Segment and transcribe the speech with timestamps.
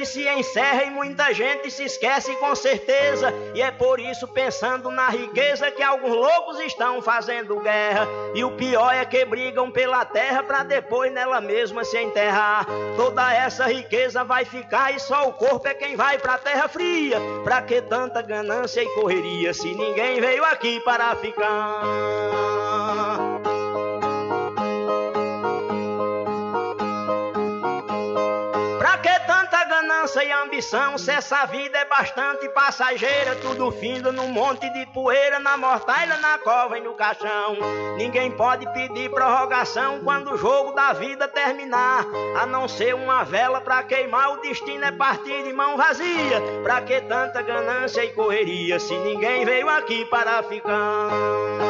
[0.00, 3.32] Gente se encerra e muita gente se esquece com certeza.
[3.54, 8.06] E é por isso, pensando na riqueza, que alguns loucos estão fazendo guerra.
[8.34, 12.66] E o pior é que brigam pela terra para depois nela mesma se enterrar.
[12.96, 17.18] Toda essa riqueza vai ficar e só o corpo é quem vai pra terra fria.
[17.44, 22.29] Pra que tanta ganância e correria se ninguém veio aqui para ficar?
[30.10, 35.38] Ganância e ambição, se essa vida é bastante passageira, tudo findo num monte de poeira,
[35.38, 37.56] na mortalha, na cova e no caixão.
[37.96, 42.04] Ninguém pode pedir prorrogação quando o jogo da vida terminar,
[42.36, 46.40] a não ser uma vela pra queimar, o destino é partir de mão vazia.
[46.64, 51.69] Pra que tanta ganância e correria, se ninguém veio aqui para ficar?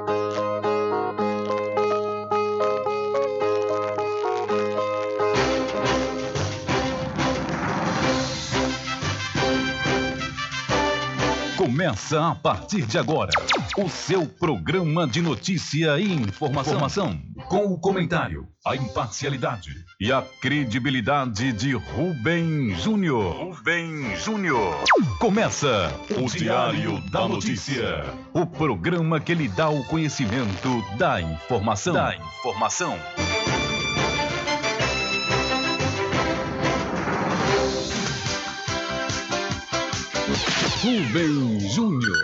[11.81, 13.31] Começa a partir de agora
[13.75, 17.19] o seu programa de notícia e informação, informação,
[17.49, 23.33] com o comentário, a imparcialidade e a credibilidade de Rubem Júnior.
[23.33, 24.75] Rubem Júnior.
[25.17, 31.95] Começa o Diário da Notícia, o programa que lhe dá o conhecimento da informação.
[31.95, 32.95] Da informação.
[40.81, 42.23] Rubem Júnior.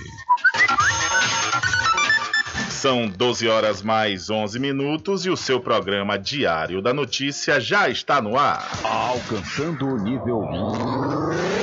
[2.70, 8.20] São 12 horas mais 11 minutos e o seu programa Diário da Notícia já está
[8.20, 8.68] no ar.
[8.84, 10.42] Alcançando o nível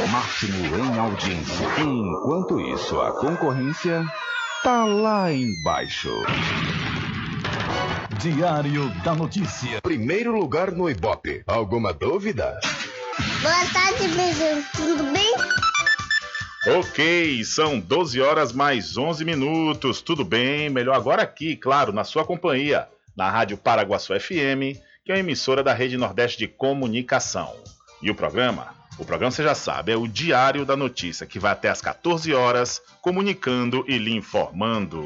[0.10, 1.68] máximo em audiência.
[1.78, 4.06] Enquanto isso, a concorrência
[4.64, 6.10] tá lá embaixo.
[8.20, 9.82] Diário da Notícia.
[9.82, 11.44] Primeiro lugar no Ibope.
[11.48, 12.60] Alguma dúvida?
[13.42, 14.64] Boa tarde, beijão.
[14.76, 15.34] Tudo bem?
[16.78, 20.02] Ok, são 12 horas mais 11 minutos.
[20.02, 20.70] Tudo bem?
[20.70, 25.64] Melhor agora aqui, claro, na sua companhia, na Rádio Paraguaçu FM, que é uma emissora
[25.64, 27.56] da Rede Nordeste de Comunicação.
[28.02, 28.79] E o programa?
[29.00, 32.34] O programa você já sabe, é o Diário da Notícia, que vai até às 14
[32.34, 35.06] horas, comunicando e lhe informando.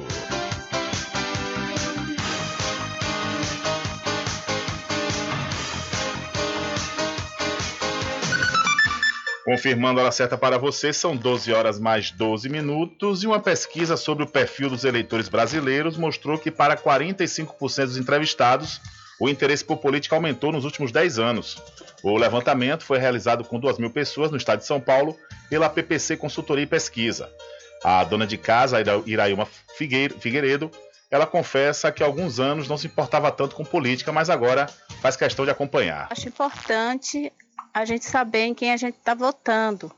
[9.45, 13.95] Confirmando a hora certa para você, são 12 horas mais 12 minutos e uma pesquisa
[13.95, 18.81] sobre o perfil dos eleitores brasileiros mostrou que para 45% dos entrevistados,
[19.19, 21.61] o interesse por política aumentou nos últimos 10 anos.
[22.01, 25.17] O levantamento foi realizado com 2 mil pessoas no estado de São Paulo
[25.49, 27.29] pela PPC Consultoria e Pesquisa.
[27.83, 30.71] A dona de casa, Iraíma Figueiredo,
[31.11, 34.67] ela confessa que há alguns anos não se importava tanto com política, mas agora
[35.01, 36.07] faz questão de acompanhar.
[36.09, 37.31] Acho importante
[37.73, 39.91] a gente saber em quem a gente está votando,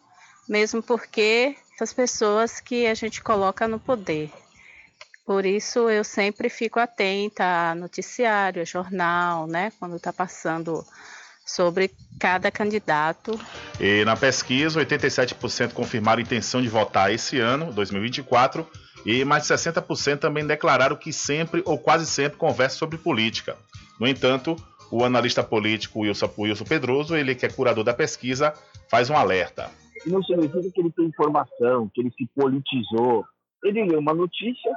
[0.47, 4.31] mesmo porque as pessoas que a gente coloca no poder.
[5.25, 10.85] Por isso eu sempre fico atenta a noticiário, a jornal, né, quando está passando
[11.43, 13.39] sobre cada candidato.
[13.79, 18.67] E na pesquisa, 87% confirmaram intenção de votar esse ano, 2024,
[19.05, 23.57] e mais de 60% também declararam que sempre ou quase sempre conversam sobre política.
[23.99, 24.55] No entanto,
[24.91, 28.53] o analista político Wilson, Wilson Pedroso, ele que é curador da pesquisa,
[28.89, 29.69] faz um alerta.
[30.05, 33.25] Não significa que ele tem informação, que ele se politizou.
[33.63, 34.71] Ele lê uma notícia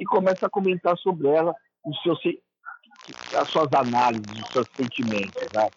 [0.00, 1.54] e começa a comentar sobre ela
[1.84, 2.18] os seus,
[3.34, 5.42] as suas análises, os seus sentimentos.
[5.54, 5.68] Né?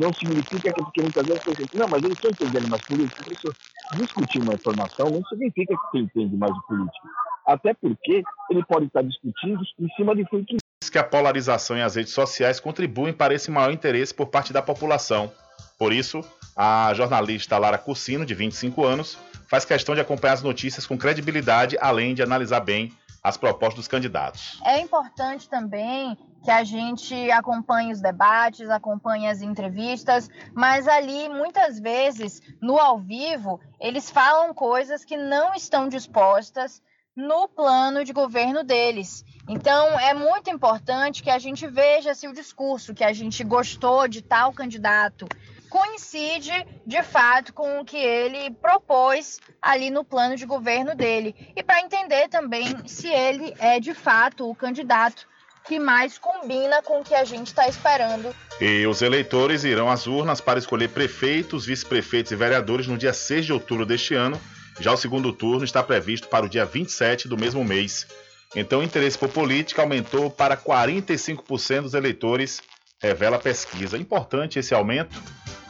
[0.00, 3.32] Não significa que, porque muitas vezes você não, mas eles estão entendendo mais política.
[3.32, 3.52] Isso,
[3.96, 7.08] discutir uma informação não significa que você entende mais de política.
[7.46, 11.82] Até porque ele pode estar discutindo em cima de fake news que a polarização e
[11.82, 15.32] as redes sociais contribuem para esse maior interesse por parte da população.
[15.78, 16.22] Por isso,
[16.56, 19.18] a jornalista Lara Cursino, de 25 anos,
[19.48, 22.92] faz questão de acompanhar as notícias com credibilidade, além de analisar bem
[23.26, 24.60] as propostas dos candidatos.
[24.64, 31.80] É importante também que a gente acompanhe os debates, acompanhe as entrevistas, mas ali muitas
[31.80, 36.80] vezes no ao vivo eles falam coisas que não estão dispostas
[37.16, 39.24] no plano de governo deles.
[39.48, 44.06] Então, é muito importante que a gente veja se o discurso que a gente gostou
[44.06, 45.26] de tal candidato
[45.68, 46.52] coincide
[46.86, 51.34] de fato com o que ele propôs ali no plano de governo dele.
[51.54, 55.26] E para entender também se ele é de fato o candidato
[55.64, 58.34] que mais combina com o que a gente está esperando.
[58.60, 63.46] E os eleitores irão às urnas para escolher prefeitos, vice-prefeitos e vereadores no dia 6
[63.46, 64.40] de outubro deste ano
[64.78, 68.06] já o segundo turno está previsto para o dia 27 do mesmo mês.
[68.54, 72.60] Então, o interesse por política aumentou para 45% dos eleitores,
[73.00, 73.96] revela a pesquisa.
[73.96, 75.20] Importante esse aumento,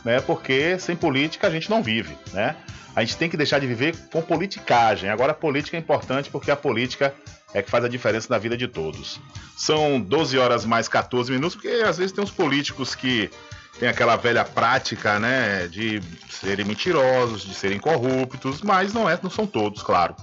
[0.05, 0.21] né?
[0.21, 2.57] Porque sem política a gente não vive, né?
[2.95, 5.11] A gente tem que deixar de viver com politicagem.
[5.11, 7.15] Agora, a política é importante porque a política
[7.53, 9.21] é que faz a diferença na vida de todos.
[9.57, 13.31] São 12 horas mais 14 minutos, porque às vezes tem uns políticos que
[13.79, 16.01] tem aquela velha prática, né, de
[16.31, 20.17] serem mentirosos, de serem corruptos, mas não é, não são todos, claro.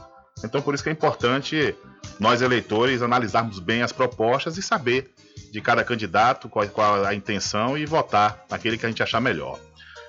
[0.44, 1.76] Então por isso que é importante
[2.20, 5.14] nós eleitores analisarmos bem as propostas e saber
[5.54, 9.60] de cada candidato qual, qual a intenção e votar naquele que a gente achar melhor.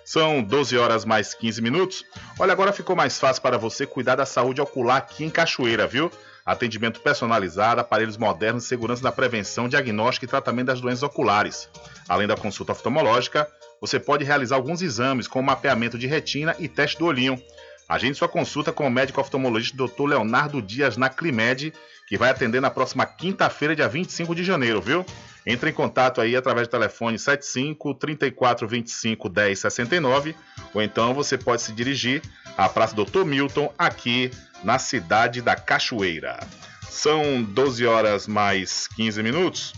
[0.02, 2.02] São 12 horas mais 15 minutos.
[2.38, 6.10] Olha, agora ficou mais fácil para você cuidar da saúde ocular aqui em Cachoeira, viu?
[6.44, 11.68] atendimento personalizado, aparelhos modernos, segurança na prevenção, diagnóstico e tratamento das doenças oculares.
[12.08, 13.46] Além da consulta oftalmológica,
[13.80, 17.40] você pode realizar alguns exames, como mapeamento de retina e teste do olhinho.
[17.88, 20.04] Agende sua consulta com o médico oftalmologista Dr.
[20.06, 21.72] Leonardo Dias na Climed,
[22.06, 25.04] que vai atender na próxima quinta-feira, dia 25 de janeiro, viu?
[25.46, 30.34] Entre em contato aí através do telefone 75 34 25 10 69
[30.72, 32.22] ou então você pode se dirigir
[32.56, 33.24] à Praça Dr.
[33.24, 34.30] Milton, aqui
[34.62, 36.40] na cidade da Cachoeira.
[36.88, 39.74] São 12 horas mais 15 minutos.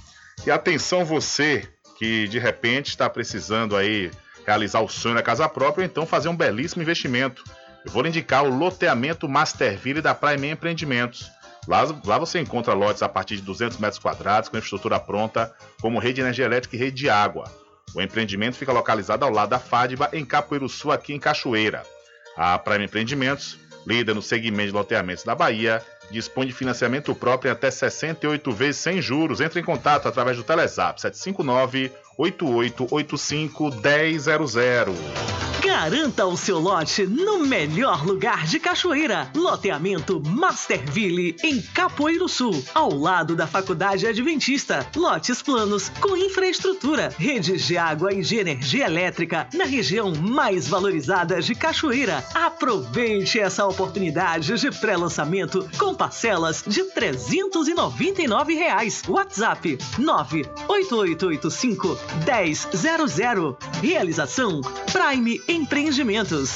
[0.47, 1.69] E atenção você
[1.99, 4.11] que de repente está precisando aí
[4.47, 7.43] realizar o sonho da casa própria ou então fazer um belíssimo investimento.
[7.85, 11.31] Eu vou lhe indicar o loteamento Masterville da Prime Empreendimentos.
[11.67, 15.99] Lá, lá você encontra lotes a partir de 200 metros quadrados, com infraestrutura pronta, como
[15.99, 17.51] rede de energia elétrica e rede de água.
[17.95, 21.83] O empreendimento fica localizado ao lado da FADBA, em Capoeiro Sul, aqui em Cachoeira.
[22.37, 27.53] A Prime Empreendimentos, líder no segmento de loteamentos da Bahia, dispõe de financiamento próprio em
[27.53, 29.41] até 68 vezes sem juros.
[29.41, 35.37] Entre em contato através do Telezap 759 8885 1000.
[35.67, 39.31] Garanta o seu lote no melhor lugar de Cachoeira.
[39.35, 44.87] Loteamento Masterville, em Capoeiro Sul, ao lado da Faculdade Adventista.
[44.95, 51.43] Lotes planos com infraestrutura, redes de água e de energia elétrica na região mais valorizada
[51.43, 52.25] de Cachoeira.
[52.33, 59.03] Aproveite essa oportunidade de pré-lançamento com parcelas de 399 reais.
[59.09, 63.57] WhatsApp 98885 1000.
[63.83, 64.61] Realização
[64.93, 66.51] Prime Empreendimentos.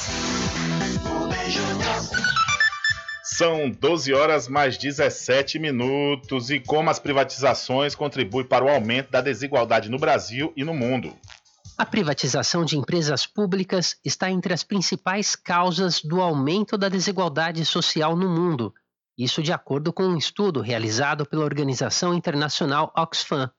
[3.23, 9.21] São 12 horas mais 17 minutos e como as privatizações contribuem para o aumento da
[9.21, 11.15] desigualdade no Brasil e no mundo.
[11.77, 18.15] A privatização de empresas públicas está entre as principais causas do aumento da desigualdade social
[18.15, 18.71] no mundo.
[19.17, 23.49] Isso de acordo com um estudo realizado pela organização internacional Oxfam.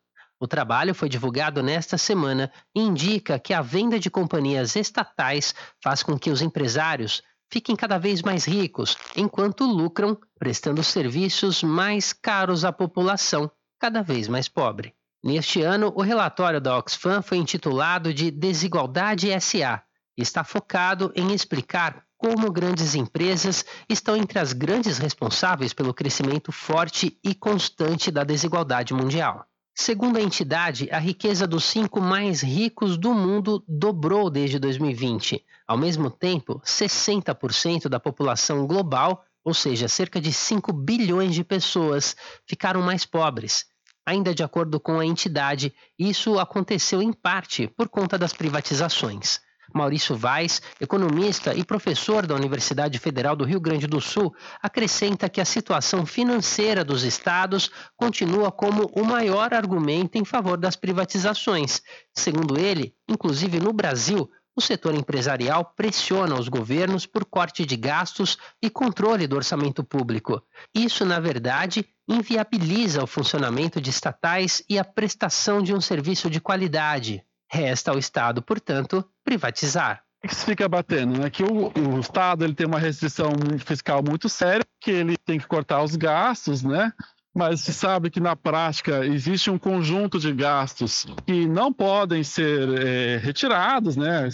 [0.42, 6.02] O trabalho foi divulgado nesta semana e indica que a venda de companhias estatais faz
[6.02, 12.64] com que os empresários fiquem cada vez mais ricos, enquanto lucram prestando serviços mais caros
[12.64, 14.92] à população, cada vez mais pobre.
[15.22, 19.80] Neste ano, o relatório da Oxfam foi intitulado de Desigualdade SA
[20.18, 26.50] e está focado em explicar como grandes empresas estão entre as grandes responsáveis pelo crescimento
[26.50, 29.46] forte e constante da desigualdade mundial.
[29.74, 35.44] Segundo a entidade, a riqueza dos cinco mais ricos do mundo dobrou desde 2020.
[35.66, 42.14] Ao mesmo tempo, 60% da população global, ou seja, cerca de 5 bilhões de pessoas,
[42.46, 43.64] ficaram mais pobres.
[44.04, 49.40] Ainda de acordo com a entidade, isso aconteceu em parte por conta das privatizações.
[49.74, 55.40] Maurício Vaz, economista e professor da Universidade Federal do Rio Grande do Sul, acrescenta que
[55.40, 61.82] a situação financeira dos estados continua como o maior argumento em favor das privatizações.
[62.14, 68.36] Segundo ele, inclusive no Brasil, o setor empresarial pressiona os governos por corte de gastos
[68.60, 70.42] e controle do orçamento público.
[70.74, 76.40] Isso, na verdade, inviabiliza o funcionamento de estatais e a prestação de um serviço de
[76.40, 77.24] qualidade.
[77.50, 80.02] Resta ao Estado, portanto, privatizar.
[80.24, 81.18] O que se fica batendo?
[81.18, 81.30] Né?
[81.30, 85.46] Que o, o, Estado ele tem uma restrição fiscal muito séria, que ele tem que
[85.46, 86.92] cortar os gastos, né?
[87.34, 92.68] mas se sabe que na prática existe um conjunto de gastos que não podem ser
[92.78, 94.28] é, retirados, né?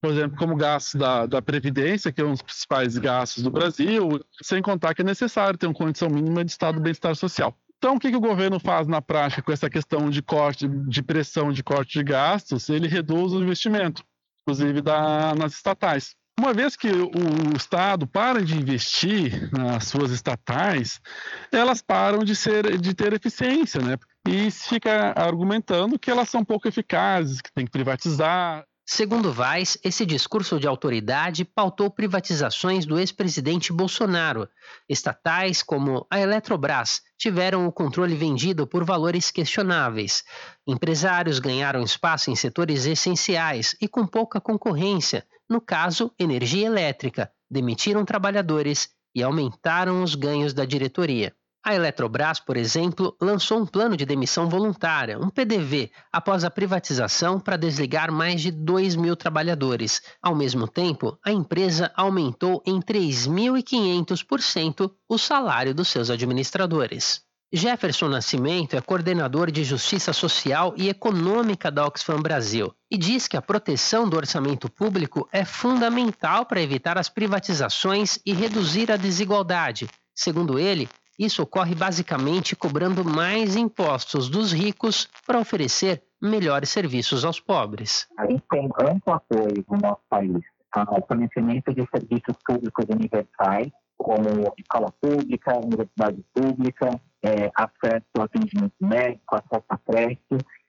[0.00, 4.24] Por exemplo, como gastos da, da Previdência, que é um dos principais gastos do Brasil,
[4.40, 7.56] sem contar que é necessário ter uma condição mínima de estado de bem-estar social.
[7.78, 11.02] Então, o que, que o governo faz na prática com essa questão de corte, de
[11.02, 12.68] pressão de corte de gastos?
[12.68, 14.04] Ele reduz o investimento,
[14.46, 16.14] inclusive da, nas estatais.
[16.38, 21.00] Uma vez que o Estado para de investir nas suas estatais,
[21.50, 23.96] elas param de, ser, de ter eficiência, né?
[24.28, 28.64] E fica argumentando que elas são pouco eficazes, que tem que privatizar.
[28.88, 34.48] Segundo Vaz, esse discurso de autoridade pautou privatizações do ex-presidente Bolsonaro.
[34.88, 40.22] Estatais como a Eletrobras tiveram o controle vendido por valores questionáveis.
[40.64, 48.04] Empresários ganharam espaço em setores essenciais e com pouca concorrência, no caso, energia elétrica, demitiram
[48.04, 51.34] trabalhadores e aumentaram os ganhos da diretoria.
[51.66, 57.40] A Eletrobras, por exemplo, lançou um plano de demissão voluntária, um PDV, após a privatização
[57.40, 60.00] para desligar mais de 2 mil trabalhadores.
[60.22, 67.22] Ao mesmo tempo, a empresa aumentou em 3.500% o salário dos seus administradores.
[67.52, 73.36] Jefferson Nascimento é coordenador de Justiça Social e Econômica da Oxfam Brasil e diz que
[73.36, 79.88] a proteção do orçamento público é fundamental para evitar as privatizações e reduzir a desigualdade.
[80.14, 87.40] Segundo ele, isso ocorre basicamente cobrando mais impostos dos ricos para oferecer melhores serviços aos
[87.40, 88.06] pobres.
[88.18, 90.42] A gente tem amplo apoio no nosso país
[90.72, 98.74] ao fornecimento de serviços públicos universais, como escola pública, universidade pública, é, acesso ao atendimento
[98.80, 100.20] médico, acesso à creche,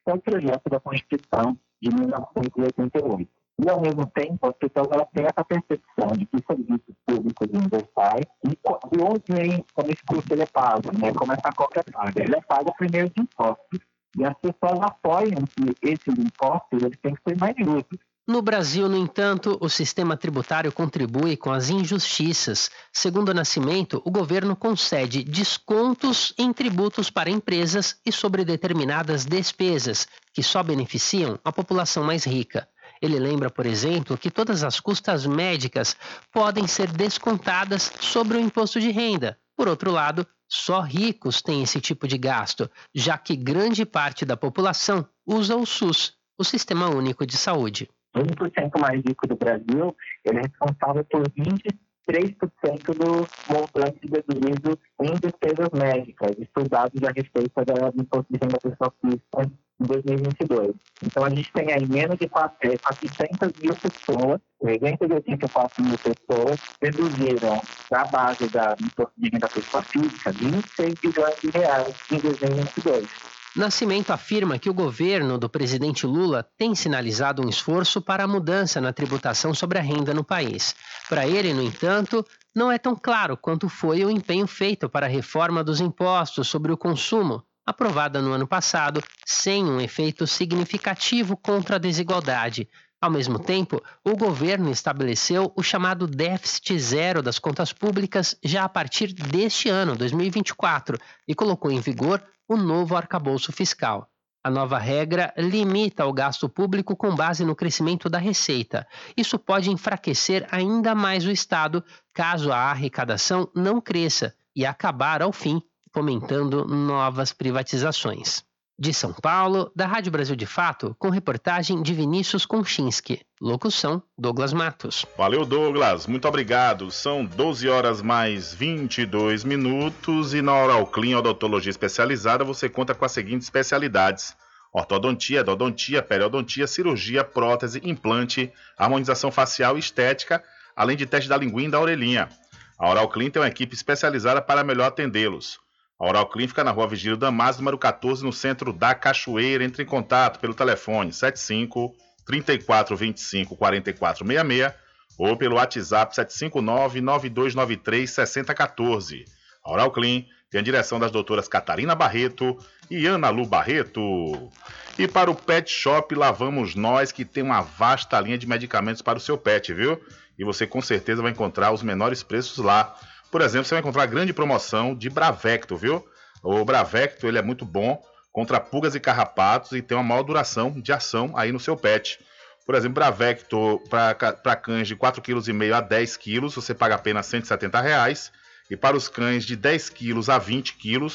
[0.06, 3.30] é o projeto da Constituição de 1988.
[3.60, 8.26] E, ao mesmo tempo, as pessoas elas têm essa percepção de que serviços públicos universais,
[8.46, 11.12] e de onde vem, como esse custo ele é pago, né?
[11.14, 13.80] como essa qualquer paga, ele é pago primeiro de impostos.
[14.16, 18.00] E as pessoas apoiam que esses impostos eles têm que ser mais justos.
[18.28, 22.70] No Brasil, no entanto, o sistema tributário contribui com as injustiças.
[22.92, 30.08] Segundo o Nascimento, o governo concede descontos em tributos para empresas e sobre determinadas despesas,
[30.34, 32.68] que só beneficiam a população mais rica.
[33.02, 35.96] Ele lembra, por exemplo, que todas as custas médicas
[36.32, 39.38] podem ser descontadas sobre o imposto de renda.
[39.56, 44.38] Por outro lado, só ricos têm esse tipo de gasto, já que grande parte da
[44.38, 47.90] população usa o SUS, o Sistema Único de Saúde.
[48.16, 55.70] 1% mais rico do Brasil, ele é responsável por 23% do montante deduzido em despesas
[55.74, 60.76] médicas, estudados a respeito da imposto de renda pessoal física em 2022.
[61.04, 62.80] Então, a gente tem aí menos de 400
[63.20, 70.32] é, mil pessoas, 384 mil pessoas reduziram da base da imposto de renda pessoal física
[70.32, 73.08] 26 bilhões de reais em 2022.
[73.56, 78.80] Nascimento afirma que o governo do presidente Lula tem sinalizado um esforço para a mudança
[78.80, 80.76] na tributação sobre a renda no país.
[81.10, 82.24] Para ele, no entanto,
[82.56, 86.72] não é tão claro quanto foi o empenho feito para a reforma dos impostos sobre
[86.72, 92.70] o consumo, aprovada no ano passado, sem um efeito significativo contra a desigualdade.
[93.02, 98.70] Ao mesmo tempo, o governo estabeleceu o chamado déficit zero das contas públicas já a
[98.70, 100.98] partir deste ano, 2024,
[101.28, 104.10] e colocou em vigor o novo arcabouço fiscal.
[104.44, 108.88] A nova regra limita o gasto público com base no crescimento da receita.
[109.18, 111.84] Isso pode enfraquecer ainda mais o Estado
[112.14, 115.62] caso a arrecadação não cresça e acabar, ao fim,
[115.98, 118.44] fomentando novas privatizações.
[118.78, 123.22] De São Paulo, da Rádio Brasil de Fato, com reportagem de Vinícius Konchinski.
[123.42, 125.08] Locução: Douglas Matos.
[125.18, 126.06] Valeu, Douglas.
[126.06, 126.92] Muito obrigado.
[126.92, 133.04] São 12 horas mais 22 minutos e na Oral Clean Odontologia Especializada você conta com
[133.04, 134.36] as seguintes especialidades:
[134.72, 140.44] ortodontia, endodontia, periodontia, cirurgia, prótese, implante, harmonização facial e estética,
[140.76, 142.30] além de teste da linguinha e da orelhinha.
[142.78, 145.60] A Oral Clean tem uma equipe especializada para melhor atendê-los.
[146.00, 149.64] A Oral Clean fica na rua Vigílio Damasio, número 14, no centro da Cachoeira.
[149.64, 154.74] Entre em contato pelo telefone 75 34 25 44 66
[155.18, 159.26] ou pelo WhatsApp 759 9293 6014.
[159.64, 162.58] A Oral Clean tem a direção das doutoras Catarina Barreto
[162.90, 164.50] e Ana Lu Barreto.
[164.98, 169.02] E para o Pet Shop, lá vamos nós, que tem uma vasta linha de medicamentos
[169.02, 170.00] para o seu pet, viu?
[170.38, 172.96] E você com certeza vai encontrar os menores preços lá.
[173.32, 176.06] Por exemplo, você vai encontrar grande promoção de Bravecto, viu?
[176.44, 180.72] O Bravecto ele é muito bom contra pulgas e carrapatos e tem uma maior duração
[180.80, 182.20] de ação aí no seu pet.
[182.66, 187.82] Por exemplo, Bravecto para cães de 4,5 kg a 10 kg, você paga apenas 170
[187.82, 188.32] reais,
[188.70, 191.08] e para os cães de 10 kg a 20 kg,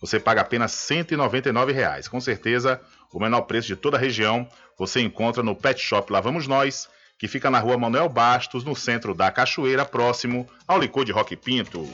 [0.00, 2.06] você paga apenas 199 reais.
[2.06, 2.80] Com certeza,
[3.12, 6.88] o menor preço de toda a região você encontra no Pet Shop Lá Vamos Nós,
[7.18, 11.36] que fica na rua Manuel Bastos, no centro da Cachoeira, próximo ao licor de Roque
[11.36, 11.86] Pinto.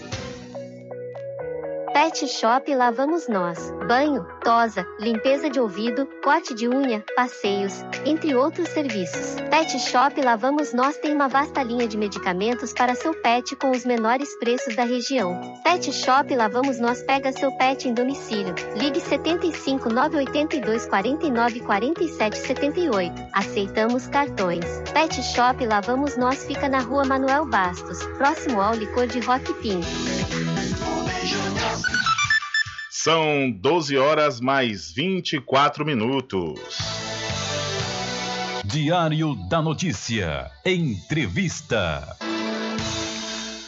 [1.94, 3.70] Pet Shop lá vamos nós.
[3.87, 9.37] Banho, tosa, limpeza de ouvido, corte de unha, passeios, entre outros serviços.
[9.48, 13.70] Pet Shop lá vamos nós tem uma vasta linha de medicamentos para seu pet com
[13.70, 15.40] os menores preços da região.
[15.62, 18.57] Pet Shop lá vamos nós pega seu pet em domicílio.
[18.76, 23.14] Ligue 75 982 49 47 78.
[23.33, 24.66] Aceitamos cartões.
[24.92, 29.54] Pet Shop lá vamos nós fica na rua Manuel Bastos, próximo ao licor de Rock
[29.54, 30.53] Pinto.
[32.90, 36.59] São 12 horas mais 24 minutos.
[38.64, 40.50] Diário da Notícia.
[40.64, 42.16] Entrevista.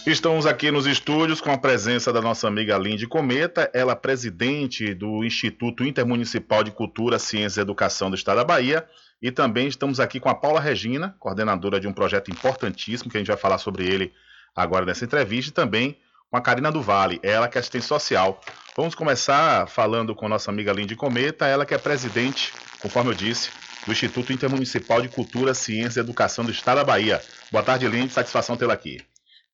[0.06, 4.94] Estamos aqui nos estúdios com a presença da nossa amiga Lindy Cometa, ela é presidente
[4.94, 8.86] do Instituto Intermunicipal de Cultura, Ciência e Educação do Estado da Bahia.
[9.20, 13.20] E também estamos aqui com a Paula Regina, coordenadora de um projeto importantíssimo, que a
[13.20, 14.12] gente vai falar sobre ele
[14.54, 15.98] agora nessa entrevista, e também
[16.30, 18.40] com a Karina do Vale, ela que é assistente social.
[18.76, 23.50] Vamos começar falando com nossa amiga Lindy Cometa, ela que é presidente, conforme eu disse,
[23.86, 27.22] do Instituto Intermunicipal de Cultura, Ciência e Educação do Estado da Bahia.
[27.50, 29.00] Boa tarde, Lindy, satisfação tê-la aqui.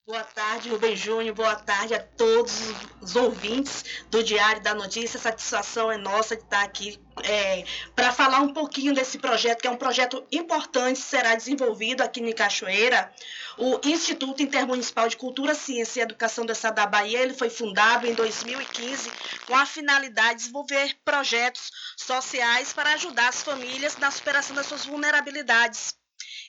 [0.04, 1.32] Boa tarde, Rubem Júnior.
[1.32, 2.60] Boa tarde a todos
[3.00, 5.16] os ouvintes do Diário da Notícia.
[5.16, 9.70] Satisfação é nossa de estar aqui é, para falar um pouquinho desse projeto, que é
[9.70, 13.14] um projeto importante, será desenvolvido aqui em Cachoeira.
[13.56, 18.04] O Instituto Intermunicipal de Cultura, Ciência e Educação do Estado da Bahia ele foi fundado
[18.04, 19.08] em 2015
[19.46, 24.84] com a finalidade de desenvolver projetos sociais para ajudar as famílias na superação das suas
[24.84, 25.94] vulnerabilidades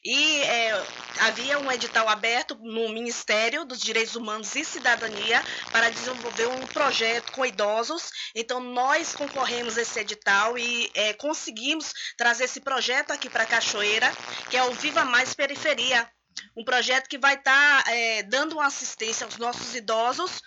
[0.05, 0.85] E é,
[1.21, 7.31] havia um edital aberto no Ministério dos Direitos Humanos e Cidadania para desenvolver um projeto
[7.31, 8.11] com idosos.
[8.35, 14.11] Então, nós concorremos a esse edital e é, conseguimos trazer esse projeto aqui para Cachoeira,
[14.49, 16.09] que é o Viva Mais Periferia,
[16.55, 20.41] um projeto que vai estar tá, é, dando uma assistência aos nossos idosos,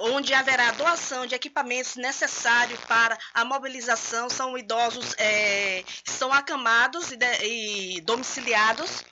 [0.00, 4.28] onde haverá doação de equipamentos necessários para a mobilização.
[4.28, 9.04] São idosos é, que são acamados e, de, e domiciliados,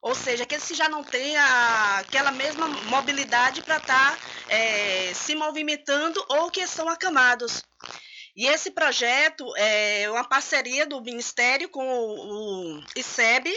[0.00, 4.18] ou seja, aqueles que já não têm a, aquela mesma mobilidade para estar tá,
[4.48, 7.62] é, se movimentando ou que são acamados.
[8.34, 13.54] E esse projeto é uma parceria do Ministério com o, o ICEB,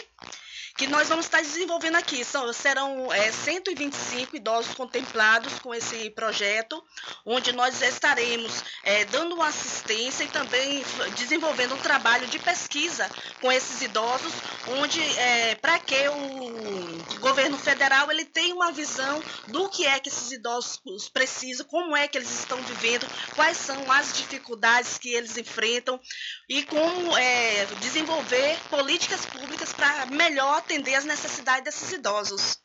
[0.75, 2.23] que nós vamos estar desenvolvendo aqui.
[2.23, 6.83] São, serão é, 125 idosos contemplados com esse projeto,
[7.25, 10.83] onde nós estaremos é, dando uma assistência e também
[11.15, 13.09] desenvolvendo um trabalho de pesquisa
[13.39, 14.33] com esses idosos,
[14.79, 20.09] onde é, para que o governo federal ele tenha uma visão do que é que
[20.09, 20.81] esses idosos
[21.13, 25.99] precisam, como é que eles estão vivendo, quais são as dificuldades que eles enfrentam
[26.49, 32.57] e como é, desenvolver políticas públicas para melhor atender as necessidades desses idosos.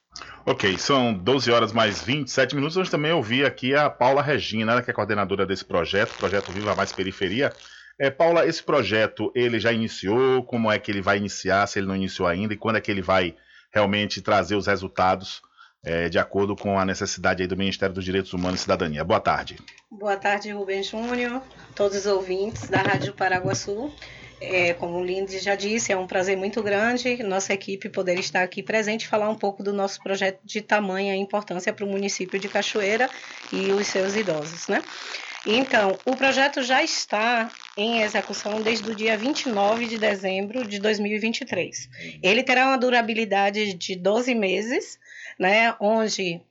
[0.44, 2.76] Ok, são 12 horas mais 27 minutos.
[2.76, 6.92] Hoje também ouvi aqui a Paula Regina, que é coordenadora desse projeto, projeto Viva Mais
[6.92, 7.52] Periferia.
[7.98, 10.42] É, Paula, esse projeto ele já iniciou?
[10.42, 11.66] Como é que ele vai iniciar?
[11.66, 12.54] Se ele não iniciou ainda?
[12.54, 13.36] E quando é que ele vai
[13.72, 15.42] realmente trazer os resultados
[15.84, 19.04] é, de acordo com a necessidade do Ministério dos Direitos Humanos e Cidadania?
[19.04, 19.58] Boa tarde.
[19.90, 21.42] Boa tarde, Rubem Júnior,
[21.74, 23.92] todos os ouvintes da Rádio Paraguaçu.
[24.40, 28.42] É, como o Lindy já disse, é um prazer muito grande nossa equipe poder estar
[28.42, 32.38] aqui presente e falar um pouco do nosso projeto de tamanha importância para o município
[32.38, 33.11] de Cachoeira
[33.53, 34.83] e os seus idosos, né?
[35.46, 41.88] Então, o projeto já está em execução desde o dia 29 de dezembro de 2023.
[42.22, 44.98] Ele terá uma durabilidade de 12 meses,
[45.38, 46.42] né, onde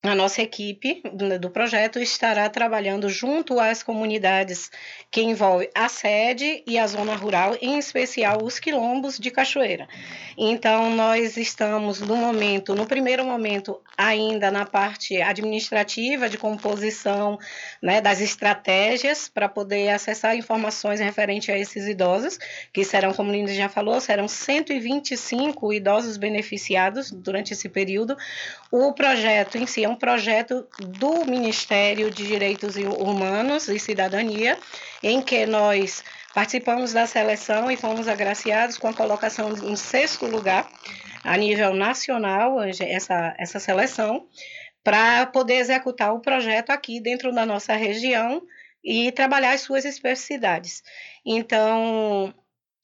[0.00, 1.02] a nossa equipe
[1.40, 4.70] do projeto estará trabalhando junto às comunidades
[5.10, 9.88] que envolve a sede e a zona rural, em especial os quilombos de Cachoeira.
[10.36, 17.36] Então, nós estamos no momento, no primeiro momento, ainda na parte administrativa de composição
[17.82, 22.38] né, das estratégias para poder acessar informações referentes a esses idosos,
[22.72, 28.16] que serão, como Linda já falou, serão 125 idosos beneficiados durante esse período.
[28.70, 34.58] O projeto em si é um projeto do Ministério de Direitos Humanos e Cidadania,
[35.02, 40.68] em que nós participamos da seleção e fomos agraciados com a colocação em sexto lugar
[41.24, 44.26] a nível nacional, essa, essa seleção,
[44.84, 48.42] para poder executar o projeto aqui dentro da nossa região
[48.84, 50.82] e trabalhar as suas especificidades.
[51.24, 52.34] Então,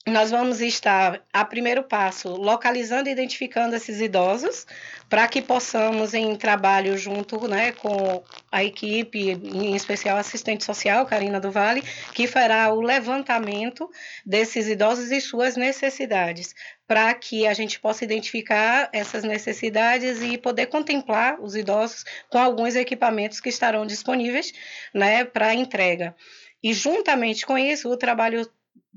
[0.06, 4.66] nós vamos estar, a primeiro passo, localizando e identificando esses idosos,
[5.08, 11.06] para que possamos, em trabalho junto né, com a equipe, em especial a assistente social,
[11.06, 13.90] Karina do Vale, que fará o levantamento
[14.26, 16.54] desses idosos e suas necessidades,
[16.86, 22.76] para que a gente possa identificar essas necessidades e poder contemplar os idosos com alguns
[22.76, 24.52] equipamentos que estarão disponíveis
[24.92, 26.14] né, para entrega.
[26.62, 28.46] E juntamente com isso, o trabalho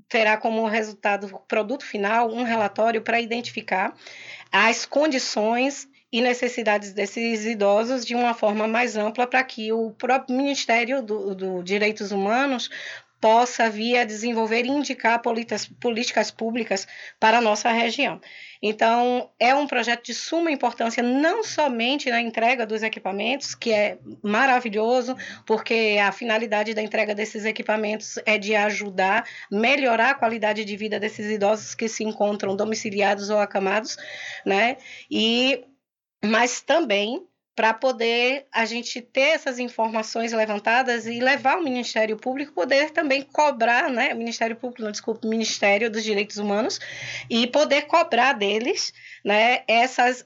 [0.07, 3.95] terá como resultado, produto final, um relatório para identificar
[4.51, 10.37] as condições e necessidades desses idosos de uma forma mais ampla para que o próprio
[10.37, 12.69] Ministério do, do Direitos Humanos
[13.19, 16.87] possa vir a desenvolver e indicar políticas, políticas públicas
[17.19, 18.21] para a nossa região.
[18.61, 23.97] Então, é um projeto de suma importância, não somente na entrega dos equipamentos, que é
[24.21, 25.15] maravilhoso,
[25.45, 30.99] porque a finalidade da entrega desses equipamentos é de ajudar, melhorar a qualidade de vida
[30.99, 33.97] desses idosos que se encontram domiciliados ou acamados,
[34.45, 34.77] né?
[35.09, 35.63] E,
[36.23, 37.25] mas também
[37.57, 43.23] para poder a gente ter essas informações levantadas e levar o Ministério Público poder também
[43.23, 46.79] cobrar, né, o Ministério Público, não desculpe, o Ministério dos Direitos Humanos
[47.27, 48.93] e poder cobrar deles,
[49.25, 50.23] né, essas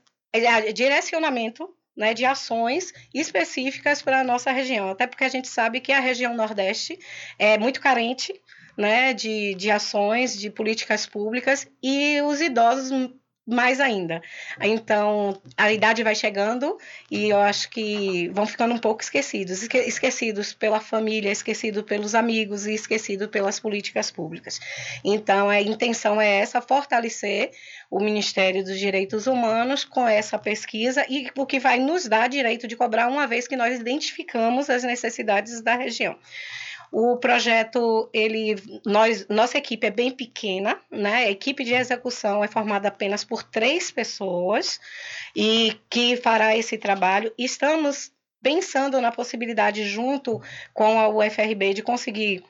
[0.74, 5.94] direcionamento né, de ações específicas para a nossa região, até porque a gente sabe que
[5.94, 7.00] a região Nordeste
[7.40, 8.34] é muito carente
[8.78, 12.92] né, de, de ações, de políticas públicas, e os idosos
[13.46, 14.22] mais ainda.
[14.62, 16.78] Então, a idade vai chegando
[17.10, 22.66] e eu acho que vão ficando um pouco esquecidos esquecidos pela família, esquecidos pelos amigos
[22.66, 24.60] e esquecidos pelas políticas públicas.
[25.04, 27.52] Então, a intenção é essa, fortalecer
[27.90, 32.68] o Ministério dos Direitos Humanos com essa pesquisa e o que vai nos dar direito
[32.68, 36.18] de cobrar uma vez que nós identificamos as necessidades da região.
[36.92, 41.26] O projeto, ele, nós, nossa equipe é bem pequena, né?
[41.26, 44.78] A equipe de execução é formada apenas por três pessoas
[45.34, 47.34] e que fará esse trabalho.
[47.38, 48.12] Estamos
[48.44, 50.42] pensando na possibilidade, junto
[50.74, 52.44] com a UFRB, de conseguir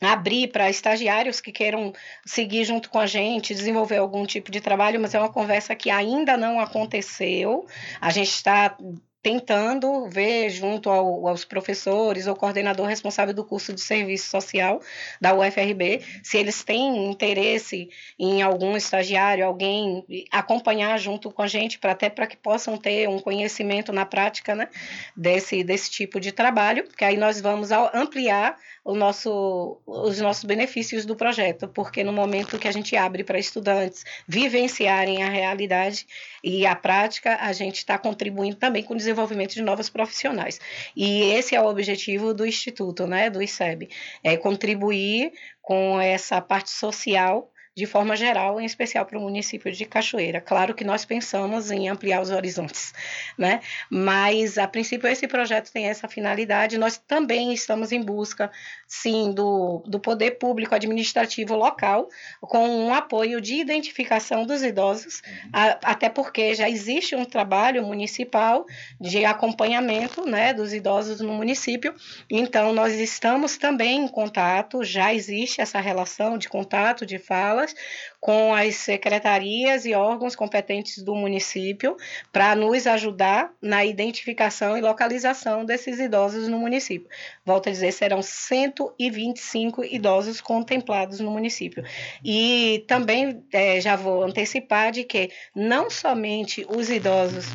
[0.00, 1.92] abrir para estagiários que queiram
[2.24, 5.90] seguir junto com a gente, desenvolver algum tipo de trabalho, mas é uma conversa que
[5.90, 7.66] ainda não aconteceu.
[8.00, 8.76] A gente está
[9.22, 14.80] tentando ver junto ao, aos professores ou coordenador responsável do curso de serviço social
[15.20, 21.78] da UFRB, se eles têm interesse em algum estagiário, alguém acompanhar junto com a gente,
[21.78, 24.68] para até para que possam ter um conhecimento na prática né,
[25.16, 31.06] desse, desse tipo de trabalho, que aí nós vamos ampliar o nosso, os nossos benefícios
[31.06, 36.04] do projeto, porque no momento que a gente abre para estudantes vivenciarem a realidade
[36.42, 39.11] e a prática, a gente está contribuindo também com o desenvolvimento
[39.54, 40.60] de novos profissionais.
[40.96, 43.88] E esse é o objetivo do Instituto, né, do ICEB,
[44.24, 49.86] é contribuir com essa parte social de forma geral, em especial para o município de
[49.86, 50.42] Cachoeira.
[50.42, 52.92] Claro que nós pensamos em ampliar os horizontes,
[53.38, 53.60] né?
[53.90, 56.76] Mas, a princípio, esse projeto tem essa finalidade.
[56.76, 58.50] Nós também estamos em busca,
[58.86, 62.08] sim, do, do poder público administrativo local,
[62.42, 68.66] com um apoio de identificação dos idosos, a, até porque já existe um trabalho municipal
[69.00, 71.94] de acompanhamento né, dos idosos no município.
[72.28, 77.76] Então, nós estamos também em contato, já existe essa relação de contato, de fala videojuegos,
[78.22, 81.96] com as secretarias e órgãos competentes do município
[82.30, 87.10] para nos ajudar na identificação e localização desses idosos no município.
[87.44, 91.82] Volto a dizer, serão 125 idosos contemplados no município.
[92.24, 97.46] E também é, já vou antecipar de que não somente os idosos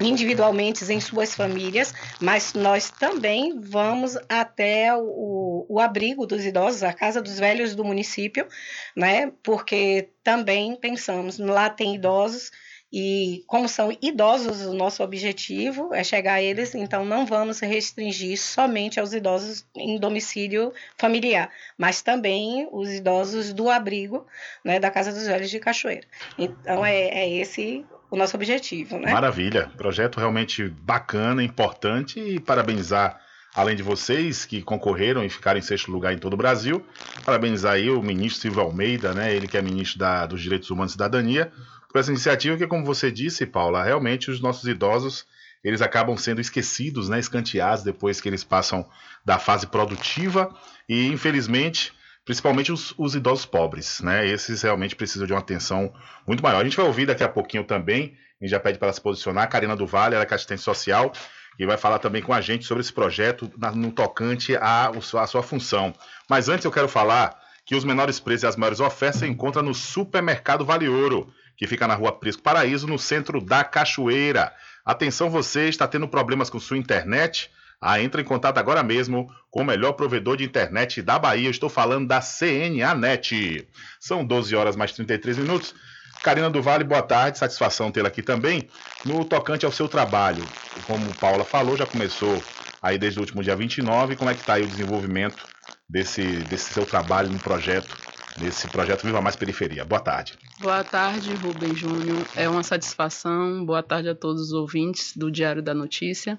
[0.00, 6.92] individualmente em suas famílias, mas nós também vamos até o, o abrigo dos idosos, a
[6.92, 8.46] Casa dos Velhos do município,
[8.94, 9.32] né?
[9.42, 12.50] Porque também pensamos, lá tem idosos
[12.92, 18.38] e como são idosos, o nosso objetivo é chegar a eles, então não vamos restringir
[18.38, 24.26] somente aos idosos em domicílio familiar, mas também os idosos do abrigo,
[24.64, 26.06] né, da Casa dos Velhos de Cachoeira.
[26.38, 29.12] Então é, é esse o nosso objetivo, né?
[29.12, 33.20] Maravilha, projeto realmente bacana, importante e parabenizar
[33.56, 36.84] além de vocês que concorreram e ficaram em sexto lugar em todo o Brasil,
[37.24, 40.92] parabenizar aí o ministro Silvio Almeida, né, ele que é ministro da, dos Direitos Humanos
[40.92, 41.50] e Cidadania,
[41.90, 45.24] por essa iniciativa que, como você disse, Paula, realmente os nossos idosos
[45.64, 48.86] eles acabam sendo esquecidos, né, escanteados depois que eles passam
[49.24, 50.54] da fase produtiva
[50.88, 51.92] e, infelizmente,
[52.24, 54.24] principalmente os, os, idosos pobres, né?
[54.28, 55.92] Esses realmente precisam de uma atenção
[56.24, 56.60] muito maior.
[56.60, 59.46] A gente vai ouvir daqui a pouquinho também, gente já pede para se posicionar, a
[59.46, 61.12] Karina do Vale, ela é assistente social,
[61.58, 65.94] e vai falar também com a gente sobre esse projeto no tocante à, sua função.
[66.28, 69.62] Mas antes eu quero falar que os menores preços e as maiores ofertas se encontram
[69.62, 74.52] no Supermercado Vale Ouro, que fica na rua Prisco Paraíso, no centro da Cachoeira.
[74.84, 77.50] Atenção você, está tendo problemas com sua internet?
[77.80, 81.50] Ah, entre em contato agora mesmo com o melhor provedor de internet da Bahia.
[81.50, 83.68] estou falando da CNA Net.
[84.00, 85.74] São 12 horas mais 33 minutos.
[86.22, 87.38] Karina do Vale, boa tarde.
[87.38, 88.68] Satisfação tê-la aqui também.
[89.04, 90.44] No tocante ao seu trabalho,
[90.86, 92.42] como Paula falou, já começou
[92.82, 94.16] aí desde o último dia 29.
[94.16, 95.44] Como é que está aí o desenvolvimento
[95.88, 97.96] desse, desse seu trabalho no projeto
[98.40, 99.84] nesse projeto Viva Mais Periferia.
[99.84, 100.34] Boa tarde.
[100.60, 102.24] Boa tarde, Rubem Júnior.
[102.34, 103.64] É uma satisfação.
[103.64, 106.38] Boa tarde a todos os ouvintes do Diário da Notícia.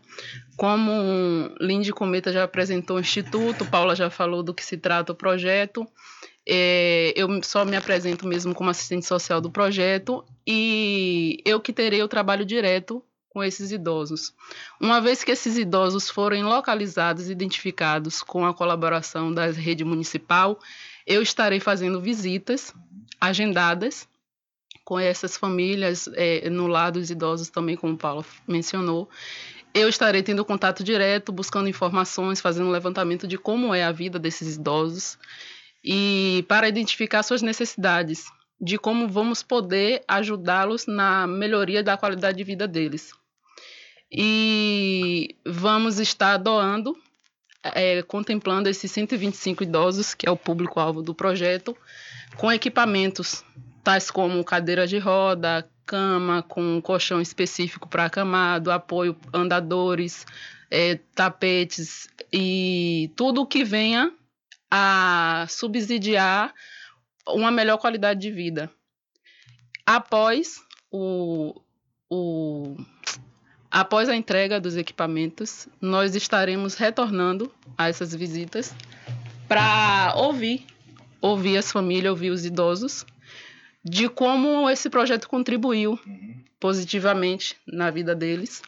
[0.55, 0.91] Como
[1.59, 5.87] Lindy Cometa já apresentou o Instituto, Paula já falou do que se trata o projeto.
[6.49, 12.01] É, eu só me apresento mesmo como assistente social do projeto e eu que terei
[12.01, 14.33] o trabalho direto com esses idosos.
[14.79, 20.57] Uma vez que esses idosos forem localizados e identificados com a colaboração da rede municipal,
[21.05, 22.73] eu estarei fazendo visitas
[23.19, 24.07] agendadas
[24.85, 29.09] com essas famílias é, no lado dos idosos também, como o Paulo mencionou.
[29.73, 34.17] Eu estarei tendo contato direto, buscando informações, fazendo um levantamento de como é a vida
[34.17, 35.17] desses idosos
[35.83, 38.25] e para identificar suas necessidades,
[38.59, 43.11] de como vamos poder ajudá-los na melhoria da qualidade de vida deles.
[44.11, 46.97] E vamos estar doando
[47.63, 51.75] é, contemplando esses 125 idosos, que é o público-alvo do projeto,
[52.37, 53.43] com equipamentos
[53.83, 60.25] tais como cadeira de roda, cama com colchão específico para acamado, apoio andadores,
[60.69, 64.11] é, tapetes e tudo que venha
[64.69, 66.53] a subsidiar
[67.27, 68.71] uma melhor qualidade de vida.
[69.85, 71.61] Após o,
[72.09, 72.75] o
[73.69, 78.73] Após a entrega dos equipamentos, nós estaremos retornando a essas visitas
[79.47, 80.65] para ouvir,
[81.21, 83.05] ouvir as famílias, ouvir os idosos,
[83.83, 85.99] de como esse projeto contribuiu
[86.59, 88.61] positivamente na vida deles.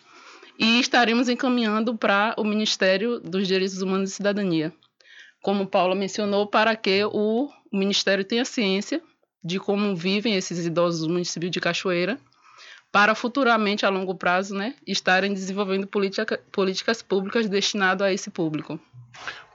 [0.60, 4.74] E estaremos encaminhando para o Ministério dos Direitos Humanos e Cidadania,
[5.42, 9.02] como Paula mencionou, para que o Ministério tenha ciência
[9.44, 12.20] de como vivem esses idosos do município de Cachoeira,
[12.92, 18.80] para futuramente, a longo prazo, né, estarem desenvolvendo politica, políticas públicas destinadas a esse público.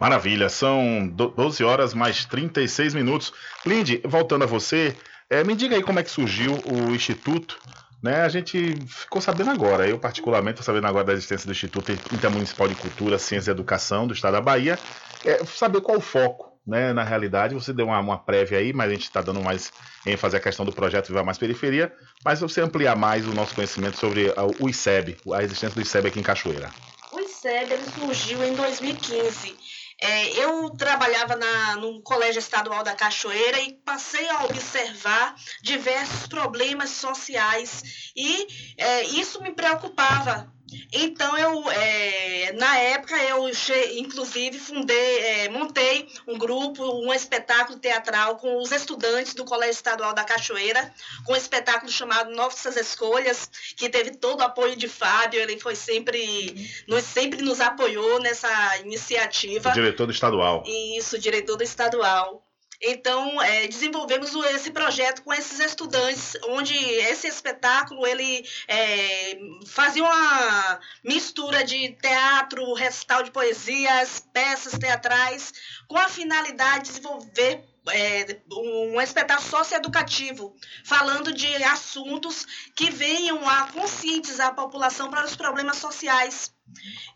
[0.01, 3.33] Maravilha, são 12 horas mais 36 minutos.
[3.67, 4.97] Lindy, voltando a você,
[5.29, 7.59] é, me diga aí como é que surgiu o Instituto.
[8.05, 11.91] Né, a gente ficou sabendo agora, eu particularmente estou sabendo agora da existência do Instituto
[12.13, 14.79] Intermunicipal de Cultura, Ciência e Educação do Estado da Bahia.
[15.25, 17.55] É, saber qual o foco, né, na realidade.
[17.55, 19.73] Você deu uma, uma prévia aí, mas a gente está dando mais
[20.05, 21.91] ênfase à questão do projeto Viva Mais Periferia.
[22.23, 26.21] Mas você ampliar mais o nosso conhecimento sobre o ICEB, a existência do ICEB aqui
[26.21, 26.69] em Cachoeira.
[27.11, 29.57] O ICEB surgiu em 2015
[30.01, 36.91] é, eu trabalhava na, no Colégio Estadual da Cachoeira e passei a observar diversos problemas
[36.91, 38.13] sociais.
[38.17, 40.53] E é, isso me preocupava
[40.93, 43.49] então eu, é, na época eu
[43.97, 50.15] inclusive fundei, é, montei um grupo, um espetáculo teatral com os estudantes do Colégio Estadual
[50.15, 50.93] da Cachoeira,
[51.25, 55.77] com um espetáculo chamado Nossas Escolhas, que teve todo o apoio de Fábio, ele foi
[55.77, 56.55] sempre,
[56.89, 59.71] nos, sempre nos apoiou nessa iniciativa.
[59.71, 60.65] O diretor do estadual.
[60.67, 62.44] Isso, diretor do estadual.
[62.87, 70.81] Então, é, desenvolvemos esse projeto com esses estudantes, onde esse espetáculo ele é, fazia uma
[71.03, 75.53] mistura de teatro, recital de poesias, peças teatrais,
[75.89, 83.69] com a finalidade de desenvolver é, um espetáculo socioeducativo, falando de assuntos que venham a
[83.73, 86.54] conscientizar a população para os problemas sociais.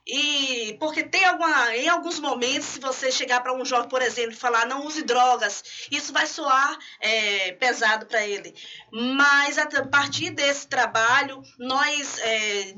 [0.06, 4.32] E porque tem alguma, em alguns momentos, se você chegar para um jovem, por exemplo,
[4.32, 8.54] e falar não use drogas, isso vai soar é, pesado para ele.
[8.90, 12.74] Mas a partir desse trabalho, nós é,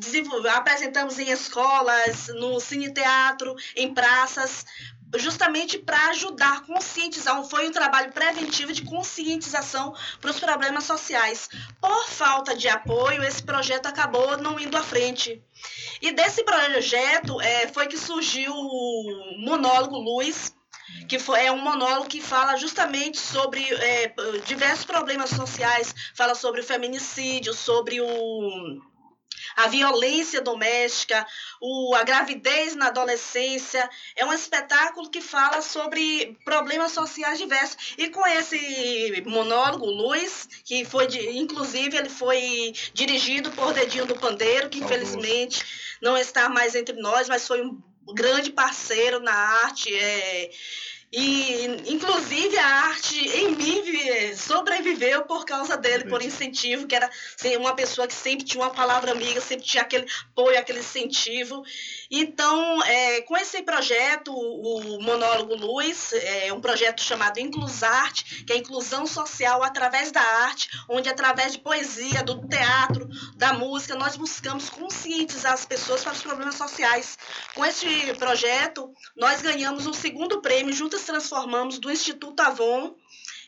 [0.54, 4.64] apresentamos em escolas, no cine teatro, em praças,
[5.16, 7.42] justamente para ajudar conscientizar.
[7.44, 11.48] Foi um trabalho preventivo de conscientização para os problemas sociais.
[11.80, 15.42] Por falta de apoio, esse projeto acabou não indo à frente.
[16.00, 20.54] E desse projeto é, foi que surgiu o monólogo Luz,
[21.08, 24.12] que foi, é um monólogo que fala justamente sobre é,
[24.46, 28.80] diversos problemas sociais, fala sobre o feminicídio, sobre o
[29.64, 31.26] a violência doméstica,
[31.60, 33.88] o, a gravidez na adolescência.
[34.16, 37.94] É um espetáculo que fala sobre problemas sociais diversos.
[37.98, 44.16] E com esse monólogo, Luiz, que foi, de, inclusive, ele foi dirigido por Dedinho do
[44.16, 45.62] Pandeiro, que infelizmente
[46.00, 47.78] não está mais entre nós, mas foi um
[48.14, 49.94] grande parceiro na arte.
[49.94, 50.50] É,
[51.12, 53.82] e, inclusive, a arte em mim
[54.36, 58.70] sobreviveu por causa dele, por incentivo, que era assim, uma pessoa que sempre tinha uma
[58.70, 61.64] palavra amiga, sempre tinha aquele apoio, aquele incentivo.
[62.10, 68.56] Então, é, com esse projeto, o Monólogo Luz, é um projeto chamado Inclusarte, que é
[68.56, 74.68] inclusão social através da arte, onde através de poesia, do teatro, da música, nós buscamos
[74.68, 77.16] conscientizar as pessoas para os problemas sociais.
[77.54, 82.96] Com esse projeto, nós ganhamos um segundo prêmio, juntas transformamos, do Instituto Avon,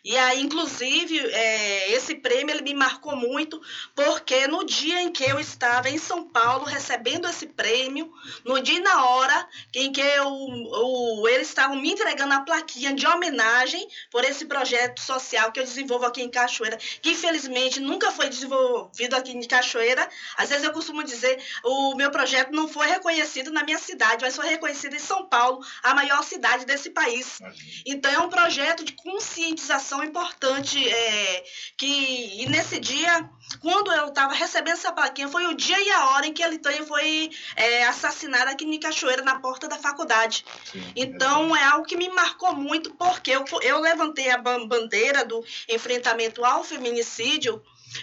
[0.05, 3.62] e aí, inclusive, é, esse prêmio ele me marcou muito,
[3.95, 8.12] porque no dia em que eu estava em São Paulo recebendo esse prêmio,
[8.45, 13.07] no dia e na hora em que eu, eles estavam me entregando a plaquinha de
[13.07, 18.29] homenagem por esse projeto social que eu desenvolvo aqui em Cachoeira, que infelizmente nunca foi
[18.29, 20.09] desenvolvido aqui em Cachoeira.
[20.37, 24.35] Às vezes eu costumo dizer, o meu projeto não foi reconhecido na minha cidade, mas
[24.35, 27.38] foi reconhecido em São Paulo, a maior cidade desse país.
[27.87, 31.44] Então é um projeto de conscientização informação importante é,
[31.76, 33.28] que nesse dia,
[33.61, 36.48] quando eu estava recebendo essa plaquinha, foi o dia e a hora em que a
[36.48, 40.44] Litânia foi é, assassinada aqui em Cachoeira, na porta da faculdade.
[40.64, 41.61] Sim, então, é.
[41.61, 46.64] é algo que me marcou muito, porque eu, eu levantei a bandeira do enfrentamento ao
[46.64, 47.62] feminicídio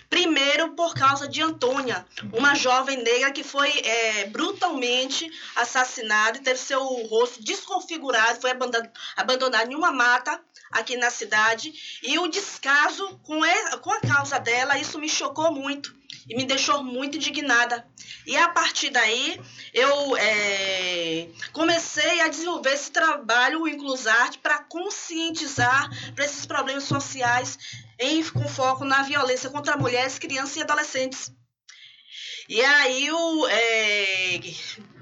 [0.10, 6.60] Primeiro, por causa de Antônia, uma jovem negra que foi é, brutalmente assassinada e teve
[6.60, 10.40] seu rosto desconfigurado, foi abandonada em uma mata
[10.72, 11.74] aqui na cidade.
[12.04, 13.42] E o descaso com,
[13.82, 15.98] com a causa dela, isso me chocou muito
[16.28, 17.86] e me deixou muito indignada.
[18.26, 19.42] E a partir daí,
[19.74, 27.58] eu é, comecei a desenvolver esse trabalho, o Inclusarte, para conscientizar para esses problemas sociais
[27.98, 31.32] em, com foco na violência contra mulheres, crianças e adolescentes.
[32.48, 34.40] E aí, o, é,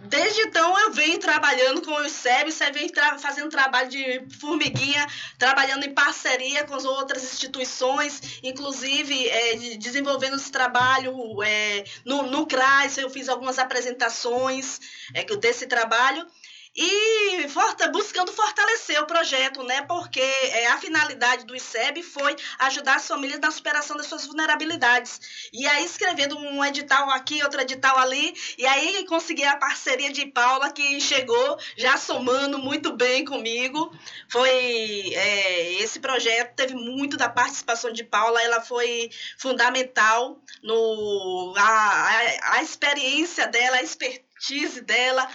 [0.03, 5.05] desde então, eu venho trabalhando com o SEB, SEB vem tra fazendo trabalho de formiguinha,
[5.37, 12.23] trabalhando em parceria com as outras instituições, inclusive é, de, desenvolvendo esse trabalho é, no,
[12.23, 14.79] no CRAS, eu fiz algumas apresentações
[15.13, 16.25] é, desse trabalho
[16.77, 17.07] e
[17.91, 19.81] buscando fortalecer o projeto, né?
[19.81, 25.49] Porque é, a finalidade do ICEB foi ajudar as famílias na superação das suas vulnerabilidades.
[25.51, 30.27] E aí, escrevendo um edital aqui, outro edital ali, e aí consegui a parceria de
[30.27, 33.91] Paula, que chegou já somando muito bem comigo.
[34.29, 41.63] Foi é, esse projeto teve muito da participação de Paula, ela foi fundamental no a,
[41.63, 45.27] a, a experiência dela, a expertise dela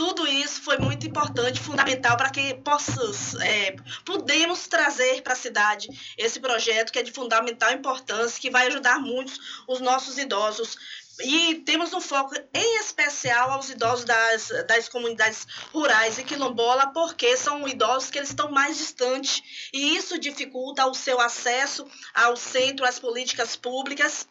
[0.00, 5.88] tudo isso foi muito importante, fundamental para que possamos, é, podemos trazer para a cidade
[6.16, 9.30] esse projeto que é de fundamental importância, que vai ajudar muito
[9.68, 10.78] os nossos idosos.
[11.22, 17.36] E temos um foco em especial aos idosos das, das comunidades rurais e quilombola, porque
[17.36, 22.86] são idosos que eles estão mais distantes e isso dificulta o seu acesso ao centro,
[22.86, 24.26] às políticas públicas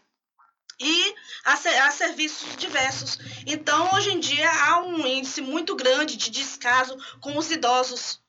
[0.79, 1.13] e
[1.45, 3.19] a, a, serviços diversos.
[3.45, 8.21] Então, hoje em dia, há um índice muito grande de descaso com os idosos.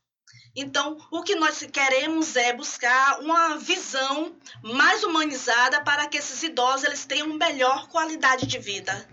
[0.54, 4.32] Então, o que nós queremos é buscar uma visão
[4.62, 9.08] mais humanizada para que esses idosos eles tenham melhor qualidade de vida.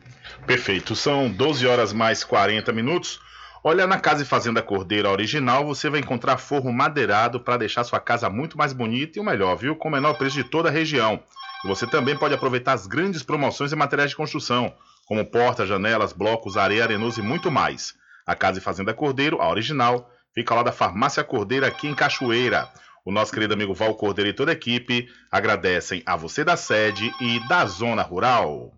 [0.48, 0.96] Perfeito.
[0.96, 3.20] São 12 horas mais 40 minutos.
[3.64, 8.00] Olha, na Casa e Fazenda Cordeira original, você vai encontrar forro madeirado para deixar sua
[8.00, 9.76] casa muito mais bonita e o melhor, viu?
[9.76, 11.22] Com o menor preço de toda a região.
[11.68, 14.74] Você também pode aproveitar as grandes promoções em materiais de construção,
[15.06, 17.94] como portas, janelas, blocos, areia, arenoso e muito mais.
[18.26, 22.70] A Casa e Fazenda Cordeiro, a original, fica lá da Farmácia Cordeiro aqui em Cachoeira.
[23.04, 27.14] O nosso querido amigo Val Cordeiro e toda a equipe agradecem a você da sede
[27.20, 28.72] e da zona rural.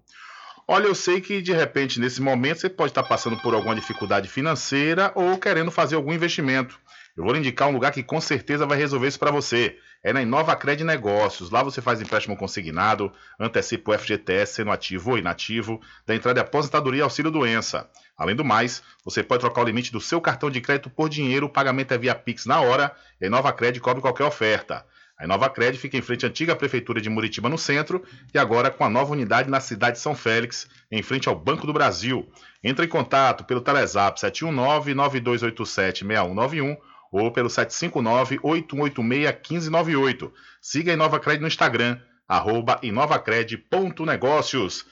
[0.68, 4.28] Olha, eu sei que de repente nesse momento você pode estar passando por alguma dificuldade
[4.28, 6.80] financeira ou querendo fazer algum investimento.
[7.16, 9.78] Eu vou indicar um lugar que com certeza vai resolver isso para você.
[10.02, 11.50] É na Inova Cred Negócios.
[11.50, 16.48] Lá você faz empréstimo consignado, antecipa o FGTS sendo ativo ou inativo, da entrada de
[16.48, 17.90] aposentadoria e auxílio doença.
[18.18, 21.48] Além do mais, você pode trocar o limite do seu cartão de crédito por dinheiro,
[21.48, 24.86] o pagamento é via Pix na hora e a Inova Cred cobre qualquer oferta.
[25.18, 28.02] A Inova Cred fica em frente à antiga prefeitura de Muritiba, no centro,
[28.34, 31.68] e agora com a nova unidade na cidade de São Félix, em frente ao Banco
[31.68, 32.32] do Brasil.
[32.64, 36.78] Entre em contato pelo Telezap 719-9287-6191
[37.12, 40.32] ou pelo 759-8186-1598.
[40.62, 41.98] Siga a InovaCred no Instagram,
[42.28, 44.86] arroba inovacred.negócios.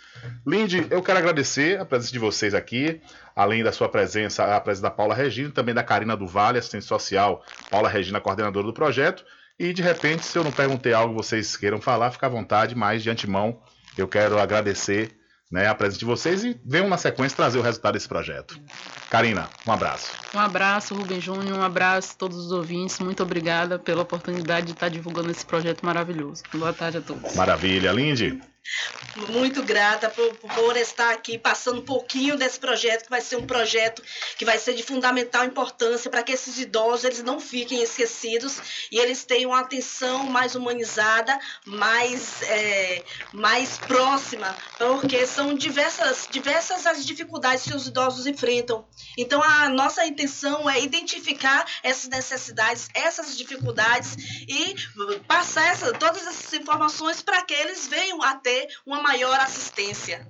[0.45, 2.99] Lindy, eu quero agradecer a presença de vocês aqui,
[3.36, 6.86] além da sua presença, a presença da Paula Regina, também da Karina do Vale, assistente
[6.86, 9.24] social, Paula Regina, coordenadora do projeto.
[9.59, 13.03] E de repente, se eu não perguntei algo vocês queiram falar, fica à vontade, mas
[13.03, 13.61] de antemão
[13.97, 15.18] eu quero agradecer
[15.51, 18.59] né, a presença de vocês e venham na sequência trazer o resultado desse projeto.
[19.09, 20.11] Karina, um abraço.
[20.33, 22.99] Um abraço, Rubem Júnior, um abraço a todos os ouvintes.
[22.99, 26.43] Muito obrigada pela oportunidade de estar divulgando esse projeto maravilhoso.
[26.53, 27.35] Boa tarde a todos.
[27.35, 28.39] Maravilha, Lindy.
[29.30, 33.45] Muito grata por, por estar aqui passando um pouquinho desse projeto, que vai ser um
[33.45, 34.03] projeto
[34.38, 38.59] que vai ser de fundamental importância para que esses idosos eles não fiquem esquecidos
[38.91, 43.03] e eles tenham uma atenção mais humanizada, mais, é,
[43.34, 48.86] mais próxima, porque são diversas, diversas as dificuldades que os idosos enfrentam.
[49.18, 54.15] Então, a nossa intenção é identificar essas necessidades, essas dificuldades
[54.47, 54.76] e
[55.28, 60.27] passar essa, todas essas informações para que eles venham a ter uma maior assistência.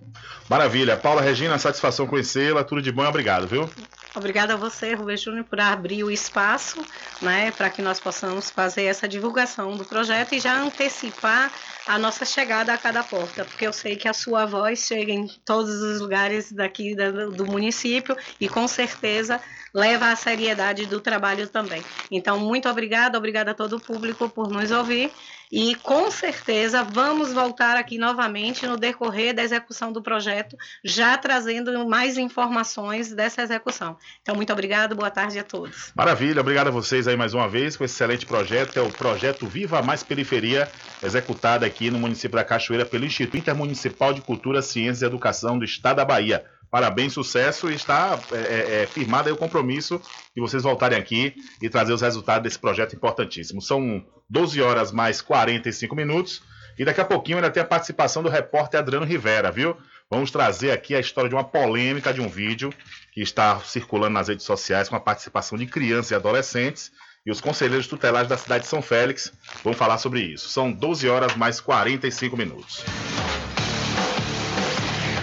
[0.49, 0.95] Maravilha.
[0.95, 2.63] Paula Regina, satisfação conhecê-la.
[2.63, 3.69] Tudo de bom e obrigado, viu?
[4.15, 6.84] Obrigada a você, Rubem Júnior, por abrir o espaço
[7.21, 11.51] né, para que nós possamos fazer essa divulgação do projeto e já antecipar
[11.86, 15.28] a nossa chegada a cada porta, porque eu sei que a sua voz chega em
[15.45, 19.39] todos os lugares daqui do município e com certeza
[19.73, 21.84] leva a seriedade do trabalho também.
[22.09, 25.11] Então, muito obrigada, obrigada a todo o público por nos ouvir
[25.52, 31.88] e com certeza vamos voltar aqui novamente no decorrer da execução do projeto, já trazendo
[31.88, 33.98] mais informações dessa execução.
[34.22, 35.91] Então, muito obrigado, boa tarde a todos.
[35.95, 39.48] Maravilha, obrigado a vocês aí mais uma vez com esse excelente projeto, é o projeto
[39.48, 40.70] Viva Mais Periferia,
[41.02, 45.66] executado aqui no município da Cachoeira pelo Instituto Intermunicipal de Cultura, Ciência e Educação do
[45.66, 46.45] Estado da Bahia.
[46.70, 50.01] Parabéns, sucesso e está é, é, é, firmado o compromisso
[50.36, 53.61] de vocês voltarem aqui e trazer os resultados desse projeto importantíssimo.
[53.61, 56.41] São 12 horas mais 45 minutos
[56.78, 59.78] e daqui a pouquinho ainda tem a participação do repórter Adriano Rivera, viu?
[60.09, 62.74] Vamos trazer aqui a história de uma polêmica de um vídeo
[63.11, 66.91] que está circulando nas redes sociais com a participação de crianças e adolescentes
[67.26, 70.47] e os conselheiros tutelares da cidade de São Félix vão falar sobre isso.
[70.47, 72.86] São 12 horas mais 45 minutos.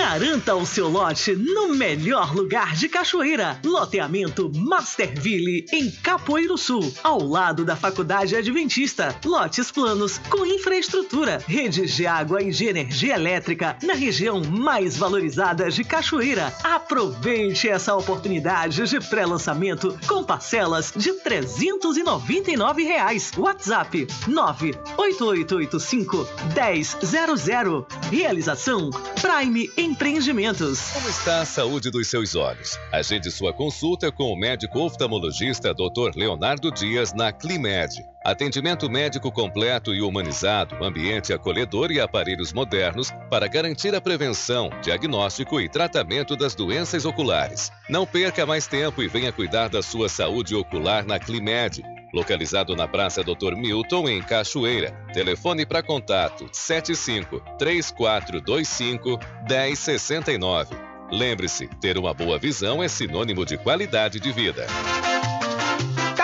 [0.00, 3.60] Garanta o seu lote no melhor lugar de Cachoeira.
[3.62, 9.14] Loteamento Masterville, em Capoeiro Sul, ao lado da Faculdade Adventista.
[9.22, 15.70] Lotes planos com infraestrutura, redes de água e de energia elétrica na região mais valorizada
[15.70, 16.50] de Cachoeira.
[16.64, 23.30] Aproveite essa oportunidade de pré-lançamento com parcelas de 399 reais.
[23.36, 26.26] WhatsApp 98885
[26.56, 27.86] 1000.
[28.10, 28.88] Realização
[29.20, 30.92] Prime Empreendimentos.
[30.92, 32.78] Como está a saúde dos seus olhos?
[32.92, 36.12] Agende sua consulta com o médico oftalmologista Dr.
[36.14, 37.90] Leonardo Dias na Climed.
[38.22, 45.58] Atendimento médico completo e humanizado, ambiente acolhedor e aparelhos modernos para garantir a prevenção, diagnóstico
[45.58, 47.72] e tratamento das doenças oculares.
[47.88, 51.82] Não perca mais tempo e venha cuidar da sua saúde ocular na Climed.
[52.12, 53.56] Localizado na Praça Dr.
[53.56, 54.90] Milton, em Cachoeira.
[55.14, 59.18] Telefone para contato 75 3425
[59.48, 60.76] 1069.
[61.10, 64.66] Lembre-se, ter uma boa visão é sinônimo de qualidade de vida.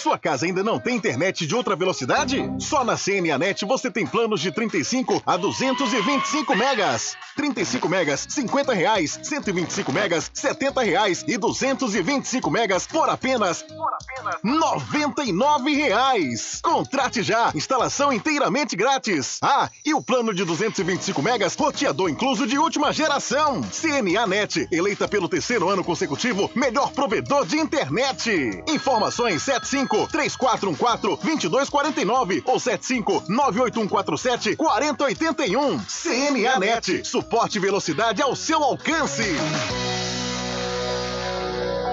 [0.09, 2.51] Sua casa ainda não tem internet de outra velocidade?
[2.59, 7.15] Só na CNAnet você tem planos de 35 a 225 megas.
[7.37, 9.21] 35 megas, 50 reais.
[9.23, 11.23] 125 megas, 70 reais.
[11.29, 16.61] E 225 megas por apenas, por apenas 99 reais.
[16.63, 17.53] Contrate já.
[17.55, 19.39] Instalação inteiramente grátis.
[19.43, 23.61] Ah, e o plano de 225 megas, roteador incluso de última geração.
[23.63, 28.65] CNAnet, eleita pelo terceiro ano consecutivo, melhor provedor de internet.
[28.67, 35.79] Informações 75 3414 2249 ou 75 98147 4081.
[35.81, 39.25] CNA Net, suporte velocidade ao seu alcance.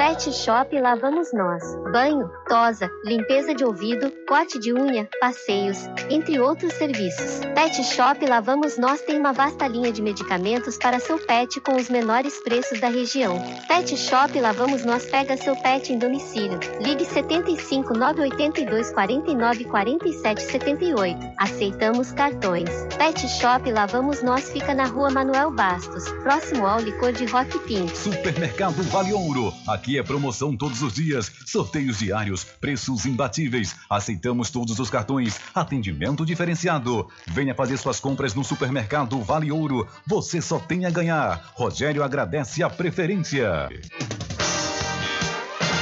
[0.05, 1.63] Pet Shop Lá Vamos Nós.
[1.91, 5.79] Banho, tosa, limpeza de ouvido, corte de unha, passeios,
[6.11, 7.39] entre outros serviços.
[7.55, 11.75] Pet Shop Lá Vamos Nós tem uma vasta linha de medicamentos para seu pet com
[11.75, 13.35] os menores preços da região.
[13.67, 16.59] Pet Shop Lá Vamos Nós pega seu pet em domicílio.
[16.79, 21.17] Ligue 75 982 49 47 78.
[21.39, 22.69] Aceitamos cartões.
[22.95, 27.57] Pet Shop Lá Vamos Nós fica na rua Manuel Bastos, próximo ao licor de Rock
[27.61, 27.97] Pink.
[27.97, 29.51] Supermercado Vale Ouro.
[29.67, 33.75] Aqui é promoção todos os dias, sorteios diários, preços imbatíveis.
[33.89, 37.07] Aceitamos todos os cartões, atendimento diferenciado.
[37.27, 39.87] Venha fazer suas compras no Supermercado Vale Ouro.
[40.05, 41.51] Você só tem a ganhar.
[41.55, 43.69] Rogério agradece a preferência.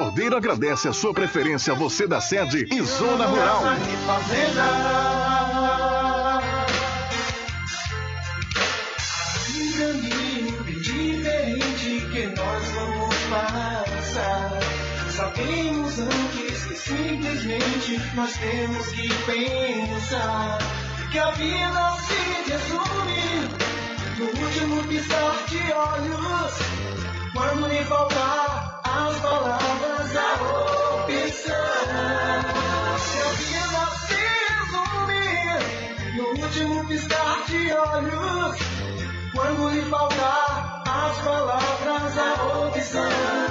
[0.00, 3.62] Cordeiro agradece a sua preferência, você da sede e Zona Rural.
[9.54, 14.58] Um caminho diferente que nós vamos passar.
[15.10, 20.58] Sabemos antes que simplesmente nós temos que pensar
[21.12, 23.50] que a vida se resume
[24.16, 27.09] no último piscar de olhos.
[27.40, 30.34] Quando lhe faltar as palavras, a
[30.94, 31.54] opção.
[33.18, 34.20] Eu vida se
[34.52, 35.58] resumir
[36.16, 38.58] no último piscar de olhos.
[39.34, 43.50] Quando lhe faltar as palavras, a opção.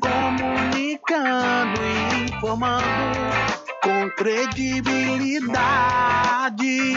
[0.00, 2.84] Comunicando e informando
[3.82, 6.94] com credibilidade,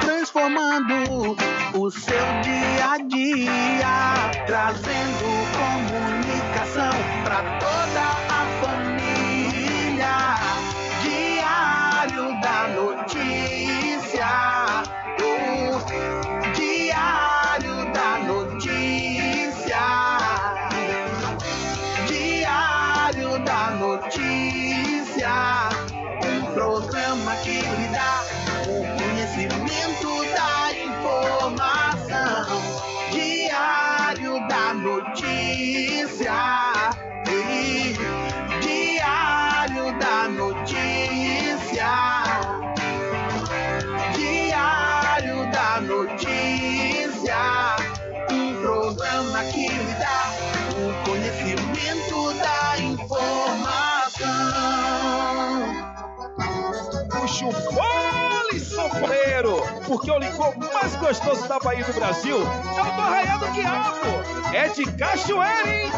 [0.00, 1.36] transformando
[1.74, 5.24] o seu dia a dia, trazendo
[5.56, 6.92] comunicação
[7.24, 8.29] para toda a
[59.90, 64.54] porque o licor mais gostoso da Bahia do Brasil é o do Arraial do Quiabo.
[64.54, 65.90] É de cachoeira, hein?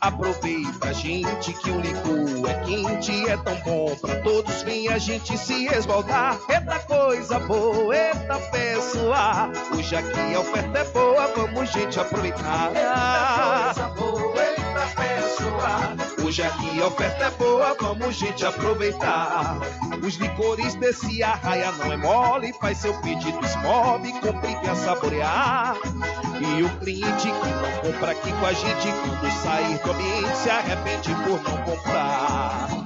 [0.00, 4.62] Aproveita, gente, que o licor é quente, é tão bom pra todos.
[4.62, 6.38] Vem a gente se esbaldar.
[6.48, 9.50] Eita coisa boa, eita pessoa.
[9.76, 12.72] Hoje aqui a oferta é boa, vamos, gente, aproveitar.
[12.74, 16.09] Eita coisa boa, eita pessoa.
[16.38, 19.58] Aqui a oferta é boa, vamos gente aproveitar.
[20.00, 25.76] Os licores desse arraia não é mole, faz seu pedido esmobe, compre e saborear.
[26.40, 30.50] E o cliente que não compra aqui com a gente, quando sair do ambiente, se
[30.50, 32.79] arrepende por não comprar.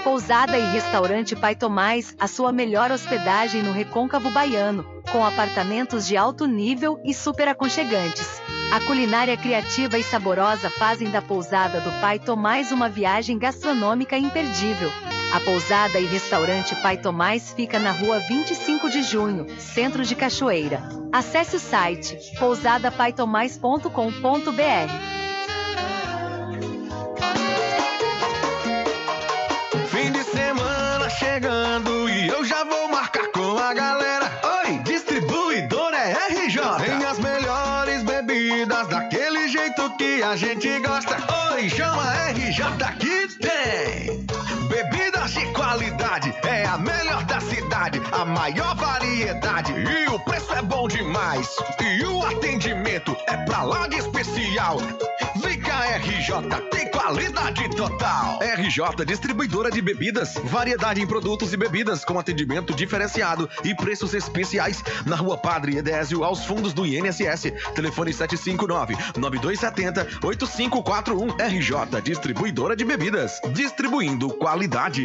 [0.02, 6.16] Pousada e Restaurante Pai Tomás, a sua melhor hospedagem no Recôncavo Baiano, com apartamentos de
[6.16, 8.42] alto nível e super aconchegantes.
[8.72, 14.90] A culinária criativa e saborosa fazem da Pousada do Pai Tomás uma viagem gastronômica imperdível.
[15.32, 20.82] A Pousada e Restaurante Pai Tomás fica na rua 25 de junho, centro de Cachoeira.
[21.12, 25.31] Acesse o site pousadapaitomais.com.br.
[31.32, 34.30] chegando e eu já vou marcar com a galera.
[34.66, 36.60] Oi, distribuidor é RJ.
[36.84, 41.16] Tem as melhores bebidas daquele jeito que a gente gosta.
[41.54, 42.02] Oi, chama
[42.32, 42.64] RJ
[43.00, 44.26] que tem.
[44.68, 50.60] Bebidas de qualidade é a melhor da cidade, a maior variedade e o preço é
[50.60, 51.48] bom demais.
[51.80, 54.76] E o atendimento é pra lá de especial.
[56.32, 58.38] RJ, tem qualidade total.
[58.40, 64.82] RJ Distribuidora de Bebidas, variedade em produtos e bebidas com atendimento diferenciado e preços especiais
[65.04, 67.52] na Rua Padre Edésio, aos fundos do INSS.
[67.74, 75.04] Telefone 759 9270 8541 RJ Distribuidora de Bebidas, distribuindo qualidade.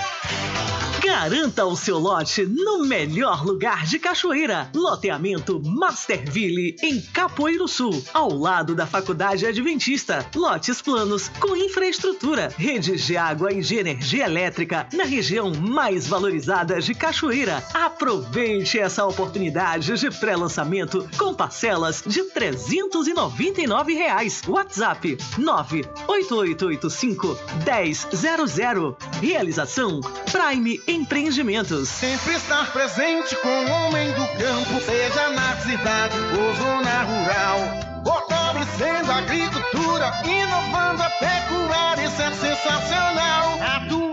[1.03, 4.69] Garanta o seu lote no melhor lugar de Cachoeira.
[4.75, 10.23] Loteamento Masterville, em Capoeiro Sul, ao lado da Faculdade Adventista.
[10.35, 16.79] Lotes planos com infraestrutura, redes de água e de energia elétrica na região mais valorizada
[16.79, 17.63] de Cachoeira.
[17.73, 24.43] Aproveite essa oportunidade de pré-lançamento com parcelas de 399 reais.
[24.47, 27.35] WhatsApp 98885
[27.65, 28.97] 1000.
[29.19, 29.99] Realização
[30.31, 31.87] Prime Empreendimentos.
[31.87, 38.03] Sempre estar presente com o homem do campo, seja na cidade ou zona rural.
[38.03, 43.57] Fortalecendo a agricultura, inovando a pecuária, isso é sensacional.
[43.61, 44.10] Atuando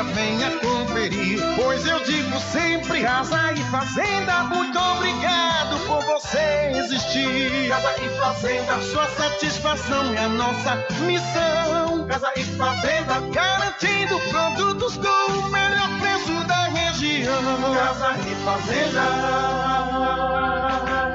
[0.00, 1.40] atacadista, venha conferir.
[1.56, 7.68] Pois eu digo sempre, casa e fazenda, muito obrigado por você existir.
[7.68, 12.06] Casa e fazenda, sua satisfação é a nossa missão.
[12.08, 17.74] Casa e fazenda, garantindo produtos com o melhor preço da região.
[17.74, 19.00] Casa e fazenda.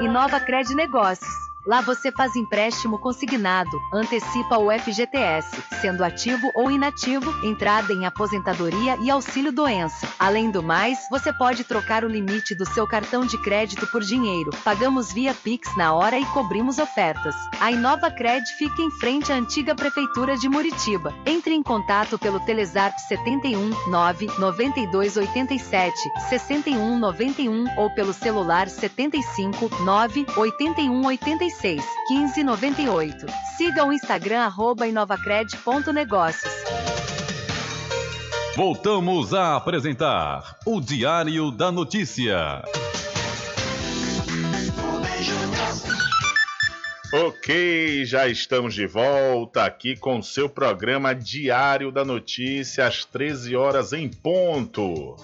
[0.01, 1.45] Inova Cred Negócios.
[1.65, 8.95] Lá você faz empréstimo consignado, antecipa o FGTS, sendo ativo ou inativo, entrada em aposentadoria
[9.01, 10.07] e auxílio doença.
[10.19, 14.51] Além do mais, você pode trocar o limite do seu cartão de crédito por dinheiro.
[14.63, 17.33] Pagamos via Pix na hora e cobrimos ofertas.
[17.59, 21.15] A Inova Cred fica em frente à antiga prefeitura de Muritiba.
[21.25, 25.97] Entre em contato pelo Telezap 71 9 92 87
[26.29, 31.05] 61 91 ou pelo celular 75 9 81
[31.55, 33.25] 86 15 98.
[33.57, 36.53] Siga o Instagram arroba inovacred.negócios.
[38.55, 42.63] Voltamos a apresentar o Diário da Notícia.
[47.13, 53.93] Ok, já estamos de volta aqui com seu programa Diário da Notícia, às 13 horas
[53.93, 55.15] em ponto.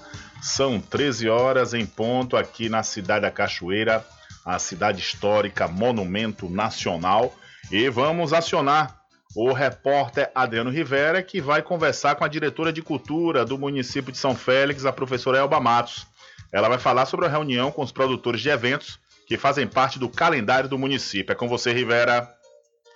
[0.41, 4.05] São 13 horas em ponto aqui na cidade da Cachoeira,
[4.45, 7.33] a cidade histórica, monumento nacional.
[7.71, 8.99] E vamos acionar
[9.35, 14.17] o repórter Adriano Rivera, que vai conversar com a diretora de cultura do município de
[14.17, 16.05] São Félix, a professora Elba Matos.
[16.51, 20.09] Ela vai falar sobre a reunião com os produtores de eventos que fazem parte do
[20.09, 21.31] calendário do município.
[21.31, 22.27] É com você, Rivera.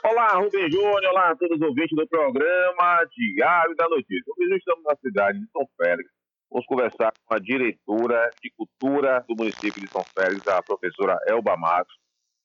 [0.04, 4.34] Olá, Rubem Júnior, olá a todos os ouvintes do programa Diário da Notícia.
[4.38, 6.10] Hoje estamos na cidade de São Félix.
[6.56, 11.58] Vamos conversar com a diretora de cultura do município de São Félix, a professora Elba
[11.58, 11.94] Matos,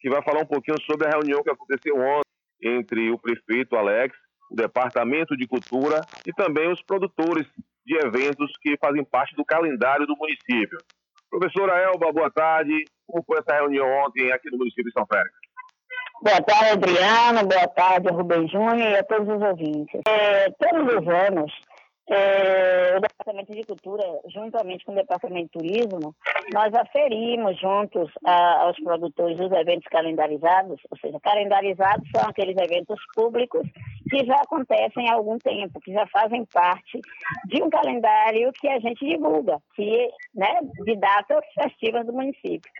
[0.00, 2.24] que vai falar um pouquinho sobre a reunião que aconteceu ontem
[2.60, 4.12] entre o prefeito Alex,
[4.50, 7.46] o departamento de cultura e também os produtores
[7.86, 10.78] de eventos que fazem parte do calendário do município.
[11.30, 12.82] Professora Elba, boa tarde.
[13.06, 15.30] Como foi essa reunião ontem aqui no município de São Félix?
[16.20, 17.46] Boa tarde, Adriano.
[17.46, 20.00] Boa tarde, Rubem Júnior e a todos os ouvintes.
[20.08, 21.52] É, todos os anos,
[22.10, 26.14] é, Departamento de Cultura, juntamente com o Departamento de Turismo,
[26.54, 32.98] nós aferimos juntos a, aos produtores dos eventos calendarizados, ou seja, calendarizados são aqueles eventos
[33.14, 33.68] públicos
[34.08, 36.98] que já acontecem há algum tempo, que já fazem parte
[37.46, 42.70] de um calendário que a gente divulga, que, né, de datas festivas do município.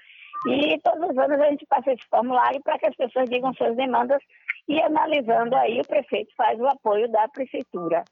[0.49, 3.76] E todos os anos a gente passa esse formulário para que as pessoas digam suas
[3.76, 4.22] demandas
[4.66, 8.05] e analisando aí o prefeito faz o apoio da prefeitura.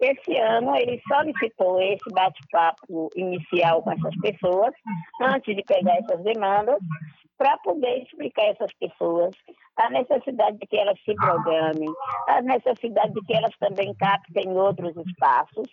[0.00, 4.74] Esse ano ele solicitou esse bate-papo inicial com essas pessoas,
[5.22, 6.78] antes de pegar essas demandas,
[7.38, 9.34] para poder explicar a essas pessoas
[9.76, 11.88] a necessidade de que elas se programem,
[12.28, 15.68] a necessidade de que elas também captem outros espaços,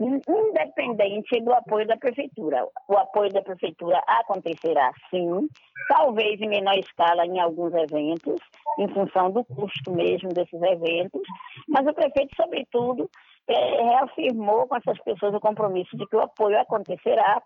[0.00, 2.66] independente do apoio da prefeitura.
[2.88, 5.48] O apoio da prefeitura acontecerá sim,
[5.88, 8.40] talvez em menor escala em alguns eventos,
[8.78, 11.22] em função do custo mesmo desses eventos,
[11.68, 13.10] mas o prefeito, sobretudo,
[13.48, 17.40] reafirmou com essas pessoas o compromisso de que o apoio acontecerá,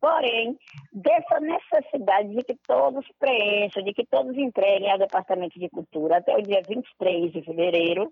[0.00, 0.56] porém,
[0.92, 6.34] dessa necessidade de que todos preencham, de que todos entreguem ao Departamento de Cultura até
[6.34, 8.10] o dia 23 de fevereiro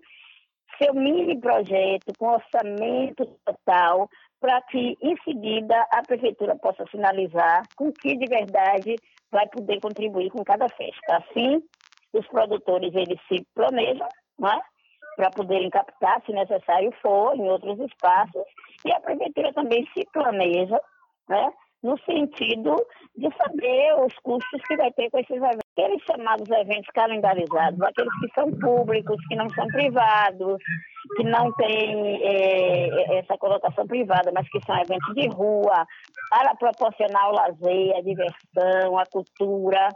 [0.81, 7.91] seu mini projeto com orçamento total para que, em seguida, a prefeitura possa sinalizar com
[7.91, 8.95] que de verdade
[9.31, 11.17] vai poder contribuir com cada festa.
[11.17, 11.61] Assim,
[12.13, 14.07] os produtores eles se planejam,
[14.39, 14.61] não é?
[15.15, 18.43] Para poderem captar, se necessário for, em outros espaços,
[18.85, 20.79] e a prefeitura também se planeja,
[21.29, 21.51] né,
[21.83, 22.75] no sentido
[23.17, 25.61] de saber os custos que vai ter com esses eventos.
[25.77, 30.57] Aqueles chamados eventos calendarizados, aqueles que são públicos, que não são privados,
[31.15, 35.85] que não têm é, essa colocação privada, mas que são eventos de rua,
[36.29, 39.89] para proporcionar o lazer, a diversão, a cultura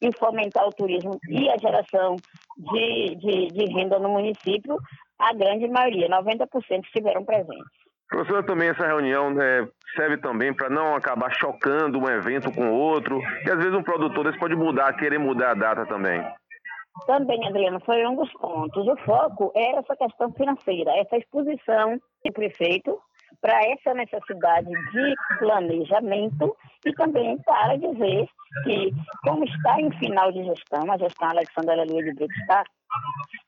[0.00, 2.16] e fomentar o turismo e a geração
[2.56, 4.78] de, de, de renda no município,
[5.18, 7.82] a grande maioria, 90% estiveram presentes.
[8.08, 13.18] Professora, também essa reunião né, serve também para não acabar chocando um evento com outro,
[13.46, 16.22] e às vezes um produtor desse pode mudar, querer mudar a data também.
[17.06, 18.86] Também, Adriana, foi um dos pontos.
[18.86, 22.98] O foco era essa questão financeira, essa exposição do prefeito
[23.42, 28.26] para essa necessidade de planejamento e também para dizer
[28.64, 28.92] que,
[29.24, 32.64] como está em final de gestão, a gestão Alexandre Aleluia de Brito está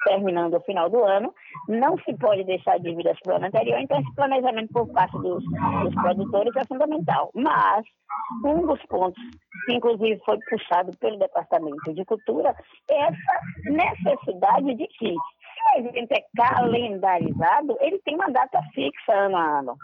[0.05, 1.33] terminando o final do ano,
[1.69, 5.45] não se pode deixar dívidas para o ano anterior, então esse planejamento por parte dos,
[5.45, 7.31] dos produtores é fundamental.
[7.35, 7.85] Mas
[8.45, 9.23] um dos pontos
[9.67, 12.55] que inclusive foi puxado pelo Departamento de Cultura
[12.91, 15.15] é essa necessidade de que
[15.79, 19.77] evento é calendarizado, ele tem uma data fixa ano a ano.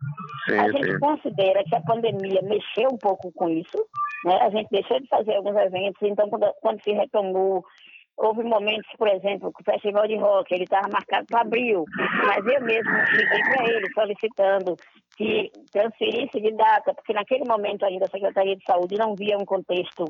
[0.48, 0.98] Sim, a gente sim.
[0.98, 3.76] considera que a pandemia mexeu um pouco com isso,
[4.24, 4.38] né?
[4.42, 7.64] a gente deixou de fazer alguns eventos, então quando, quando se retomou
[8.22, 11.86] Houve momentos, por exemplo, que o Festival de Rock, ele estava marcado para abril,
[12.26, 14.76] mas eu mesmo liguei para ele solicitando
[15.16, 19.46] que transferisse de data, porque naquele momento ainda a Secretaria de Saúde não via um
[19.46, 20.04] contexto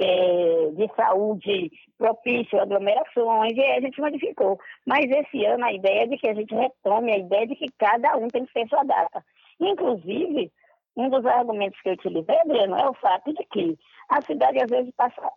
[0.00, 4.58] é, de saúde propício a aglomerações, e aí a gente modificou.
[4.86, 7.66] Mas esse ano a ideia é de que a gente retome a ideia de que
[7.78, 9.24] cada um tem que ter sua data.
[9.60, 10.52] Inclusive,
[10.96, 13.78] um dos argumentos que eu utilizei, Adriano, é o fato de que
[14.08, 15.30] a cidade às vezes passa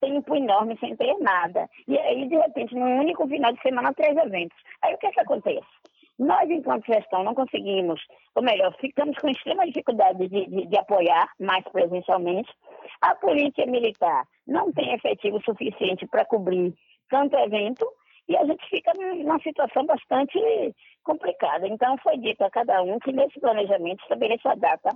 [0.00, 1.68] tempo enorme sem ter nada.
[1.86, 4.56] E aí, de repente, num único final de semana, três eventos.
[4.82, 5.66] Aí o que é que acontece?
[6.18, 8.00] Nós, enquanto gestão, não conseguimos,
[8.34, 12.50] ou melhor, ficamos com extrema dificuldade de, de, de apoiar mais presencialmente.
[13.00, 16.74] A polícia militar não tem efetivo suficiente para cobrir
[17.08, 17.86] tanto evento
[18.28, 20.38] e a gente fica numa situação bastante
[21.02, 21.66] complicada.
[21.66, 24.90] Então, foi dito a cada um que nesse planejamento estabeleça a data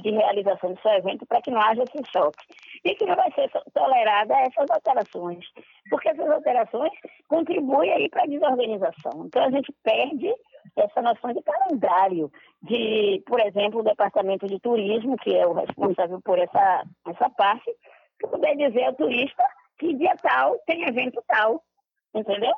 [0.00, 2.38] de realização do seu evento para que não haja esse choque.
[2.84, 5.44] E que não vai ser tolerada essas alterações,
[5.90, 6.92] porque essas alterações
[7.26, 9.26] contribuem aí para a desorganização.
[9.26, 10.32] Então a gente perde
[10.76, 12.30] essa noção de calendário,
[12.62, 17.74] de, por exemplo, o departamento de turismo, que é o responsável por essa, essa parte,
[18.20, 19.44] poder dizer ao turista
[19.78, 21.62] que dia tal tem evento tal,
[22.14, 22.52] entendeu?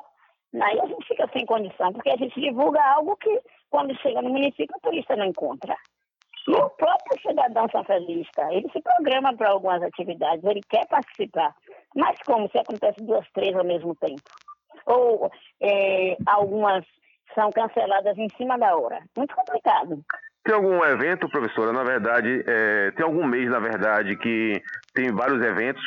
[0.61, 3.39] Aí a gente fica sem condição, porque a gente divulga algo que,
[3.69, 5.75] quando chega no município, o turista não encontra.
[6.47, 11.55] E o próprio cidadão sanfelista, ele se programa para algumas atividades, ele quer participar.
[11.95, 14.23] Mas como se acontece duas, três ao mesmo tempo?
[14.87, 15.31] Ou
[15.61, 16.83] é, algumas
[17.33, 19.01] são canceladas em cima da hora.
[19.15, 20.03] Muito complicado.
[20.43, 24.61] Tem algum evento, professora, na verdade, é, tem algum mês, na verdade, que
[24.93, 25.83] tem vários eventos?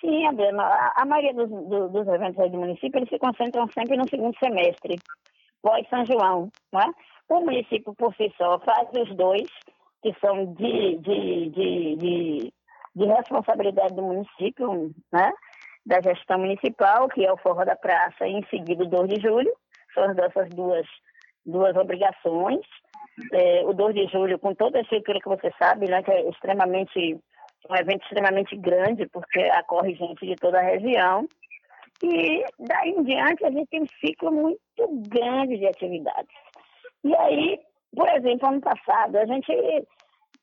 [0.00, 0.62] Sim, Adriana.
[0.62, 4.36] A, a maioria dos, do, dos eventos do município, eles se concentram sempre no segundo
[4.38, 4.98] semestre,
[5.62, 6.86] pós-São João, não é?
[7.28, 9.48] O município, por si só, faz os dois,
[10.02, 12.52] que são de, de, de, de,
[12.96, 15.30] de responsabilidade do município, né?
[15.84, 19.52] da gestão municipal, que é o Forró da Praça, em seguida o 2 de julho.
[19.94, 20.86] São essas duas,
[21.44, 22.60] duas obrigações.
[23.32, 26.28] É, o 2 de julho, com toda a estrutura que você sabe, né, que é
[26.28, 27.20] extremamente
[27.68, 31.26] um evento extremamente grande, porque acorre gente de toda a região.
[32.02, 34.58] E daí em diante a gente tem um ciclo muito
[35.08, 36.34] grande de atividades.
[37.04, 37.60] E aí,
[37.94, 39.52] por exemplo, ano passado, a gente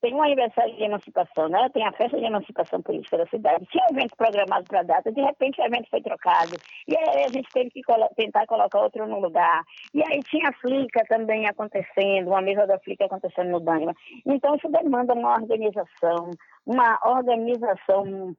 [0.01, 1.69] tem um aniversário de emancipação, né?
[1.73, 3.65] Tem a festa de emancipação política da cidade.
[3.67, 6.55] Tinha um evento programado para a data, de repente o evento foi trocado.
[6.87, 9.63] E aí a gente teve que colo tentar colocar outro no lugar.
[9.93, 13.93] E aí tinha a Flica também acontecendo, uma mesa da Flica acontecendo no Dânima.
[14.25, 16.31] Então isso demanda uma organização,
[16.65, 18.35] uma organização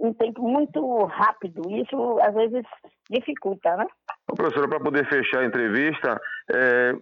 [0.00, 1.62] um tempo muito rápido.
[1.70, 2.64] Isso, às vezes,
[3.10, 3.86] dificulta, né?
[4.26, 6.92] Professora, para poder fechar a entrevista, é,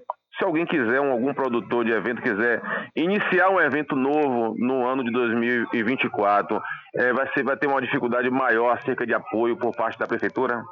[0.40, 2.62] se alguém quiser, um, algum produtor de evento quiser
[2.96, 6.60] iniciar um evento novo no ano de 2024,
[6.96, 10.62] é, vai, ser, vai ter uma dificuldade maior acerca de apoio por parte da prefeitura?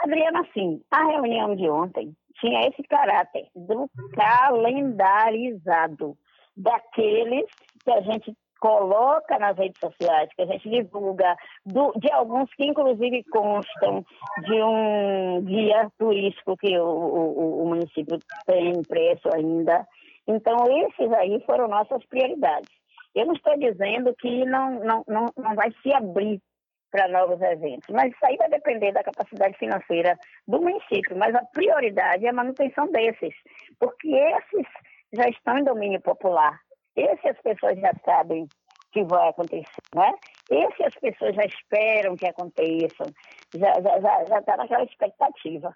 [0.00, 6.16] Adriana, sim, a reunião de ontem tinha esse caráter do calendarizado,
[6.56, 7.46] daqueles
[7.84, 11.34] que a gente coloca nas redes sociais, que a gente divulga,
[11.66, 14.04] do, de alguns que inclusive constam
[14.44, 19.84] de um guia turístico que o, o, o município tem impresso ainda.
[20.28, 20.56] Então,
[20.86, 22.70] esses aí foram nossas prioridades.
[23.16, 26.40] Eu não estou dizendo que não, não, não, não vai se abrir
[26.88, 31.44] para novos eventos, mas isso aí vai depender da capacidade financeira do município, mas a
[31.46, 33.34] prioridade é a manutenção desses,
[33.80, 34.66] porque esses
[35.12, 36.60] já estão em domínio popular.
[36.96, 38.46] Esse as pessoas já sabem
[38.92, 40.12] que vai acontecer, né?
[40.50, 43.06] Esse as pessoas já esperam que aconteçam,
[43.54, 45.74] já está já, já, tá naquela expectativa.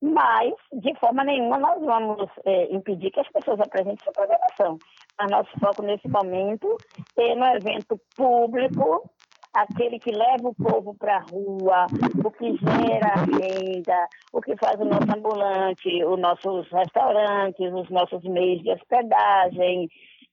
[0.00, 4.78] Mas, de forma nenhuma, nós vamos é, impedir que as pessoas apresentem sua programação.
[5.18, 6.76] Mas nosso foco nesse momento
[7.16, 9.10] é no evento público,
[9.52, 11.86] aquele que leva o povo para a rua,
[12.24, 18.22] o que gera renda, o que faz o nosso ambulante, os nossos restaurantes, os nossos
[18.22, 19.88] meios de hospedagem,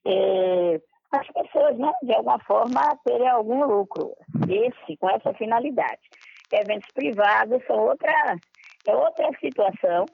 [0.06, 0.82] é,
[1.12, 4.14] as pessoas, né, de alguma forma, terem algum lucro.
[4.50, 6.02] Esse, com essa finalidade.
[6.52, 8.12] Eventos privados são outra,
[8.88, 10.06] é outra situação,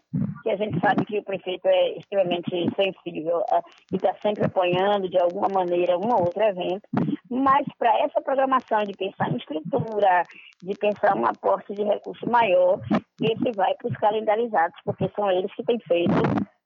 [0.44, 3.62] que a gente sabe que o prefeito é extremamente sensível a,
[3.92, 6.88] e está sempre apoiando, de alguma maneira, um ou outro evento,
[7.30, 10.24] mas para essa programação de pensar em estrutura,
[10.62, 12.80] de pensar um aporte de recurso maior,
[13.22, 16.14] esse vai para os calendarizados, porque são eles que têm feito,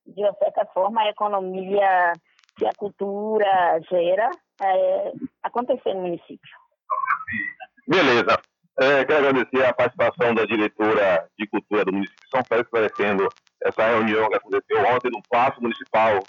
[0.05, 2.13] de certa forma, a economia
[2.57, 4.29] que a cultura gera
[4.61, 5.11] é,
[5.43, 6.51] acontecer no município.
[7.87, 8.39] Beleza.
[8.77, 13.29] É, quero agradecer a participação da diretora de cultura do município de São Félix, aparecendo
[13.63, 16.19] essa reunião que aconteceu ontem no Paço Municipal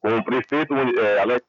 [0.00, 1.46] com o prefeito é, Alex,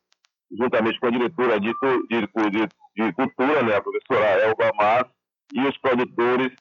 [0.58, 1.74] juntamente com a diretora de,
[2.10, 2.22] de,
[2.52, 5.04] de, de cultura, né, a professora Elba Mas,
[5.54, 6.52] e os produtores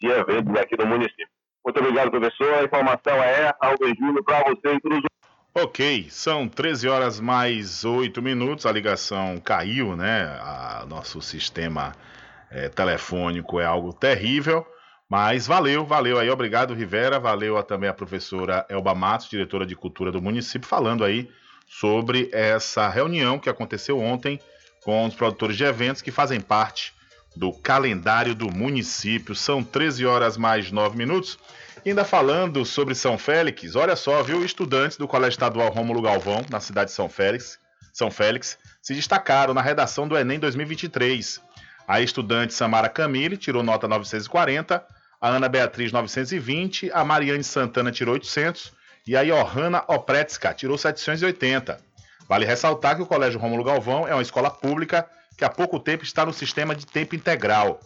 [0.00, 1.28] de eventos aqui no município.
[1.64, 2.54] Muito obrigado, professor.
[2.54, 5.04] A informação é Rubem Júnior para você e todos os
[5.60, 8.64] Ok, são 13 horas mais 8 minutos.
[8.64, 10.22] A ligação caiu, né?
[10.40, 11.96] A, nosso sistema
[12.48, 14.64] é, telefônico é algo terrível.
[15.10, 16.30] Mas valeu, valeu aí.
[16.30, 17.18] Obrigado, Rivera.
[17.18, 21.28] Valeu a, também a professora Elba Matos, diretora de cultura do município, falando aí
[21.66, 24.38] sobre essa reunião que aconteceu ontem
[24.84, 26.94] com os produtores de eventos que fazem parte
[27.34, 29.34] do calendário do município.
[29.34, 31.36] São 13 horas mais 9 minutos.
[31.88, 34.44] Ainda falando sobre São Félix, olha só, viu?
[34.44, 37.58] Estudantes do Colégio Estadual Rômulo Galvão, na cidade de São Félix,
[37.94, 41.40] São Félix, se destacaram na redação do Enem 2023.
[41.86, 44.84] A estudante Samara Camille tirou nota 940,
[45.18, 48.70] a Ana Beatriz 920, a Mariane Santana tirou 800
[49.06, 51.80] e a Johanna Opretska tirou 780.
[52.28, 55.08] Vale ressaltar que o Colégio Rômulo Galvão é uma escola pública
[55.38, 57.80] que há pouco tempo está no sistema de tempo integral.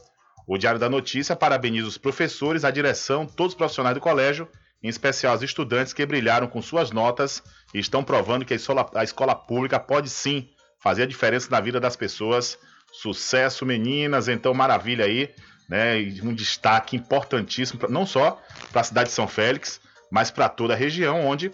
[0.52, 4.46] O Diário da Notícia parabeniza os professores, a direção, todos os profissionais do colégio,
[4.82, 7.42] em especial os estudantes que brilharam com suas notas
[7.72, 11.58] e estão provando que a escola, a escola pública pode sim fazer a diferença na
[11.58, 12.58] vida das pessoas.
[12.92, 15.34] Sucesso, meninas, então maravilha aí,
[15.70, 15.96] né?
[16.22, 18.38] Um destaque importantíssimo, não só
[18.70, 19.80] para a cidade de São Félix,
[20.10, 21.50] mas para toda a região onde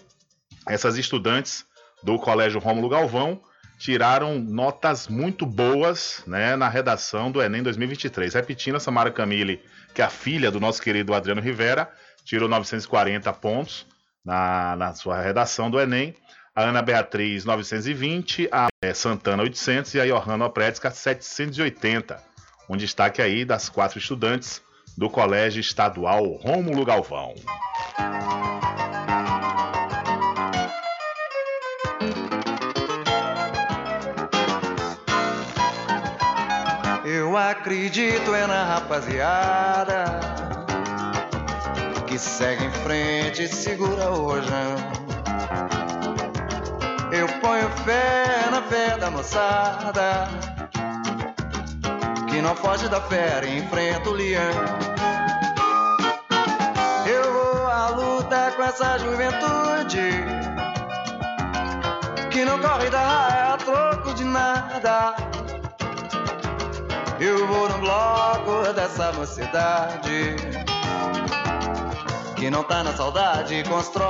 [0.67, 1.65] essas estudantes
[2.03, 3.41] do Colégio Rômulo Galvão
[3.79, 8.33] tiraram notas muito boas né, na redação do Enem 2023.
[8.33, 9.61] Repetindo, a Samara Camille,
[9.95, 11.89] que é a filha do nosso querido Adriano Rivera,
[12.25, 13.87] tirou 940 pontos
[14.23, 16.13] na, na sua redação do Enem.
[16.53, 22.21] A Ana Beatriz, 920, a é, Santana, 800 e a Johanna Pretska, 780.
[22.69, 24.61] Um destaque aí das quatro estudantes
[24.97, 27.33] do Colégio Estadual Rômulo Galvão.
[37.49, 40.19] Acredito é na rapaziada
[42.05, 44.75] que segue em frente e segura o rojão.
[47.11, 50.27] Eu ponho fé na fé da moçada
[52.29, 54.51] que não foge da fera e enfrenta o leão.
[57.07, 60.23] Eu vou à luta com essa juventude
[62.29, 65.38] que não corre da raia a troco de nada.
[67.21, 70.37] Eu vou no bloco dessa mocidade
[72.37, 74.07] que não tá na saudade, constrói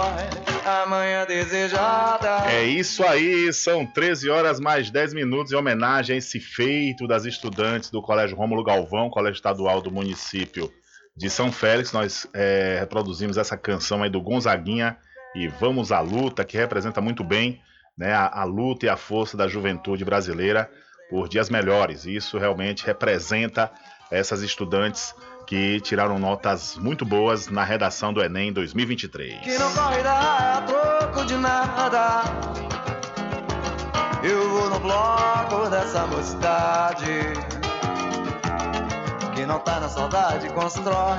[0.83, 2.51] amanhã desejada.
[2.51, 7.25] É isso aí, são 13 horas mais 10 minutos em homenagem a esse feito das
[7.25, 10.71] estudantes do Colégio Rômulo Galvão, Colégio Estadual do município
[11.17, 11.91] de São Félix.
[11.91, 14.95] Nós é, reproduzimos essa canção aí do Gonzaguinha
[15.35, 17.59] e Vamos à Luta, que representa muito bem
[17.97, 20.69] né, a, a luta e a força da juventude brasileira
[21.09, 22.05] por dias melhores.
[22.05, 23.71] Isso realmente representa
[24.11, 25.13] essas estudantes
[25.45, 29.41] que tiraram notas muito boas na redação do Enem 2023.
[29.41, 29.73] Que não
[30.67, 32.23] troco de nada.
[34.23, 37.58] Eu vou no bloco dessa mocidade.
[39.49, 41.17] Não tá na saudade constrói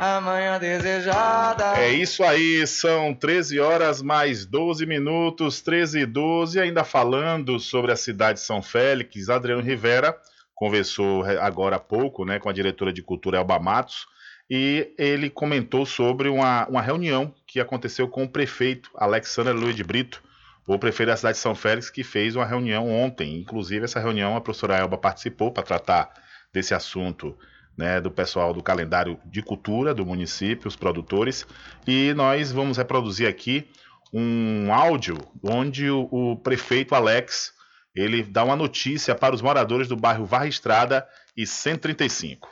[0.00, 1.76] amanhã desejada.
[1.80, 7.90] É isso aí, são 13 horas mais 12 minutos, 13 e 12, ainda falando sobre
[7.90, 10.16] a cidade de São Félix, Adriano Rivera
[10.54, 14.06] conversou agora há pouco né, com a diretora de cultura Elba Matos
[14.48, 19.82] e ele comentou sobre uma, uma reunião que aconteceu com o prefeito Alexandre Luiz de
[19.82, 20.22] Brito,
[20.68, 23.40] o prefeito da cidade de São Félix, que fez uma reunião ontem.
[23.40, 26.14] Inclusive, essa reunião a professora Elba participou para tratar
[26.52, 27.36] desse assunto
[27.76, 31.46] né, do pessoal do calendário de cultura do município, os produtores,
[31.86, 33.68] e nós vamos reproduzir aqui
[34.12, 37.52] um áudio onde o, o prefeito Alex
[37.94, 41.06] ele dá uma notícia para os moradores do bairro Varra Estrada
[41.36, 42.48] e 135.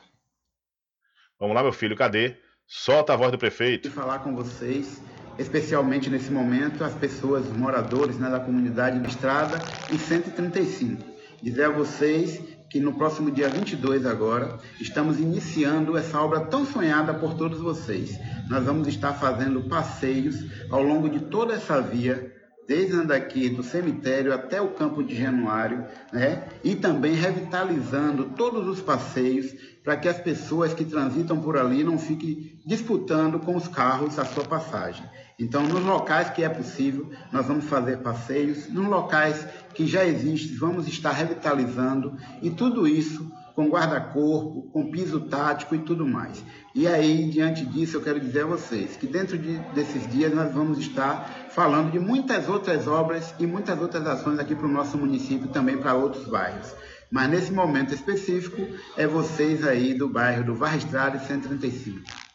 [1.39, 2.37] Vamos lá, meu filho, cadê?
[2.67, 3.91] Solta a voz do prefeito.
[3.91, 5.03] falar com vocês,
[5.39, 9.59] especialmente nesse momento, as pessoas, os moradores né, da comunidade Estrada
[9.91, 11.03] e 135.
[11.43, 12.41] Dizer a vocês
[12.71, 18.17] que no próximo dia 22 agora, estamos iniciando essa obra tão sonhada por todos vocês.
[18.49, 22.33] Nós vamos estar fazendo passeios ao longo de toda essa via
[22.69, 26.45] desde daqui do cemitério até o campo de Januário, né?
[26.63, 29.53] E também revitalizando todos os passeios
[29.83, 34.25] para que as pessoas que transitam por ali não fiquem disputando com os carros a
[34.25, 35.05] sua passagem.
[35.41, 40.55] Então, nos locais que é possível, nós vamos fazer passeios, nos locais que já existem,
[40.55, 46.45] vamos estar revitalizando e tudo isso com guarda-corpo, com piso tático e tudo mais.
[46.75, 50.53] E aí, diante disso, eu quero dizer a vocês que dentro de, desses dias nós
[50.53, 54.99] vamos estar falando de muitas outras obras e muitas outras ações aqui para o nosso
[54.99, 56.75] município, também para outros bairros.
[57.11, 62.30] Mas nesse momento específico, é vocês aí do bairro do Varra Estrada 135.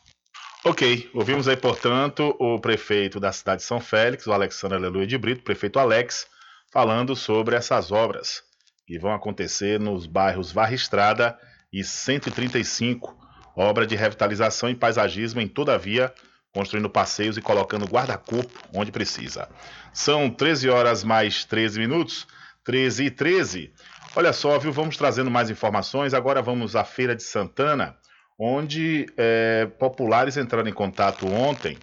[0.67, 5.15] Ok, ouvimos aí, portanto, o prefeito da cidade de São Félix, o Alexandre Aleluia de
[5.15, 6.25] Brito, prefeito Alex,
[6.73, 8.41] falando sobre essas obras
[8.87, 11.37] que vão acontecer nos bairros Varra Estrada
[11.71, 13.15] e 135,
[13.55, 16.11] obra de revitalização e paisagismo em toda a via,
[16.51, 19.47] construindo passeios e colocando guarda-corpo onde precisa.
[19.93, 22.25] São 13 horas mais 13 minutos,
[22.63, 23.71] 13 e 13.
[24.15, 24.71] Olha só, viu?
[24.71, 26.15] Vamos trazendo mais informações.
[26.15, 27.95] Agora vamos à Feira de Santana,
[28.37, 31.77] onde é, populares entraram em contato ontem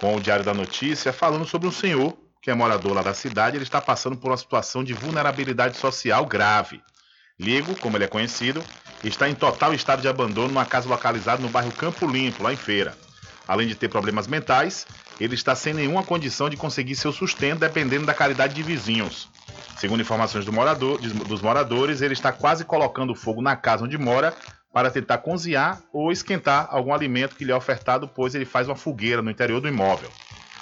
[0.00, 3.56] com o Diário da Notícia, falando sobre um senhor que é morador lá da cidade,
[3.56, 6.80] ele está passando por uma situação de vulnerabilidade social grave.
[7.38, 8.62] Ligo, como ele é conhecido,
[9.04, 12.56] está em total estado de abandono numa casa localizada no bairro Campo Limpo, lá em
[12.56, 12.96] Feira.
[13.46, 14.86] Além de ter problemas mentais,
[15.20, 19.28] ele está sem nenhuma condição de conseguir seu sustento dependendo da caridade de vizinhos.
[19.76, 24.34] Segundo informações do morador, dos moradores, ele está quase colocando fogo na casa onde mora
[24.72, 28.76] para tentar cozinhar ou esquentar algum alimento que lhe é ofertado, pois ele faz uma
[28.76, 30.10] fogueira no interior do imóvel.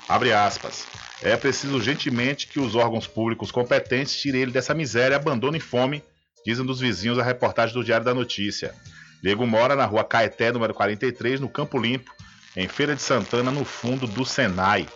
[0.09, 0.87] Abre aspas.
[1.23, 6.03] É preciso urgentemente que os órgãos públicos competentes tirem ele dessa miséria e abandonem fome,
[6.45, 8.75] dizem dos vizinhos a reportagem do Diário da Notícia.
[9.23, 12.13] Diego mora na rua Caeté, número 43, no Campo Limpo,
[12.57, 14.87] em Feira de Santana, no fundo do Senai.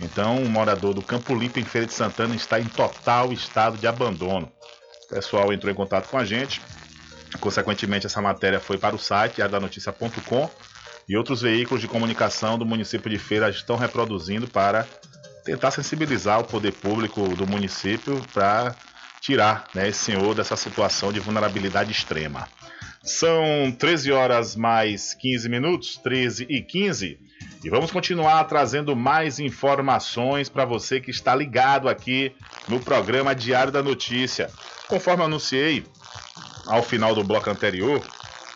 [0.00, 3.86] Então, o morador do Campo Limpo, em Feira de Santana, está em total estado de
[3.86, 4.50] abandono.
[5.04, 6.60] O pessoal entrou em contato com a gente.
[7.40, 10.50] Consequentemente, essa matéria foi para o site diariodanoticia.com
[11.08, 14.86] e outros veículos de comunicação do município de Feira estão reproduzindo para
[15.44, 18.74] tentar sensibilizar o poder público do município para
[19.20, 22.48] tirar né, esse senhor dessa situação de vulnerabilidade extrema.
[23.04, 27.20] São 13 horas mais 15 minutos, 13 e 15,
[27.64, 32.34] e vamos continuar trazendo mais informações para você que está ligado aqui
[32.68, 34.50] no programa Diário da Notícia.
[34.88, 35.84] Conforme anunciei
[36.66, 38.02] ao final do bloco anterior,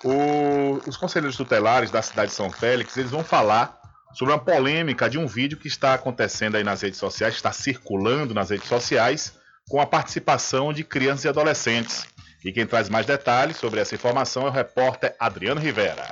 [0.04, 3.78] o, os conselheiros tutelares da cidade de São Félix eles vão falar
[4.12, 8.34] sobre uma polêmica de um vídeo que está acontecendo aí nas redes sociais, está circulando
[8.34, 9.38] nas redes sociais,
[9.68, 12.06] com a participação de crianças e adolescentes.
[12.44, 16.08] E quem traz mais detalhes sobre essa informação é o repórter Adriano Rivera.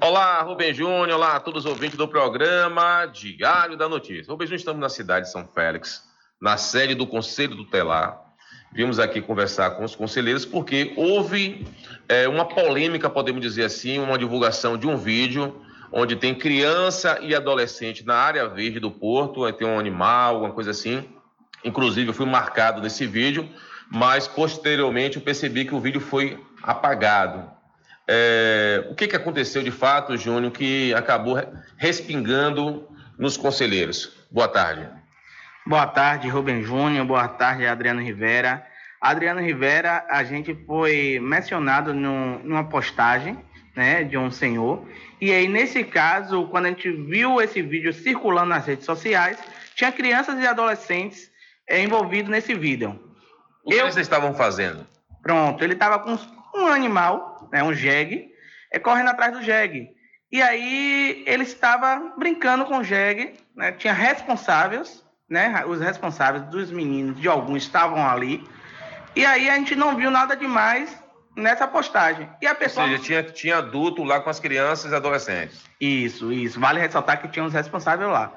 [0.00, 4.32] Olá, Rubem Júnior, olá a todos os ouvintes do programa Diário da Notícia.
[4.32, 6.02] Rubem Júnior, estamos na cidade de São Félix,
[6.40, 8.31] na sede do Conselho Tutelar.
[8.74, 11.66] Vimos aqui conversar com os conselheiros porque houve
[12.08, 15.54] é, uma polêmica, podemos dizer assim, uma divulgação de um vídeo
[15.92, 20.70] onde tem criança e adolescente na área verde do porto, tem um animal, alguma coisa
[20.70, 21.04] assim.
[21.62, 23.46] Inclusive, eu fui marcado nesse vídeo,
[23.90, 27.50] mas posteriormente eu percebi que o vídeo foi apagado.
[28.08, 31.36] É, o que, que aconteceu de fato, Júnior, que acabou
[31.76, 32.88] respingando
[33.18, 34.12] nos conselheiros?
[34.30, 35.01] Boa tarde.
[35.64, 37.06] Boa tarde, Rubem Júnior.
[37.06, 38.66] Boa tarde, Adriano Rivera.
[39.00, 43.38] Adriano Rivera, a gente foi mencionado no, numa postagem
[43.76, 44.84] né, de um senhor.
[45.20, 49.38] E aí, nesse caso, quando a gente viu esse vídeo circulando nas redes sociais,
[49.76, 51.30] tinha crianças e adolescentes
[51.68, 53.00] é, envolvidos nesse vídeo.
[53.64, 53.86] O que Eu...
[53.86, 54.84] vocês estavam fazendo?
[55.22, 56.18] Pronto, ele estava com
[56.56, 58.32] um animal, né, um jegue,
[58.72, 59.90] é, correndo atrás do jegue.
[60.30, 66.70] E aí ele estava brincando com o jegue, né, tinha responsáveis, né, os responsáveis dos
[66.70, 68.46] meninos, de alguns estavam ali.
[69.16, 70.94] E aí a gente não viu nada demais
[71.34, 72.28] nessa postagem.
[72.42, 72.84] E a pessoa...
[72.84, 75.64] Ou seja, tinha, tinha adulto lá com as crianças e adolescentes.
[75.80, 76.60] Isso, isso.
[76.60, 78.30] Vale ressaltar que tinha os responsáveis lá.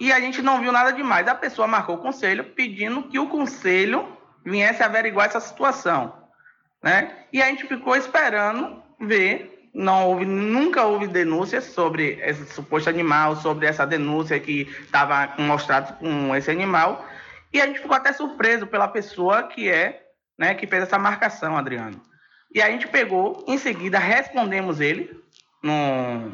[0.00, 1.28] E a gente não viu nada demais.
[1.28, 6.14] A pessoa marcou o conselho pedindo que o conselho viesse averiguar essa situação.
[6.82, 7.12] Né?
[7.30, 9.53] E a gente ficou esperando ver.
[9.74, 15.98] Não houve, nunca houve denúncias sobre esse suposto animal, sobre essa denúncia que estava mostrado
[15.98, 17.04] com esse animal.
[17.52, 20.06] E a gente ficou até surpreso pela pessoa que é,
[20.38, 22.00] né, que fez essa marcação, Adriano.
[22.54, 25.10] E a gente pegou, em seguida respondemos ele
[25.60, 26.30] no,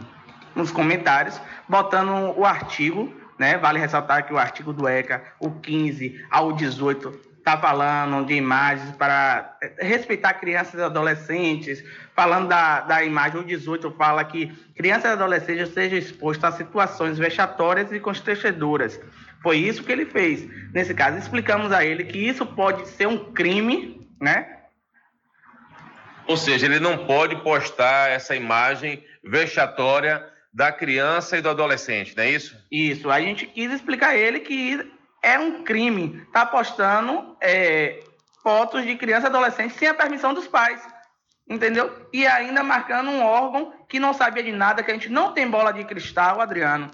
[0.55, 3.57] nos comentários, botando o artigo, né?
[3.57, 8.95] Vale ressaltar que o artigo do ECA, o 15 ao 18, está falando de imagens
[8.97, 11.83] para respeitar crianças e adolescentes,
[12.15, 17.19] falando da, da imagem, o 18 fala que crianças e adolescentes sejam expostas a situações
[17.19, 19.01] vexatórias e constrangedoras.
[19.43, 20.47] Foi isso que ele fez.
[20.73, 24.59] Nesse caso, explicamos a ele que isso pode ser um crime, né?
[26.27, 32.25] Ou seja, ele não pode postar essa imagem vexatória da criança e do adolescente, não
[32.25, 32.57] é isso?
[32.71, 33.11] Isso.
[33.11, 34.91] A gente quis explicar a ele que
[35.23, 38.03] é um crime estar tá postando é,
[38.43, 40.81] fotos de criança e adolescente sem a permissão dos pais.
[41.49, 42.07] Entendeu?
[42.13, 45.51] E ainda marcando um órgão que não sabia de nada, que a gente não tem
[45.51, 46.89] bola de cristal, Adriano,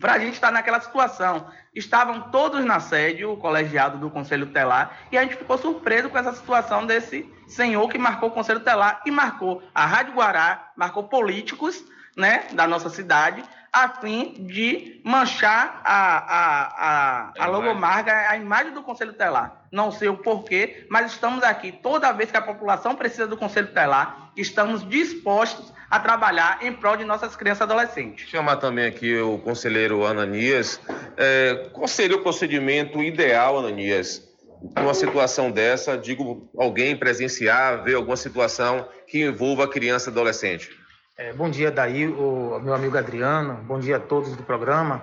[0.00, 1.46] para a gente estar tá naquela situação.
[1.74, 6.16] Estavam todos na sede, o colegiado do Conselho Telar, e a gente ficou surpreso com
[6.16, 11.04] essa situação desse senhor que marcou o Conselho Telar e marcou a Rádio Guará, marcou
[11.04, 11.84] políticos
[12.16, 18.74] né, da nossa cidade, a fim de manchar a, a, a, a logomarca, a imagem
[18.74, 19.64] do Conselho Telar.
[19.72, 23.68] Não sei o porquê, mas estamos aqui toda vez que a população precisa do Conselho
[23.68, 28.28] Telar, estamos dispostos a trabalhar em prol de nossas crianças e adolescentes.
[28.28, 30.78] Chamar também aqui o conselheiro Ananias.
[31.16, 34.22] É, qual seria o procedimento ideal, Ananias,
[34.76, 35.96] numa situação dessa?
[35.96, 40.81] Digo, alguém presenciar, ver alguma situação que envolva criança e adolescente?
[41.14, 43.58] É, bom dia, daí, o meu amigo Adriano.
[43.64, 45.02] Bom dia a todos do programa.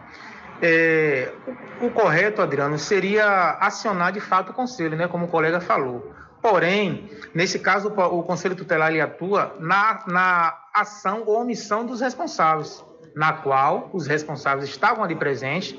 [0.60, 1.32] É,
[1.80, 6.12] o, o, correto, Adriano, seria acionar de fato o conselho, né, como o colega falou.
[6.42, 12.02] Porém, nesse caso, o, o conselho tutelar ele atua na, na ação ou omissão dos
[12.02, 12.84] responsáveis,
[13.16, 15.78] na qual os responsáveis estavam ali presentes.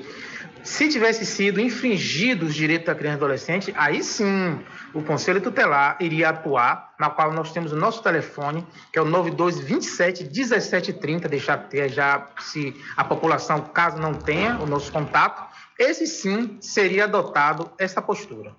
[0.63, 4.59] Se tivesse sido infringido os direitos da criança e adolescente, aí sim
[4.93, 9.05] o Conselho Tutelar iria atuar, na qual nós temos o nosso telefone, que é o
[9.05, 15.43] 9227 1730, deixar ter já se a população, caso não tenha o nosso contato,
[15.79, 18.55] esse sim seria adotado essa postura.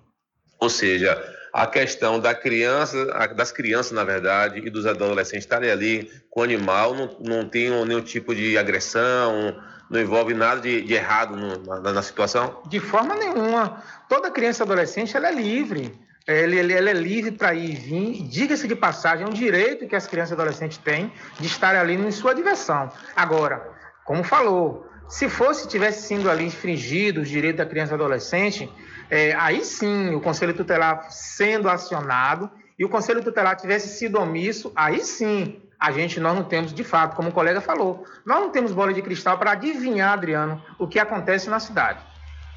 [0.59, 1.21] Ou seja,
[1.53, 3.05] a questão da criança,
[3.35, 7.69] das crianças, na verdade, e dos adolescentes estarem ali com o animal, não, não tem
[7.69, 9.55] nenhum tipo de agressão,
[9.89, 12.61] não envolve nada de, de errado no, na, na, situação?
[12.67, 13.83] De forma nenhuma.
[14.09, 15.93] Toda criança e adolescente ela é livre.
[16.25, 18.23] Ela, ela é livre para ir e vir.
[18.23, 21.95] Diga-se de passagem, é um direito que as crianças e adolescentes têm de estar ali
[21.95, 22.89] em sua diversão.
[23.15, 23.61] Agora,
[24.05, 28.71] como falou, se fosse tivesse sido ali infringido os direitos da criança e adolescente,
[29.09, 32.49] é, aí sim o Conselho Tutelar sendo acionado
[32.79, 36.81] e o Conselho Tutelar tivesse sido omisso, aí sim a gente nós não temos de
[36.81, 40.87] fato, como o colega falou, nós não temos bola de cristal para adivinhar, Adriano, o
[40.87, 41.99] que acontece na cidade.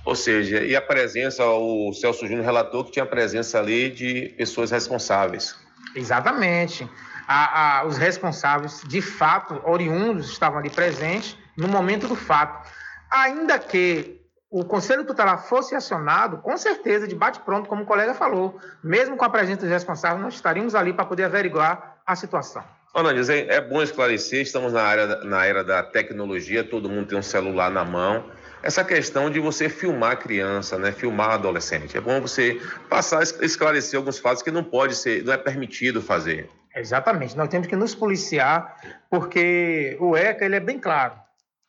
[0.04, 4.70] Ou seja, e a presença, o Celso Júnior relatou que tinha presença ali de pessoas
[4.70, 5.56] responsáveis.
[5.96, 6.88] Exatamente.
[7.26, 12.70] A, a, os responsáveis, de fato, oriundos, estavam ali presentes no momento do fato.
[13.10, 18.56] Ainda que o Conselho Tutelar fosse acionado, com certeza, de bate-pronto, como o colega falou,
[18.84, 22.75] mesmo com a presença dos responsáveis, nós estaríamos ali para poder averiguar a situação.
[22.98, 27.18] Ananias, é, é bom esclarecer, estamos na, área, na era da tecnologia, todo mundo tem
[27.18, 28.24] um celular na mão.
[28.62, 31.96] Essa questão de você filmar a criança, né, filmar adolescente.
[31.96, 32.58] É bom você
[32.88, 36.48] passar, esclarecer alguns fatos que não pode ser, não é permitido fazer.
[36.74, 38.76] Exatamente, nós temos que nos policiar,
[39.10, 41.14] porque o ECA ele é bem claro,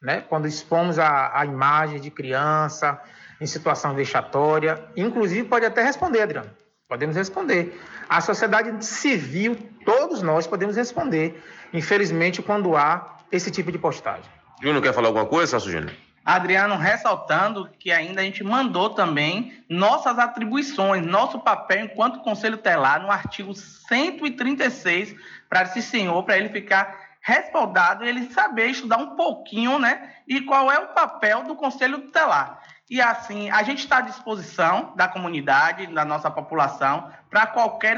[0.01, 0.23] né?
[0.29, 2.99] Quando expomos a, a imagem de criança
[3.39, 6.49] em situação vexatória, inclusive pode até responder, Adriano,
[6.87, 7.77] podemos responder.
[8.09, 11.43] A sociedade civil, todos nós podemos responder,
[11.73, 14.29] infelizmente, quando há esse tipo de postagem.
[14.61, 15.93] Júnior, quer falar alguma coisa, Celso Júnior?
[16.23, 23.01] Adriano, ressaltando que ainda a gente mandou também nossas atribuições, nosso papel enquanto Conselho Telar
[23.01, 25.15] no artigo 136
[25.49, 30.15] para esse senhor, para ele ficar respaldado e ele saber estudar um pouquinho, né?
[30.27, 32.61] E qual é o papel do Conselho Tutelar.
[32.89, 37.97] E assim, a gente está à disposição da comunidade, da nossa população, para qualquer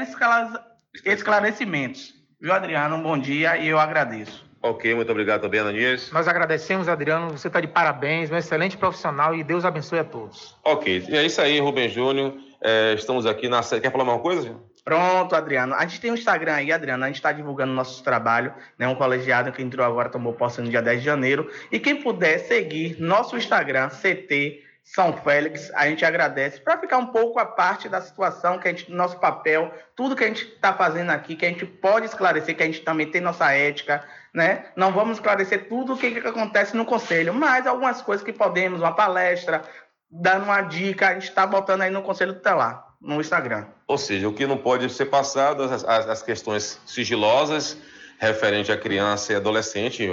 [1.04, 2.00] esclarecimento.
[2.40, 2.96] Viu, Adriano?
[2.96, 4.48] Um bom dia e eu agradeço.
[4.62, 6.10] Ok, muito obrigado também, Ananias.
[6.12, 7.30] Nós agradecemos, Adriano.
[7.30, 10.56] Você está de parabéns, um excelente profissional e Deus abençoe a todos.
[10.64, 12.34] Ok, e é isso aí, Rubem Júnior.
[12.60, 13.62] É, estamos aqui na.
[13.62, 14.54] Quer falar uma coisa?
[14.84, 15.74] Pronto, Adriano.
[15.74, 17.04] A gente tem um Instagram aí, Adriano.
[17.04, 18.86] A gente está divulgando nosso trabalho, né?
[18.86, 21.50] Um colegiado que entrou agora, tomou posse no dia 10 de janeiro.
[21.70, 27.06] E quem puder seguir nosso Instagram, CT São Félix, a gente agradece para ficar um
[27.06, 30.72] pouco a parte da situação, que a gente, nosso papel, tudo que a gente está
[30.72, 34.02] fazendo aqui, que a gente pode esclarecer, que a gente também tem nossa ética,
[34.34, 34.64] né?
[34.74, 38.80] Não vamos esclarecer tudo o que, que acontece no conselho, mas algumas coisas que podemos,
[38.80, 39.62] uma palestra,
[40.10, 43.66] dando uma dica, a gente está botando aí no conselho tutelar, no Instagram.
[43.86, 47.76] Ou seja, o que não pode ser passado, as, as questões sigilosas
[48.18, 50.04] referente à criança e adolescente,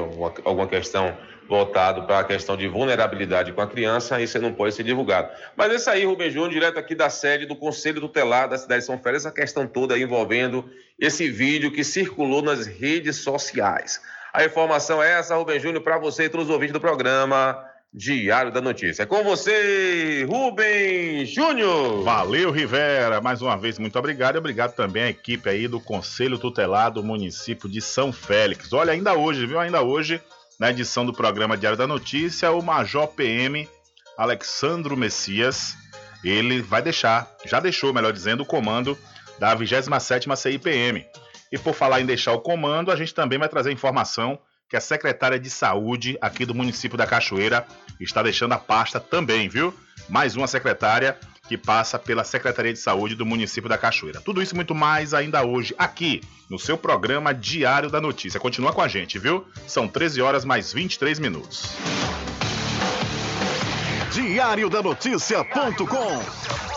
[0.46, 1.18] alguma questão
[1.48, 5.30] voltado para a questão de vulnerabilidade com a criança, isso não pode ser divulgado.
[5.56, 8.86] Mas esse aí, Rubem Júnior, direto aqui da sede do Conselho Tutelar da cidade de
[8.86, 10.66] São Félix, essa questão toda envolvendo
[11.00, 14.02] esse vídeo que circulou nas redes sociais.
[14.34, 17.58] A informação é essa, Rubem Júnior, para você e todos os ouvintes do programa
[17.94, 19.04] Diário da Notícia.
[19.04, 22.04] É com você, Rubem Júnior.
[22.04, 23.22] Valeu, Rivera.
[23.22, 24.36] Mais uma vez, muito obrigado.
[24.36, 28.74] E obrigado também à equipe aí do Conselho Tutelar do município de São Félix.
[28.74, 29.60] Olha, ainda hoje, viu?
[29.60, 30.22] Ainda hoje,
[30.60, 33.70] na edição do programa Diário da Notícia, o Major PM
[34.18, 35.76] Alexandro Messias,
[36.24, 38.98] ele vai deixar, já deixou, melhor dizendo, o comando
[39.38, 41.06] da 27ª CIPM.
[41.52, 44.82] E por falar em deixar o comando, a gente também vai trazer informação que a
[44.82, 47.66] secretária de saúde aqui do município da Cachoeira
[48.00, 49.74] está deixando a pasta também, viu?
[50.10, 51.18] Mais uma secretária
[51.48, 54.22] que passa pela Secretaria de Saúde do município da Cachoeira.
[54.22, 58.40] Tudo isso e muito mais ainda hoje aqui no seu programa Diário da Notícia.
[58.40, 59.46] Continua com a gente, viu?
[59.66, 61.76] São 13 horas mais 23 minutos.
[64.12, 66.77] Diário da Notícia.com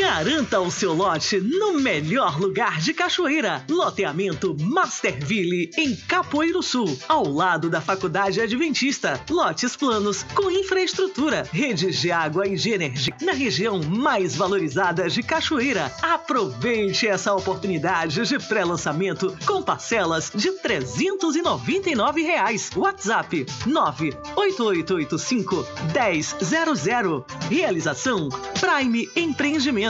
[0.00, 3.62] Garanta o seu lote no melhor lugar de Cachoeira.
[3.68, 9.20] Loteamento Masterville, em Capoeiro Sul, ao lado da Faculdade Adventista.
[9.28, 15.22] Lotes planos com infraestrutura, redes de água e de energia na região mais valorizada de
[15.22, 15.92] Cachoeira.
[16.00, 22.70] Aproveite essa oportunidade de pré-lançamento com parcelas de 399 reais.
[22.74, 27.26] WhatsApp 98885 1000.
[27.50, 29.89] Realização Prime Empreendimento.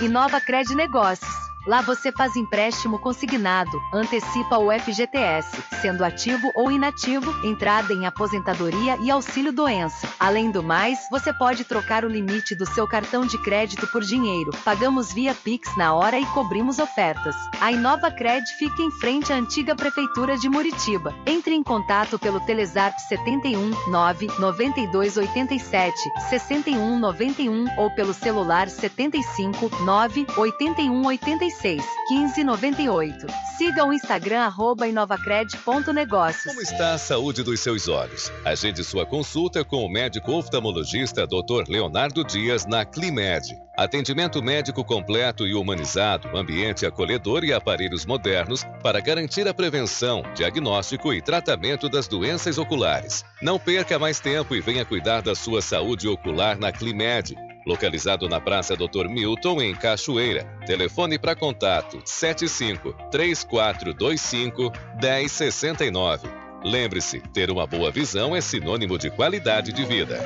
[0.00, 7.30] Inova Cred Negócios Lá você faz empréstimo consignado, antecipa o FGTS, sendo ativo ou inativo,
[7.46, 10.08] entrada em aposentadoria e auxílio doença.
[10.18, 14.50] Além do mais, você pode trocar o limite do seu cartão de crédito por dinheiro.
[14.64, 17.36] Pagamos via Pix na hora e cobrimos ofertas.
[17.60, 21.14] A Inova Cred fica em frente à antiga prefeitura de Muritiba.
[21.26, 25.94] Entre em contato pelo Telezap 71 9 92 87
[26.30, 33.26] 61 91 ou pelo celular 75 9 81 87 36 15 98.
[33.58, 36.44] Siga o Instagram arroba inovacred.negócios.
[36.44, 38.32] Como está a saúde dos seus olhos?
[38.44, 41.68] Agende sua consulta com o médico oftalmologista Dr.
[41.68, 43.58] Leonardo Dias na Climed.
[43.76, 51.14] Atendimento médico completo e humanizado, ambiente acolhedor e aparelhos modernos para garantir a prevenção, diagnóstico
[51.14, 53.24] e tratamento das doenças oculares.
[53.40, 58.40] Não perca mais tempo e venha cuidar da sua saúde ocular na Climed localizado na
[58.40, 59.08] Praça Dr.
[59.08, 60.44] Milton, em Cachoeira.
[60.66, 66.28] Telefone para contato 75 3425 1069.
[66.64, 70.20] Lembre-se, ter uma boa visão é sinônimo de qualidade de vida.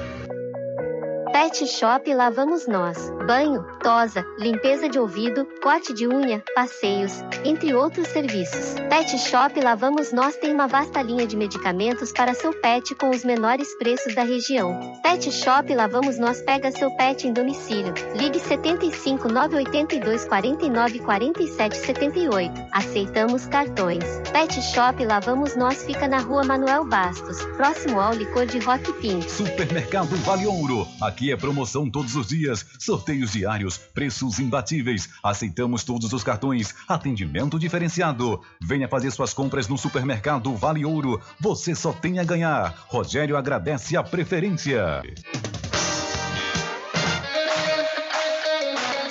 [1.45, 2.97] Pet Shop Lá Vamos Nós.
[3.27, 8.77] Banho, tosa, limpeza de ouvido, corte de unha, passeios, entre outros serviços.
[8.89, 13.11] Pet Shop Lá Vamos Nós tem uma vasta linha de medicamentos para seu pet com
[13.11, 14.99] os menores preços da região.
[15.03, 17.93] Pet Shop Lá Vamos Nós pega seu pet em domicílio.
[18.17, 22.53] Ligue 75 982 49 47 78.
[22.73, 24.03] Aceitamos cartões.
[24.33, 28.91] Pet Shop Lá Vamos Nós fica na rua Manuel Bastos, próximo ao licor de Rock
[28.95, 29.31] Pink.
[29.31, 30.89] Supermercado Vale Ouro.
[31.03, 35.09] Aqui é promoção todos os dias, sorteios diários, preços imbatíveis.
[35.23, 38.41] Aceitamos todos os cartões, atendimento diferenciado.
[38.61, 41.21] Venha fazer suas compras no Supermercado Vale Ouro.
[41.41, 42.85] Você só tem a ganhar.
[42.89, 45.03] Rogério agradece a preferência.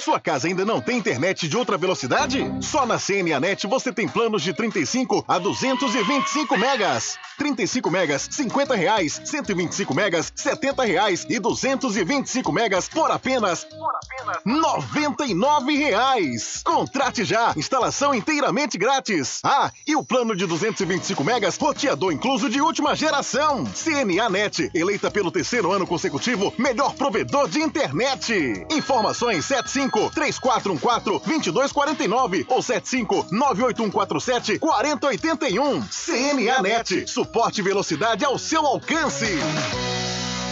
[0.03, 2.45] Sua casa ainda não tem internet de outra velocidade?
[2.59, 7.17] Só na CNAnet você tem planos de 35 a 225 megas.
[7.38, 9.21] 35 megas, 50 reais.
[9.23, 11.25] 125 megas, 70 reais.
[11.30, 16.61] E 225 megas por apenas, por apenas 99 reais.
[16.65, 17.53] Contrate já.
[17.55, 19.39] Instalação inteiramente grátis.
[19.41, 23.65] Ah, e o plano de 225 megas, roteador incluso de última geração.
[23.73, 28.65] CNAnet, eleita pelo terceiro ano consecutivo, melhor provedor de internet.
[28.69, 35.81] Informações 75 3414 2249 ou 75 98147 4081.
[35.81, 37.07] CNA Net.
[37.09, 39.27] Suporte e velocidade ao seu alcance.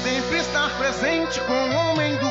[0.04, 2.31] Sempre estar presente com o homem do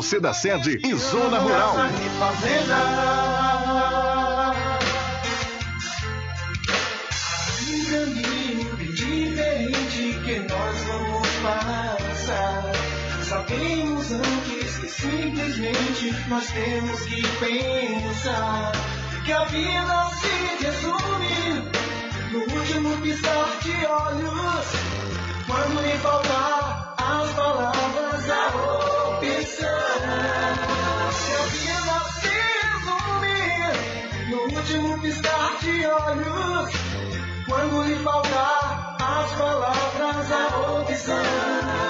[0.00, 1.76] da sede e Zona Rural.
[7.68, 12.64] Um caminho bem diferente que nós vamos passar.
[13.22, 18.72] Sabemos antes que simplesmente nós temos que pensar
[19.22, 21.70] que a vida se resume
[22.32, 24.66] no último piscar de olhos.
[25.46, 28.99] Quando lhe faltar as palavras, a
[30.52, 31.10] a
[31.52, 32.34] vida se
[32.66, 33.38] resume
[34.30, 36.70] no último piscar de olhos.
[37.48, 41.89] Quando lhe faltar as palavras, a opção.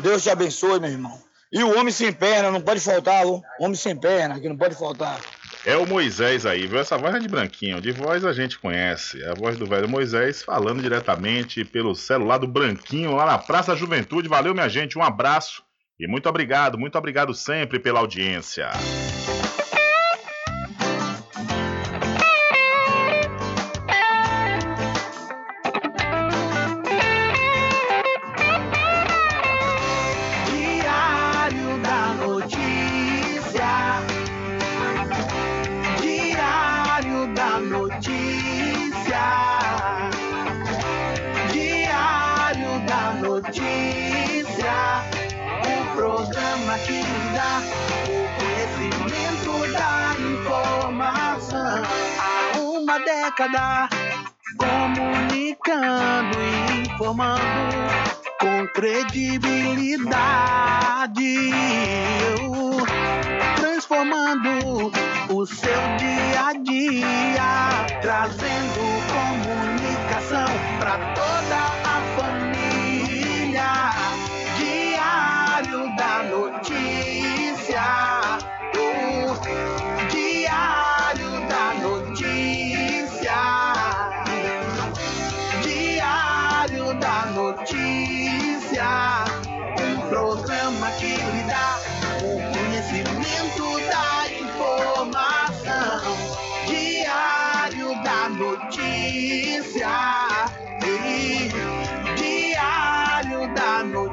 [0.00, 1.18] Deus te abençoe, meu irmão.
[1.50, 3.42] E o homem sem perna, não pode faltar, viu?
[3.58, 5.18] Homem sem perna, que não pode faltar.
[5.64, 6.78] É o Moisés aí, viu?
[6.78, 7.80] Essa voz é de branquinho.
[7.80, 9.22] De voz a gente conhece.
[9.22, 13.74] É a voz do velho Moisés falando diretamente pelo celular do branquinho lá na Praça
[13.74, 14.28] Juventude.
[14.28, 14.98] Valeu, minha gente.
[14.98, 15.65] Um abraço
[15.98, 18.68] e muito obrigado, muito obrigado sempre pela audiência.
[54.58, 57.76] Comunicando e informando
[58.40, 60.00] com credibilidade,
[63.54, 64.90] transformando
[65.30, 68.80] o seu dia a dia, trazendo
[69.14, 70.48] comunicação
[70.80, 73.70] para toda a família.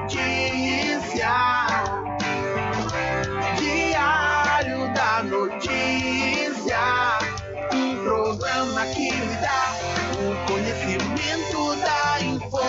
[0.04, 1.32] Notícia.
[3.58, 6.80] Diário da notícia.
[7.74, 9.76] Um programa que lhe dá
[10.20, 12.64] o conhecimento da informação.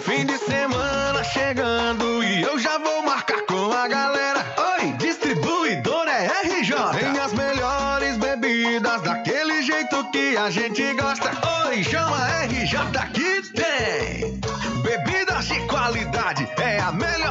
[0.00, 4.44] Fim de semana chegando e eu já vou marcar com a galera.
[4.80, 6.74] Oi, distribuidora é RJ.
[6.98, 11.30] Tem as melhores bebidas daquele jeito que a gente gosta.
[11.66, 12.78] Oi, chama RJ
[13.12, 14.40] que tem.
[14.82, 17.27] Bebidas de qualidade, é a melhor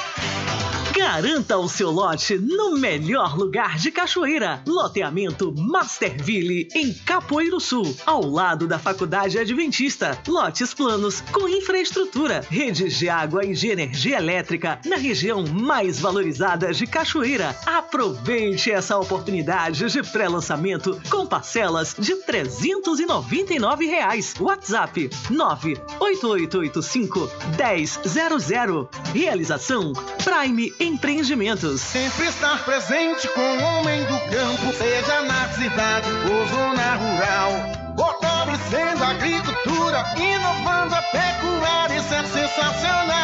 [1.01, 4.61] Garanta o seu lote no melhor lugar de Cachoeira.
[4.67, 10.15] Loteamento Masterville, em Capoeiro Sul, ao lado da Faculdade Adventista.
[10.27, 16.71] Lotes planos com infraestrutura, redes de água e de energia elétrica na região mais valorizada
[16.71, 17.57] de Cachoeira.
[17.65, 24.35] Aproveite essa oportunidade de pré-lançamento com parcelas de 399 reais.
[24.39, 28.87] WhatsApp 98885 1000.
[29.13, 31.79] Realização Prime Empreendimentos.
[31.79, 37.95] Sempre estar presente com o homem do campo, seja na cidade ou zona rural.
[37.95, 43.20] Fortalecendo a agricultura, inovando a pecuária, isso é sensacional.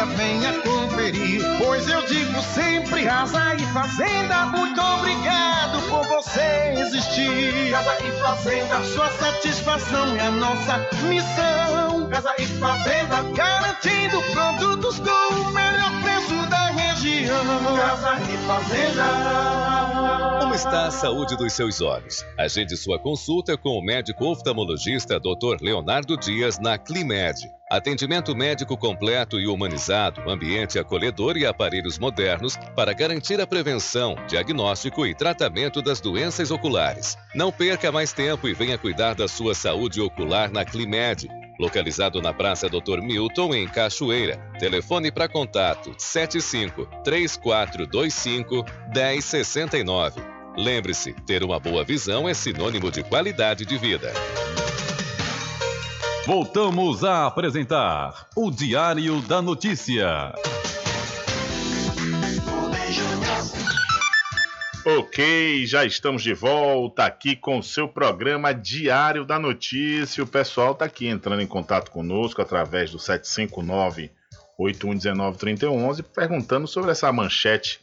[0.00, 1.42] Atacadista, venha conferir.
[1.58, 7.70] Pois eu digo sempre: Casa e Fazenda, muito obrigado por você existir.
[7.70, 12.08] Casa e Fazenda, sua satisfação é a nossa missão.
[12.10, 17.76] Casa e Fazenda, garantindo produtos com o melhor preço da região.
[17.76, 20.39] Casa e Fazenda.
[20.50, 22.26] Como está a saúde dos seus olhos?
[22.36, 25.62] Agende sua consulta com o médico oftalmologista Dr.
[25.62, 27.48] Leonardo Dias na Climed.
[27.70, 35.06] Atendimento médico completo e humanizado, ambiente acolhedor e aparelhos modernos para garantir a prevenção, diagnóstico
[35.06, 37.16] e tratamento das doenças oculares.
[37.32, 41.28] Não perca mais tempo e venha cuidar da sua saúde ocular na Climed.
[41.60, 43.00] Localizado na Praça Dr.
[43.00, 44.36] Milton, em Cachoeira.
[44.58, 50.39] Telefone para contato 75 3425 1069.
[50.56, 54.12] Lembre-se, ter uma boa visão é sinônimo de qualidade de vida.
[56.26, 60.32] Voltamos a apresentar o Diário da Notícia.
[64.84, 70.22] Ok, já estamos de volta aqui com o seu programa Diário da Notícia.
[70.24, 74.10] O pessoal está aqui entrando em contato conosco através do 759
[74.58, 77.80] 8119 3111 perguntando sobre essa manchete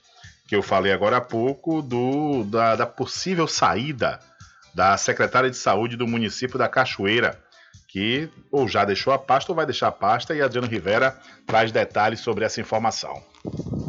[0.47, 4.19] que eu falei agora há pouco do, da, da possível saída
[4.73, 7.37] da secretária de saúde do município da Cachoeira,
[7.87, 11.71] que ou já deixou a pasta ou vai deixar a pasta, e Adriano Rivera traz
[11.71, 13.21] detalhes sobre essa informação.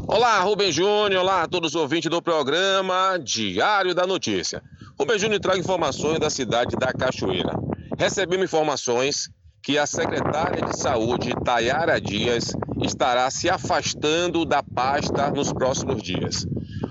[0.07, 4.63] Olá, Rubem Júnior, olá a todos os ouvintes do programa Diário da Notícia.
[4.99, 7.53] Rubem Júnior traga informações da cidade da Cachoeira.
[7.99, 9.29] Recebemos informações
[9.69, 16.47] que a secretária de Saúde, Tayara Dias, estará se afastando da pasta nos próximos dias.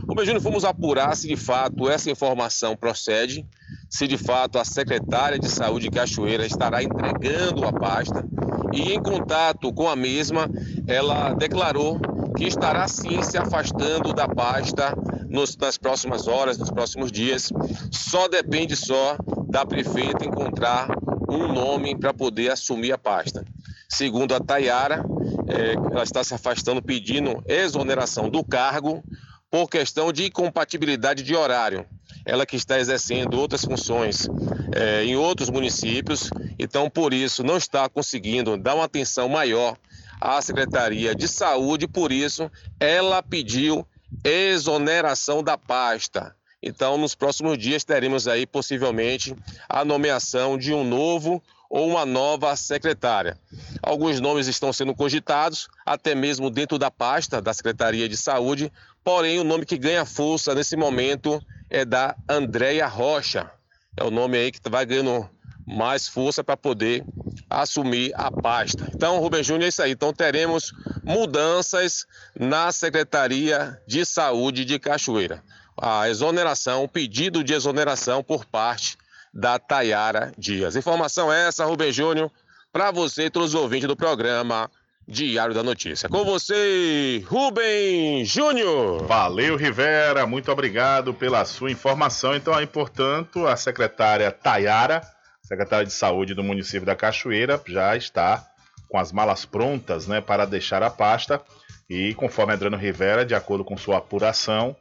[0.08, 3.44] O Beijino fomos apurar se de fato essa informação procede,
[3.90, 8.24] se de fato a secretária de Saúde Cachoeira estará entregando a pasta
[8.72, 10.48] e em contato com a mesma,
[10.86, 12.00] ela declarou
[12.38, 14.94] que estará sim se afastando da pasta
[15.28, 17.52] nos, nas próximas horas, nos próximos dias.
[17.90, 19.18] Só depende só
[19.50, 20.90] da prefeita encontrar
[21.30, 23.46] um nome para poder assumir a pasta.
[23.90, 25.04] Segundo a Tayara,
[25.48, 29.04] é, ela está se afastando pedindo exoneração do cargo
[29.50, 31.86] por questão de incompatibilidade de horário.
[32.26, 34.28] Ela que está exercendo outras funções
[34.76, 36.30] é, em outros municípios,
[36.60, 39.78] então por isso não está conseguindo dar uma atenção maior
[40.20, 43.88] à Secretaria de Saúde, por isso ela pediu
[44.24, 46.36] exoneração da pasta.
[46.62, 49.36] Então, nos próximos dias teremos aí possivelmente
[49.70, 53.38] a nomeação de um novo ou uma nova secretária.
[53.82, 58.72] Alguns nomes estão sendo cogitados, até mesmo dentro da pasta da Secretaria de Saúde,
[59.04, 63.52] porém o nome que ganha força nesse momento é da Andréia Rocha.
[63.96, 65.30] É o nome aí que vai ganhando
[65.66, 67.04] mais força para poder
[67.50, 68.90] assumir a pasta.
[68.94, 69.92] Então, Rubem Júnior, é isso aí.
[69.92, 70.72] Então, teremos
[71.04, 72.06] mudanças
[72.40, 75.44] na Secretaria de Saúde de Cachoeira.
[75.80, 78.98] A exoneração, o pedido de exoneração por parte
[79.34, 80.76] da Tayara Dias.
[80.76, 82.32] Informação essa, Rubem Júnior,
[82.74, 84.70] para você todos os ouvintes do programa
[85.08, 86.10] Diário da Notícia.
[86.10, 89.06] Com você, Rubem Júnior.
[89.06, 90.28] Valeu, Rivera.
[90.28, 92.36] Muito obrigado pela sua informação.
[92.36, 95.02] Então, aí, portanto, a secretária Tayara,
[95.44, 98.46] secretária de Saúde do município da Cachoeira, já está
[98.90, 101.42] com as malas prontas né, para deixar a pasta.
[101.90, 104.76] E conforme Adriano Rivera, de acordo com sua apuração,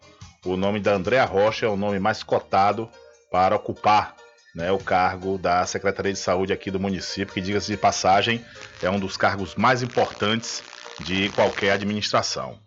[0.47, 2.89] o nome da Andréa Rocha é o nome mais cotado
[3.31, 4.15] para ocupar
[4.55, 8.45] né, o cargo da Secretaria de Saúde aqui do município, que, diga-se de passagem,
[8.83, 10.63] é um dos cargos mais importantes
[11.01, 12.59] de qualquer administração.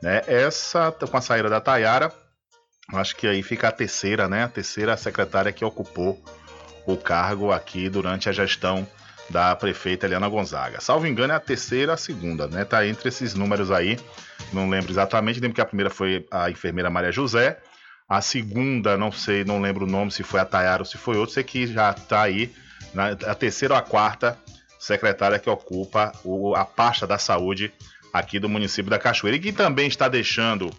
[0.00, 0.22] Né?
[0.26, 2.12] Essa, com a saída da Tayara,
[2.94, 4.44] acho que aí fica a terceira, né?
[4.44, 6.22] A terceira secretária que ocupou
[6.86, 8.86] o cargo aqui durante a gestão
[9.30, 10.80] da prefeita Eliana Gonzaga.
[10.80, 12.64] Salvo engano, é a terceira, a segunda, né?
[12.64, 13.98] Tá entre esses números aí.
[14.52, 17.58] Não lembro exatamente, lembro que a primeira foi a enfermeira Maria José,
[18.08, 21.16] a segunda, não sei, não lembro o nome, se foi a Tayara ou se foi
[21.16, 22.52] outro, sei que já está aí,
[22.92, 24.38] na, a terceira ou a quarta
[24.78, 27.72] secretária que ocupa o, a pasta da saúde
[28.12, 29.36] aqui do município da Cachoeira.
[29.36, 30.70] E que também está deixando,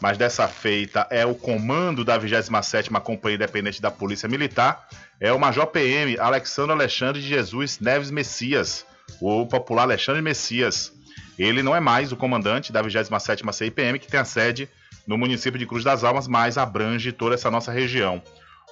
[0.00, 4.88] mas dessa feita é o comando da 27ª Companhia Independente da Polícia Militar,
[5.20, 8.84] é o Major PM Alexandre Alexandre de Jesus Neves Messias,
[9.20, 10.92] o popular Alexandre Messias.
[11.38, 14.68] Ele não é mais o comandante da 27ª CIPM, que tem a sede
[15.06, 18.22] no município de Cruz das Almas, mas abrange toda essa nossa região.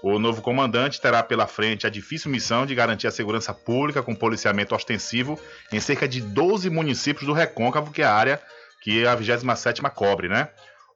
[0.02, 4.14] O novo comandante terá pela frente a difícil missão de garantir a segurança pública com
[4.14, 5.38] policiamento ostensivo
[5.70, 8.40] em cerca de 12 municípios do Recôncavo, que é a área
[8.80, 10.48] que a 27ª cobre, né?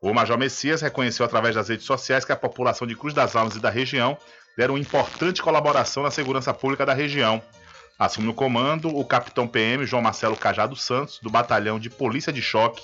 [0.05, 3.57] O Major Messias reconheceu através das redes sociais que a população de Cruz das Almas
[3.57, 4.19] e da região
[4.55, 7.41] deram importante colaboração na segurança pública da região.
[7.99, 12.43] Assume no comando o capitão PM João Marcelo Cajado Santos, do Batalhão de Polícia de
[12.43, 12.83] Choque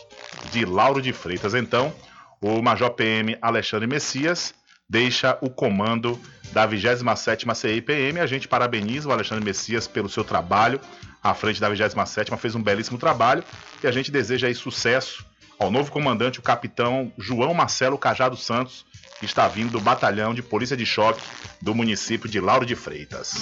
[0.51, 1.53] de Lauro de Freitas.
[1.53, 1.93] Então,
[2.41, 4.55] o Major PM Alexandre Messias
[4.89, 6.19] deixa o comando
[6.53, 8.19] da 27ª CIPM.
[8.19, 10.81] A gente parabeniza o Alexandre Messias pelo seu trabalho
[11.23, 13.45] à frente da 27ª, fez um belíssimo trabalho
[13.85, 15.29] e a gente deseja aí sucesso
[15.61, 18.87] ao novo comandante, o capitão João Marcelo Cajado Santos,
[19.19, 21.21] que está vindo do Batalhão de Polícia de Choque
[21.61, 23.35] do município de Lauro de Freitas.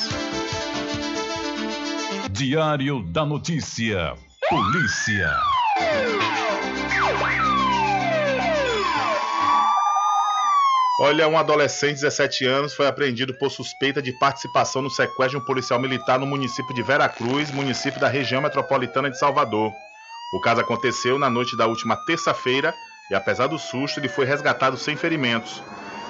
[2.28, 4.15] Diário da Notícia.
[4.51, 5.32] Polícia.
[11.01, 15.45] Olha, um adolescente de 17 anos foi apreendido por suspeita de participação no sequestro de
[15.45, 19.73] um policial militar no município de Veracruz, município da região metropolitana de Salvador.
[20.32, 22.74] O caso aconteceu na noite da última terça-feira
[23.10, 25.62] e, apesar do susto, ele foi resgatado sem ferimentos.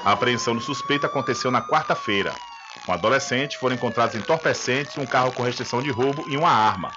[0.04, 2.34] A apreensão do suspeito aconteceu na quarta-feira.
[2.88, 6.90] Um adolescente foram encontrados entorpecentes, um carro com restrição de roubo e uma arma.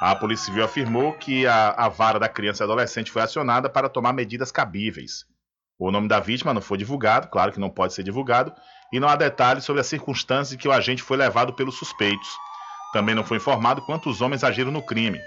[0.00, 3.88] A Polícia Civil afirmou que a, a vara da criança e adolescente foi acionada para
[3.88, 5.24] tomar medidas cabíveis.
[5.78, 8.52] O nome da vítima não foi divulgado, claro que não pode ser divulgado,
[8.92, 12.28] e não há detalhes sobre as circunstâncias em que o agente foi levado pelos suspeitos.
[12.92, 15.20] Também não foi informado quantos homens agiram no crime.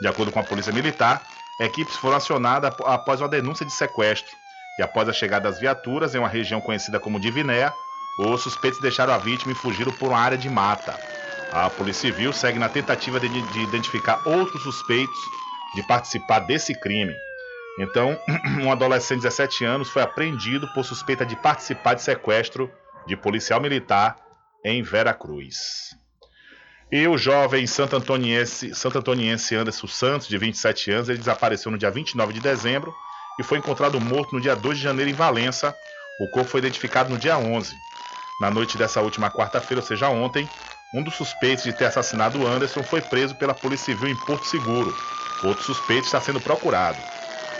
[0.00, 1.22] De acordo com a Polícia Militar,
[1.60, 4.30] equipes foram acionadas após uma denúncia de sequestro.
[4.78, 7.72] E após a chegada das viaturas em uma região conhecida como Divinéia,
[8.18, 10.98] os suspeitos deixaram a vítima e fugiram por uma área de mata.
[11.52, 15.18] A Polícia Civil segue na tentativa de, de identificar outros suspeitos
[15.74, 17.14] de participar desse crime.
[17.78, 18.18] Então,
[18.62, 22.70] um adolescente de 17 anos foi apreendido por suspeita de participar de sequestro
[23.06, 24.16] de policial militar
[24.64, 25.96] em Veracruz.
[26.96, 28.70] E o jovem santo antoniense,
[29.56, 32.94] Anderson Santos, de 27 anos, ele desapareceu no dia 29 de dezembro
[33.36, 35.74] e foi encontrado morto no dia 2 de janeiro em Valença.
[36.20, 37.74] O corpo foi identificado no dia 11.
[38.40, 40.48] Na noite dessa última quarta-feira, ou seja, ontem,
[40.94, 44.94] um dos suspeitos de ter assassinado Anderson foi preso pela Polícia Civil em Porto Seguro.
[45.42, 46.98] Outro suspeito está sendo procurado.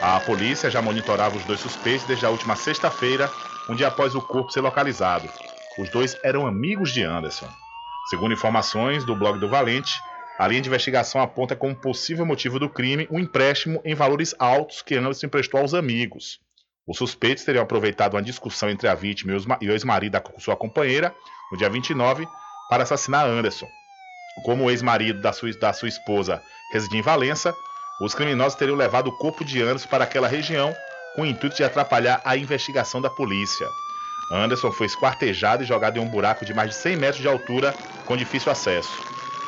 [0.00, 3.28] A polícia já monitorava os dois suspeitos desde a última sexta-feira,
[3.68, 5.28] um dia após o corpo ser localizado.
[5.76, 7.48] Os dois eram amigos de Anderson.
[8.06, 10.00] Segundo informações do blog do Valente,
[10.38, 14.82] a linha de investigação aponta como possível motivo do crime um empréstimo em valores altos
[14.82, 16.40] que Anderson emprestou aos amigos.
[16.86, 21.14] Os suspeitos teriam aproveitado uma discussão entre a vítima e o ex-marido da sua companheira,
[21.50, 22.28] no dia 29,
[22.68, 23.66] para assassinar Anderson.
[24.44, 27.54] Como o ex-marido da sua, da sua esposa residia em Valença,
[28.02, 30.74] os criminosos teriam levado o corpo de Anderson para aquela região
[31.14, 33.66] com o intuito de atrapalhar a investigação da polícia.
[34.30, 37.72] Anderson foi esquartejado e jogado em um buraco de mais de 100 metros de altura
[38.06, 38.92] com difícil acesso.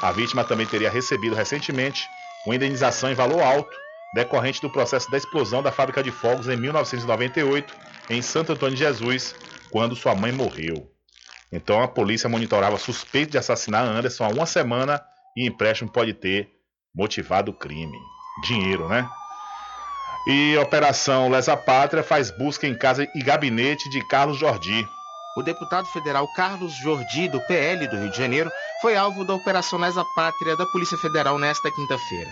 [0.03, 2.09] A vítima também teria recebido recentemente
[2.45, 3.77] uma indenização em valor alto
[4.15, 7.75] decorrente do processo da explosão da fábrica de fogos em 1998
[8.09, 9.35] em Santo Antônio de Jesus,
[9.71, 10.91] quando sua mãe morreu.
[11.53, 15.03] Então a polícia monitorava suspeito de assassinar Anderson há uma semana
[15.37, 16.51] e empréstimo pode ter
[16.95, 17.99] motivado o crime
[18.43, 19.09] dinheiro, né?
[20.29, 24.85] E Operação Lesa Pátria faz busca em casa e gabinete de Carlos Jordi.
[25.37, 28.51] O deputado federal Carlos Jordi, do PL do Rio de Janeiro,
[28.83, 32.31] foi alvo da Operação Lesa Pátria da Polícia Federal nesta quinta-feira.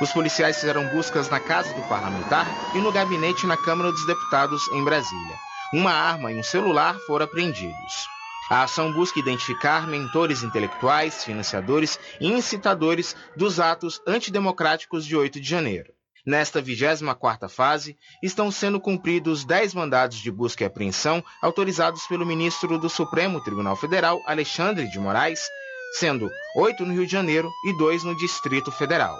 [0.00, 4.66] Os policiais fizeram buscas na casa do parlamentar e no gabinete na Câmara dos Deputados,
[4.72, 5.36] em Brasília.
[5.72, 8.08] Uma arma e um celular foram apreendidos.
[8.50, 15.48] A ação busca identificar mentores intelectuais, financiadores e incitadores dos atos antidemocráticos de 8 de
[15.48, 15.95] janeiro.
[16.26, 22.78] Nesta 24ª fase, estão sendo cumpridos 10 mandados de busca e apreensão autorizados pelo ministro
[22.78, 25.40] do Supremo Tribunal Federal, Alexandre de Moraes,
[25.92, 29.16] sendo 8 no Rio de Janeiro e 2 no Distrito Federal.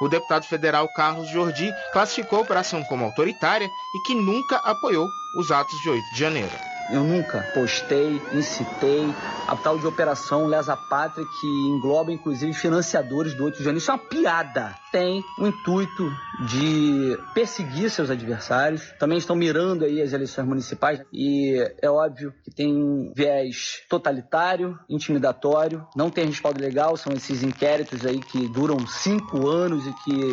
[0.00, 5.52] O deputado federal Carlos Jordi classificou a operação como autoritária e que nunca apoiou os
[5.52, 6.77] atos de 8 de janeiro.
[6.90, 9.04] Eu nunca postei, incitei
[9.46, 13.78] a tal de operação Lesa Pátria, que engloba inclusive financiadores do 8 de janeiro.
[13.78, 14.74] Isso é uma piada.
[14.90, 16.10] Tem o intuito
[16.46, 18.90] de perseguir seus adversários.
[18.98, 21.02] Também estão mirando aí as eleições municipais.
[21.12, 26.96] E é óbvio que tem um viés totalitário, intimidatório, não tem respaldo legal.
[26.96, 30.24] São esses inquéritos aí que duram cinco anos e que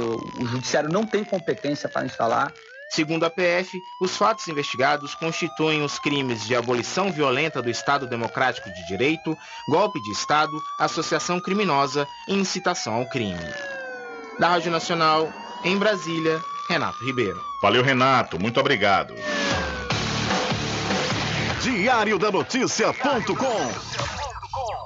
[0.41, 2.53] o judiciário não tem competência para instalar.
[2.95, 8.71] Segundo a PF, os fatos investigados constituem os crimes de abolição violenta do Estado Democrático
[8.71, 13.43] de Direito, golpe de Estado, associação criminosa e incitação ao crime.
[14.39, 15.29] Da Rádio Nacional,
[15.65, 17.43] em Brasília, Renato Ribeiro.
[17.61, 18.39] Valeu, Renato.
[18.39, 19.13] Muito obrigado.
[21.61, 24.34] Diário da Notícia.com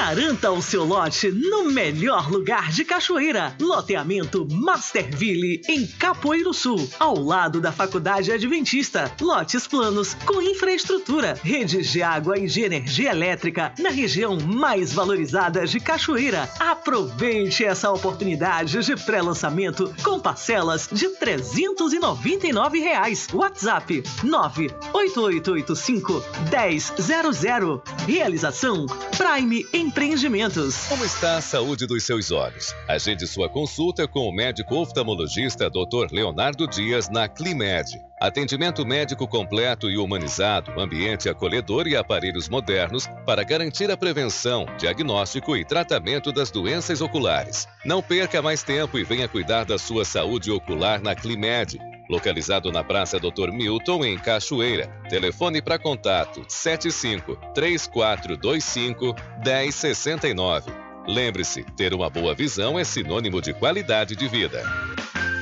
[0.00, 3.54] Garanta o seu lote no melhor lugar de Cachoeira.
[3.60, 9.12] Loteamento Masterville, em Capoeiro Sul, ao lado da Faculdade Adventista.
[9.20, 15.66] Lotes planos com infraestrutura, redes de água e de energia elétrica na região mais valorizada
[15.66, 16.48] de Cachoeira.
[16.58, 23.28] Aproveite essa oportunidade de pré-lançamento com parcelas de 399 reais.
[23.34, 27.82] WhatsApp 98885 1000.
[28.08, 28.86] Realização
[29.16, 30.86] Prime Empreendimentos.
[30.86, 32.72] Como está a saúde dos seus olhos?
[32.86, 36.12] Agende sua consulta com o médico oftalmologista Dr.
[36.12, 38.00] Leonardo Dias na Climed.
[38.20, 45.56] Atendimento médico completo e humanizado, ambiente acolhedor e aparelhos modernos para garantir a prevenção, diagnóstico
[45.56, 47.66] e tratamento das doenças oculares.
[47.84, 51.80] Não perca mais tempo e venha cuidar da sua saúde ocular na Climed
[52.10, 53.52] localizado na Praça Dr.
[53.52, 54.88] Milton, em Cachoeira.
[55.08, 59.14] Telefone para contato 75 3425
[59.44, 60.72] 1069.
[61.06, 64.62] Lembre-se, ter uma boa visão é sinônimo de qualidade de vida.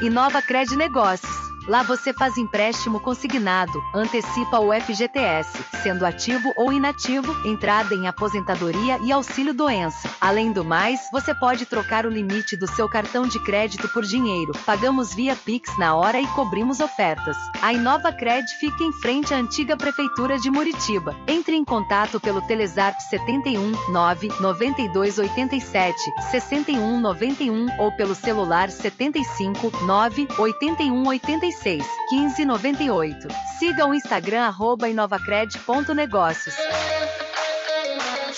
[0.03, 7.37] Inova Cred Negócios Lá você faz empréstimo consignado, antecipa o FGTS, sendo ativo ou inativo,
[7.47, 10.09] entrada em aposentadoria e auxílio doença.
[10.19, 14.53] Além do mais, você pode trocar o limite do seu cartão de crédito por dinheiro.
[14.65, 17.37] Pagamos via Pix na hora e cobrimos ofertas.
[17.61, 21.15] A Inova Cred fica em frente à antiga prefeitura de Muritiba.
[21.27, 26.01] Entre em contato pelo Telezap 71 9 92 87
[26.31, 33.29] 61 91 ou pelo celular 75 9 81 86 36 15 98.
[33.59, 36.55] Siga o Instagram arroba inovacred.negócios.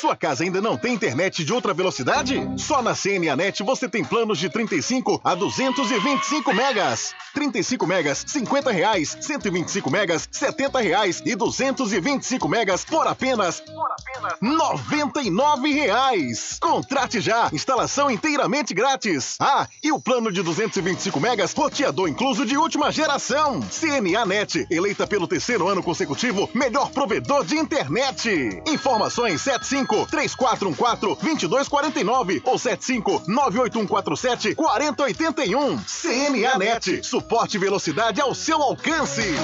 [0.01, 2.41] Sua casa ainda não tem internet de outra velocidade?
[2.57, 7.15] Só na CNAnet você tem planos de 35 a 225 megas.
[7.35, 9.19] 35 megas, 50 reais.
[9.21, 11.23] 125 megas, 70 reais.
[11.27, 16.59] E 225 megas por apenas, por apenas 99 reais.
[16.59, 17.51] Contrate já.
[17.53, 19.37] Instalação inteiramente grátis.
[19.39, 23.61] Ah, e o plano de 225 megas, roteador incluso de última geração.
[23.71, 28.63] CNAnet, eleita pelo terceiro ano consecutivo, melhor provedor de internet.
[28.67, 35.79] Informações 75 3414 2249 ou 75 98147 4081.
[35.79, 37.07] CNA Net.
[37.07, 39.35] Suporte e velocidade ao seu alcance.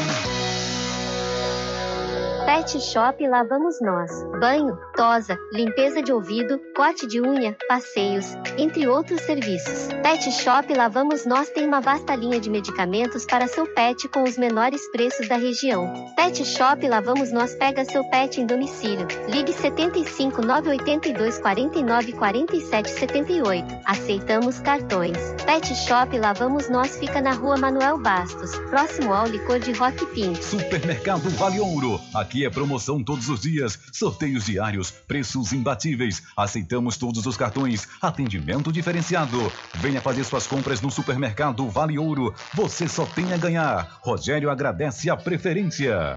[2.47, 4.09] Pet Shop Lá Vamos Nós.
[4.41, 9.89] Banho, tosa, limpeza de ouvido, corte de unha, passeios, entre outros serviços.
[10.01, 14.23] Pet Shop Lá Vamos Nós tem uma vasta linha de medicamentos para seu pet com
[14.23, 15.93] os menores preços da região.
[16.15, 19.09] Pet Shop Lá Vamos Nós pega seu pet em domicílio.
[19.29, 23.81] Ligue 75 982 49 47 78.
[23.85, 25.19] Aceitamos cartões.
[25.45, 30.07] Pet Shop Lá Vamos Nós fica na rua Manuel Bastos, próximo ao licor de Rock
[30.15, 30.45] Pink.
[30.45, 32.01] Supermercado Vale Ouro.
[32.15, 36.23] Aqui é promoção todos os dias, sorteios diários, preços imbatíveis.
[36.37, 39.53] Aceitamos todos os cartões, atendimento diferenciado.
[39.77, 42.35] Venha fazer suas compras no supermercado Vale Ouro.
[42.55, 43.99] Você só tem a ganhar.
[44.03, 46.17] Rogério agradece a preferência.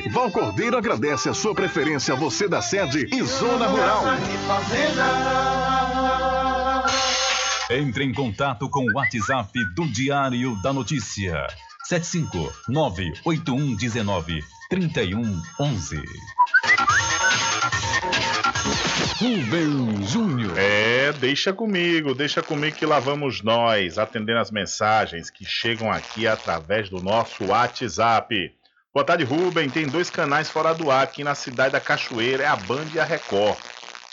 [0.09, 4.03] Val Cordeiro agradece a sua preferência, você da sede e Zona Rural.
[7.69, 11.47] Entre em contato com o WhatsApp do Diário da Notícia.
[11.89, 14.41] 759-8119-3111.
[19.19, 20.53] Rubem Júnior.
[20.57, 26.25] É, deixa comigo, deixa comigo que lá vamos nós, atendendo as mensagens que chegam aqui
[26.25, 28.51] através do nosso WhatsApp.
[28.93, 29.69] Boa tarde, Rubem.
[29.69, 32.99] Tem dois canais fora do ar aqui na cidade da Cachoeira, é a Band e
[32.99, 33.57] a Record.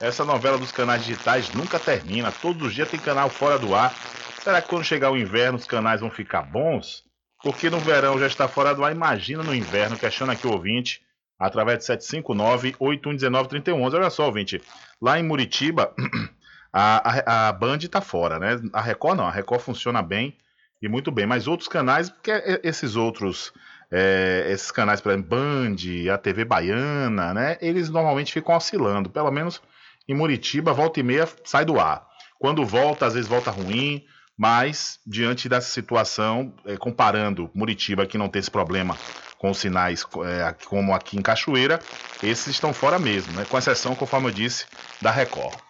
[0.01, 3.93] Essa novela dos canais digitais nunca termina, todos os dias tem canal fora do ar.
[4.41, 7.03] Será que quando chegar o inverno os canais vão ficar bons?
[7.43, 11.03] Porque no verão já está fora do ar, imagina no inverno, questiona aqui o ouvinte,
[11.37, 13.95] através de 759-8119-3111.
[13.95, 14.63] Olha só, ouvinte,
[15.03, 15.93] lá em Muritiba,
[16.73, 18.61] A, a, a Band tá fora, né?
[18.73, 20.37] A Record não, a Record funciona bem
[20.81, 22.31] e muito bem, mas outros canais, porque
[22.63, 23.53] esses outros,
[23.90, 25.77] é, esses canais, por exemplo, Band,
[26.12, 27.59] a TV Baiana, né?
[27.60, 29.62] Eles normalmente ficam oscilando, pelo menos
[30.06, 32.06] em Muritiba, volta e meia sai do ar.
[32.39, 34.05] Quando volta, às vezes volta ruim,
[34.36, 38.97] mas diante dessa situação, é, comparando Muritiba, que não tem esse problema
[39.39, 41.81] com os sinais é, como aqui em Cachoeira,
[42.23, 43.44] esses estão fora mesmo, né?
[43.48, 44.66] com exceção, conforme eu disse,
[45.01, 45.68] da Record.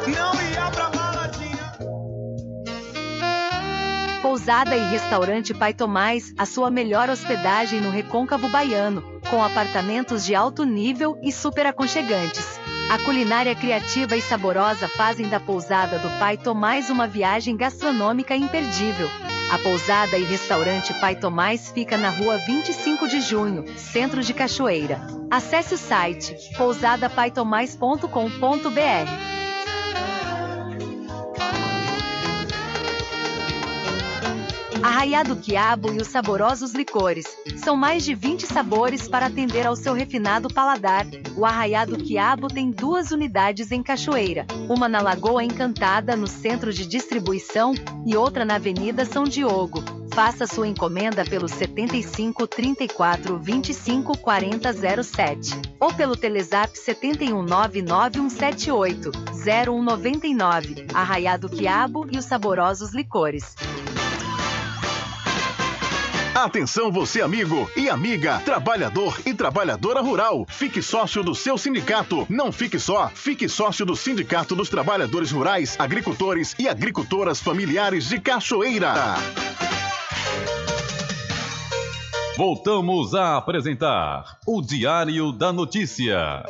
[0.06, 0.49] Não ia
[4.30, 10.36] Pousada e Restaurante Pai Tomás, a sua melhor hospedagem no Recôncavo Baiano, com apartamentos de
[10.36, 12.60] alto nível e super aconchegantes.
[12.88, 19.08] A culinária criativa e saborosa fazem da Pousada do Pai Tomás uma viagem gastronômica imperdível.
[19.50, 25.04] A Pousada e Restaurante Pai Tomás fica na rua 25 de junho, centro de Cachoeira.
[25.28, 29.49] Acesse o site pousadapaitomais.com.br.
[34.82, 37.26] Arraiá do Quiabo e os saborosos licores.
[37.56, 41.06] São mais de 20 sabores para atender ao seu refinado paladar.
[41.36, 46.72] O Arraiá do Quiabo tem duas unidades em Cachoeira, uma na Lagoa Encantada, no centro
[46.72, 47.74] de distribuição,
[48.06, 49.84] e outra na Avenida São Diogo.
[50.14, 59.12] Faça sua encomenda pelo 75 34 25 40 07 ou pelo Telezap 71 99178
[59.44, 60.86] 0199.
[60.92, 63.54] Arraiá do Quiabo e os saborosos licores.
[66.40, 70.46] Atenção você amigo e amiga, trabalhador e trabalhadora rural.
[70.48, 72.26] Fique sócio do seu sindicato.
[72.30, 78.18] Não fique só, fique sócio do Sindicato dos Trabalhadores Rurais, Agricultores e Agricultoras Familiares de
[78.18, 79.16] Cachoeira.
[82.38, 86.42] Voltamos a apresentar o Diário da Notícia.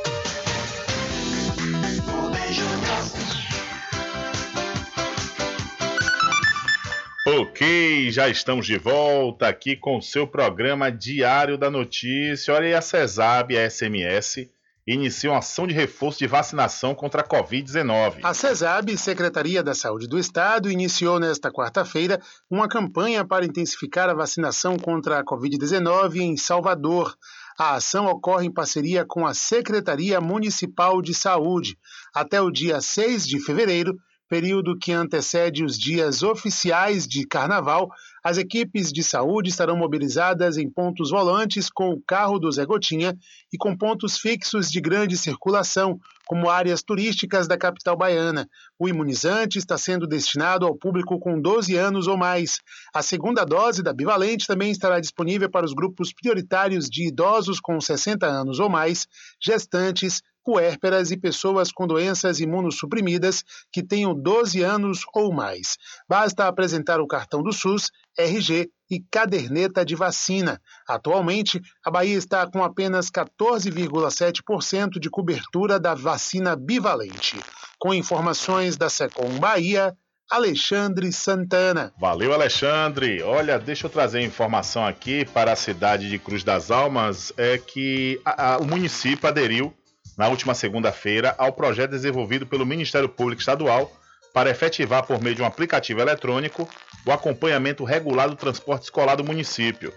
[7.27, 12.55] Ok, já estamos de volta aqui com o seu programa Diário da Notícia.
[12.55, 14.49] Olha aí, a CESAB a SMS
[14.87, 18.21] iniciam ação de reforço de vacinação contra a Covid-19.
[18.23, 22.19] A CESAB, Secretaria da Saúde do Estado, iniciou nesta quarta-feira
[22.51, 27.15] uma campanha para intensificar a vacinação contra a Covid-19 em Salvador.
[27.59, 31.77] A ação ocorre em parceria com a Secretaria Municipal de Saúde.
[32.15, 33.95] Até o dia 6 de fevereiro,
[34.31, 37.91] período que antecede os dias oficiais de carnaval,
[38.23, 43.19] as equipes de saúde estarão mobilizadas em pontos volantes com o carro do Zé Gotinha
[43.53, 45.99] e com pontos fixos de grande circulação,
[46.29, 48.49] como áreas turísticas da capital baiana.
[48.79, 52.61] O imunizante está sendo destinado ao público com 12 anos ou mais.
[52.95, 57.81] A segunda dose da bivalente também estará disponível para os grupos prioritários de idosos com
[57.81, 59.09] 60 anos ou mais,
[59.43, 65.77] gestantes, puérperas e pessoas com doenças imunossuprimidas que tenham 12 anos ou mais.
[66.09, 70.61] Basta apresentar o cartão do SUS, RG e caderneta de vacina.
[70.89, 77.39] Atualmente, a Bahia está com apenas 14,7% de cobertura da vacina bivalente.
[77.79, 79.95] Com informações da Secom Bahia,
[80.31, 81.93] Alexandre Santana.
[81.99, 83.21] Valeu, Alexandre.
[83.23, 88.21] Olha, deixa eu trazer informação aqui para a cidade de Cruz das Almas, é que
[88.25, 89.75] a- a- o município aderiu
[90.21, 93.91] na última segunda-feira ao projeto desenvolvido pelo Ministério Público Estadual
[94.35, 96.69] para efetivar por meio de um aplicativo eletrônico
[97.07, 99.95] o acompanhamento regular do transporte escolar do município.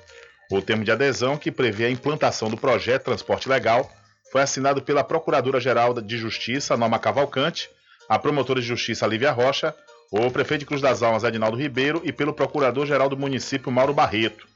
[0.49, 3.91] O termo de adesão, que prevê a implantação do projeto Transporte Legal,
[4.31, 7.69] foi assinado pela Procuradora-Geral de Justiça, Norma Cavalcante,
[8.07, 9.75] a promotora de Justiça, Lívia Rocha,
[10.09, 14.47] o prefeito de Cruz das Almas, Adinaldo Ribeiro, e pelo Procurador-Geral do município, Mauro Barreto.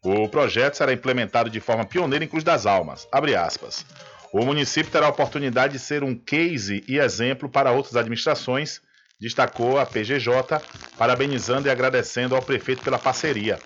[0.00, 3.08] O projeto será implementado de forma pioneira em Cruz das Almas.
[4.32, 8.80] O município terá a oportunidade de ser um case e exemplo para outras administrações,
[9.18, 10.60] destacou a PGJ,
[10.96, 13.58] parabenizando e agradecendo ao prefeito pela parceria.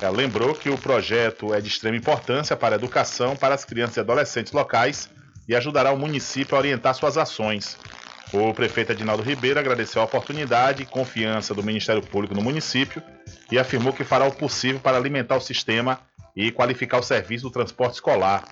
[0.00, 3.96] Ela lembrou que o projeto é de extrema importância para a educação para as crianças
[3.96, 5.08] e adolescentes locais
[5.48, 7.76] e ajudará o município a orientar suas ações.
[8.32, 13.02] O prefeito Adinaldo Ribeiro agradeceu a oportunidade e confiança do Ministério Público no município
[13.50, 16.00] e afirmou que fará o possível para alimentar o sistema
[16.34, 18.44] e qualificar o serviço do transporte escolar.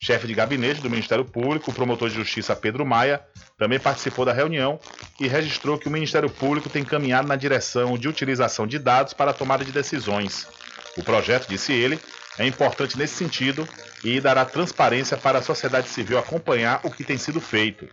[0.00, 3.20] Chefe de gabinete do Ministério Público, o promotor de justiça Pedro Maia,
[3.58, 4.78] também participou da reunião
[5.20, 9.30] e registrou que o Ministério Público tem caminhado na direção de utilização de dados para
[9.30, 10.46] a tomada de decisões.
[10.96, 11.98] O projeto, disse ele,
[12.38, 13.66] é importante nesse sentido
[14.04, 17.88] e dará transparência para a sociedade civil acompanhar o que tem sido feito.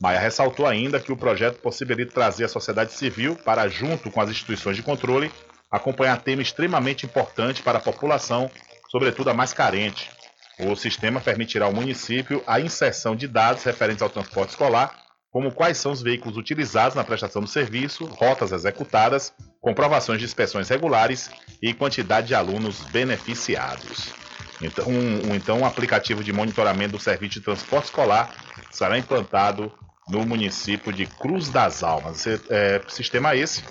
[0.00, 4.28] Maia ressaltou ainda que o projeto possibilita trazer a sociedade civil para, junto com as
[4.28, 5.30] instituições de controle,
[5.70, 8.50] acompanhar tema extremamente importante para a população,
[8.90, 10.10] sobretudo a mais carente.
[10.58, 15.78] O sistema permitirá ao município a inserção de dados referentes ao transporte escolar, como quais
[15.78, 21.28] são os veículos utilizados na prestação do serviço, rotas executadas, comprovações de inspeções regulares
[21.60, 24.14] e quantidade de alunos beneficiados.
[24.62, 28.32] Então, um, então, um aplicativo de monitoramento do serviço de transporte escolar
[28.70, 29.72] será implantado
[30.08, 32.26] no município de Cruz das Almas.
[32.26, 33.64] É, sistema esse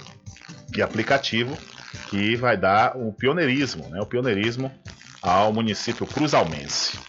[0.75, 1.57] e aplicativo
[2.09, 4.71] que vai dar o pioneirismo, né, o pioneirismo
[5.23, 6.99] ao município cruzalmense.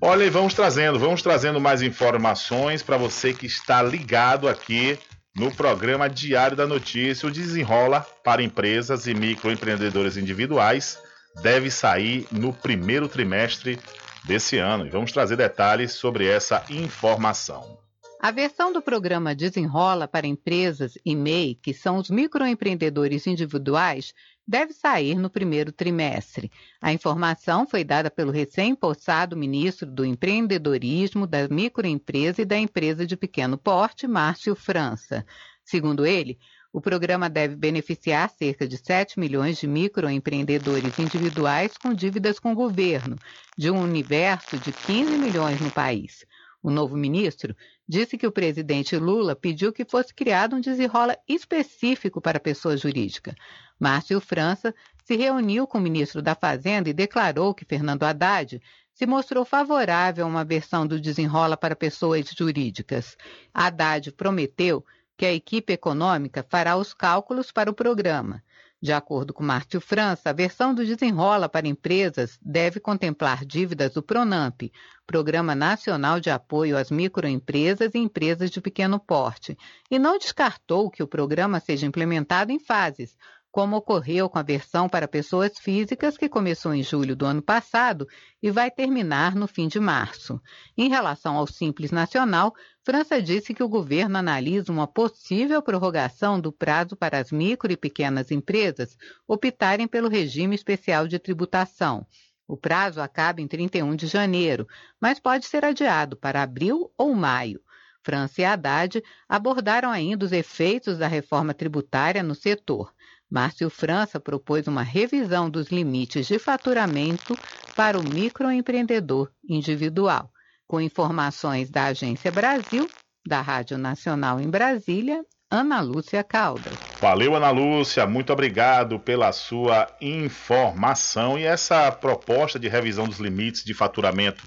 [0.00, 4.98] Olha, e vamos trazendo, vamos trazendo mais informações para você que está ligado aqui
[5.34, 7.26] no programa Diário da Notícia.
[7.26, 10.98] O Desenrola para empresas e microempreendedores individuais
[11.42, 13.78] deve sair no primeiro trimestre
[14.24, 14.86] desse ano.
[14.86, 17.78] E vamos trazer detalhes sobre essa informação.
[18.20, 24.14] A versão do programa Desenrola para empresas e MEI, que são os microempreendedores individuais,
[24.46, 26.50] deve sair no primeiro trimestre.
[26.80, 33.16] A informação foi dada pelo recém-possado ministro do Empreendedorismo, da Microempresa e da Empresa de
[33.16, 35.26] Pequeno Porte, Márcio França.
[35.64, 36.38] Segundo ele,
[36.72, 42.54] o programa deve beneficiar cerca de 7 milhões de microempreendedores individuais com dívidas com o
[42.54, 43.16] governo,
[43.56, 46.26] de um universo de 15 milhões no país.
[46.66, 47.54] O novo ministro
[47.88, 53.36] disse que o presidente Lula pediu que fosse criado um desenrola específico para pessoa jurídica.
[53.78, 54.74] Márcio França
[55.04, 58.60] se reuniu com o ministro da Fazenda e declarou que Fernando Haddad
[58.92, 63.16] se mostrou favorável a uma versão do desenrola para pessoas jurídicas.
[63.54, 64.84] Haddad prometeu
[65.16, 68.42] que a equipe econômica fará os cálculos para o programa.
[68.80, 74.02] De acordo com Márcio França, a versão do Desenrola para Empresas deve contemplar dívidas do
[74.02, 74.70] PRONAMP,
[75.06, 79.56] Programa Nacional de Apoio às Microempresas e Empresas de Pequeno Porte,
[79.90, 83.16] e não descartou que o programa seja implementado em fases,
[83.50, 88.06] como ocorreu com a versão para pessoas físicas, que começou em julho do ano passado
[88.42, 90.38] e vai terminar no fim de março.
[90.76, 92.52] Em relação ao Simples Nacional,
[92.86, 97.76] França disse que o governo analisa uma possível prorrogação do prazo para as micro e
[97.76, 98.96] pequenas empresas
[99.26, 102.06] optarem pelo regime especial de tributação.
[102.46, 104.68] O prazo acaba em 31 de janeiro,
[105.00, 107.60] mas pode ser adiado para abril ou maio.
[108.04, 112.94] França e Haddad abordaram ainda os efeitos da reforma tributária no setor.
[113.28, 117.36] Márcio França propôs uma revisão dos limites de faturamento
[117.74, 120.30] para o microempreendedor individual.
[120.68, 122.88] Com informações da Agência Brasil,
[123.26, 126.74] da Rádio Nacional em Brasília, Ana Lúcia Caldas.
[127.00, 131.38] Valeu, Ana Lúcia, muito obrigado pela sua informação.
[131.38, 134.42] E essa proposta de revisão dos limites de faturamento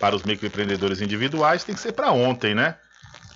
[0.00, 2.76] para os microempreendedores individuais tem que ser para ontem, né?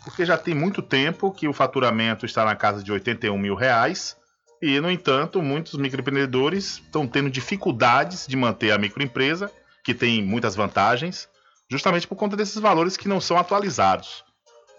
[0.03, 4.17] Porque já tem muito tempo que o faturamento está na casa de 81 mil reais
[4.61, 9.53] e, no entanto, muitos microempreendedores estão tendo dificuldades de manter a microempresa,
[9.85, 11.29] que tem muitas vantagens,
[11.71, 14.25] justamente por conta desses valores que não são atualizados.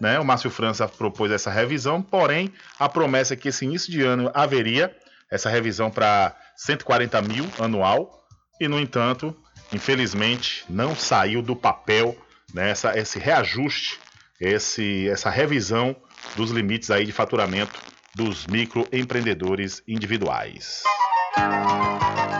[0.00, 0.18] Né?
[0.18, 4.30] O Márcio França propôs essa revisão, porém, a promessa é que esse início de ano
[4.34, 4.94] haveria
[5.30, 8.24] essa revisão para 140 mil anual,
[8.60, 9.36] e, no entanto,
[9.72, 12.16] infelizmente, não saiu do papel
[12.54, 13.98] né, essa, esse reajuste,
[14.40, 15.94] esse, essa revisão
[16.36, 17.78] dos limites aí de faturamento
[18.14, 20.82] dos microempreendedores individuais.
[21.36, 22.35] Eu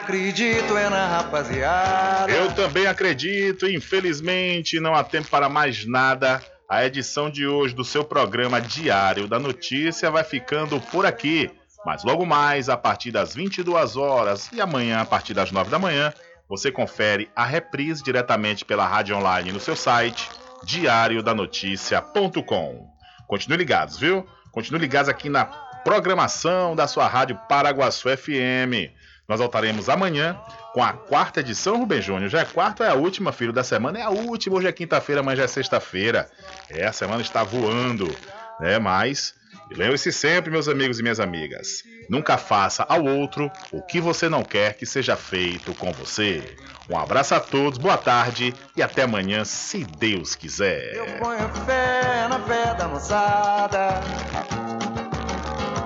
[0.00, 2.32] acredito é na rapaziada.
[2.32, 6.42] Eu também acredito, infelizmente não há tempo para mais nada.
[6.68, 11.50] A edição de hoje do seu programa Diário da Notícia vai ficando por aqui.
[11.84, 15.78] Mas logo mais, a partir das 22 horas e amanhã, a partir das 9 da
[15.78, 16.12] manhã,
[16.48, 20.28] você confere a reprise diretamente pela rádio online no seu site
[20.64, 22.88] diariodanoticia.com.
[23.26, 24.26] Continue ligados, viu?
[24.52, 25.44] Continue ligados aqui na
[25.84, 28.92] programação da sua rádio Paraguaçu FM.
[29.30, 30.36] Nós voltaremos amanhã
[30.72, 32.28] com a quarta edição, Rubem Júnior.
[32.28, 34.00] Já é quarta, é a última, filho da semana.
[34.00, 36.28] É a última, hoje é quinta-feira, mas já é sexta-feira.
[36.68, 38.12] É, a semana está voando,
[38.58, 38.76] né?
[38.80, 39.32] Mas
[39.70, 44.42] lembre-se sempre, meus amigos e minhas amigas, nunca faça ao outro o que você não
[44.42, 46.42] quer que seja feito com você.
[46.90, 50.92] Um abraço a todos, boa tarde e até amanhã, se Deus quiser.
[50.92, 54.00] Eu ponho fé na fé da moçada.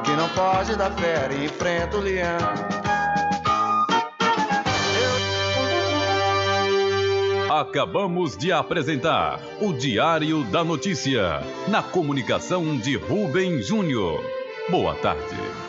[0.03, 2.84] que não pode dar fera e enfrenta o leão.
[7.61, 14.21] Acabamos de apresentar o Diário da Notícia, na comunicação de Rubem Júnior.
[14.69, 15.64] Boa tarde.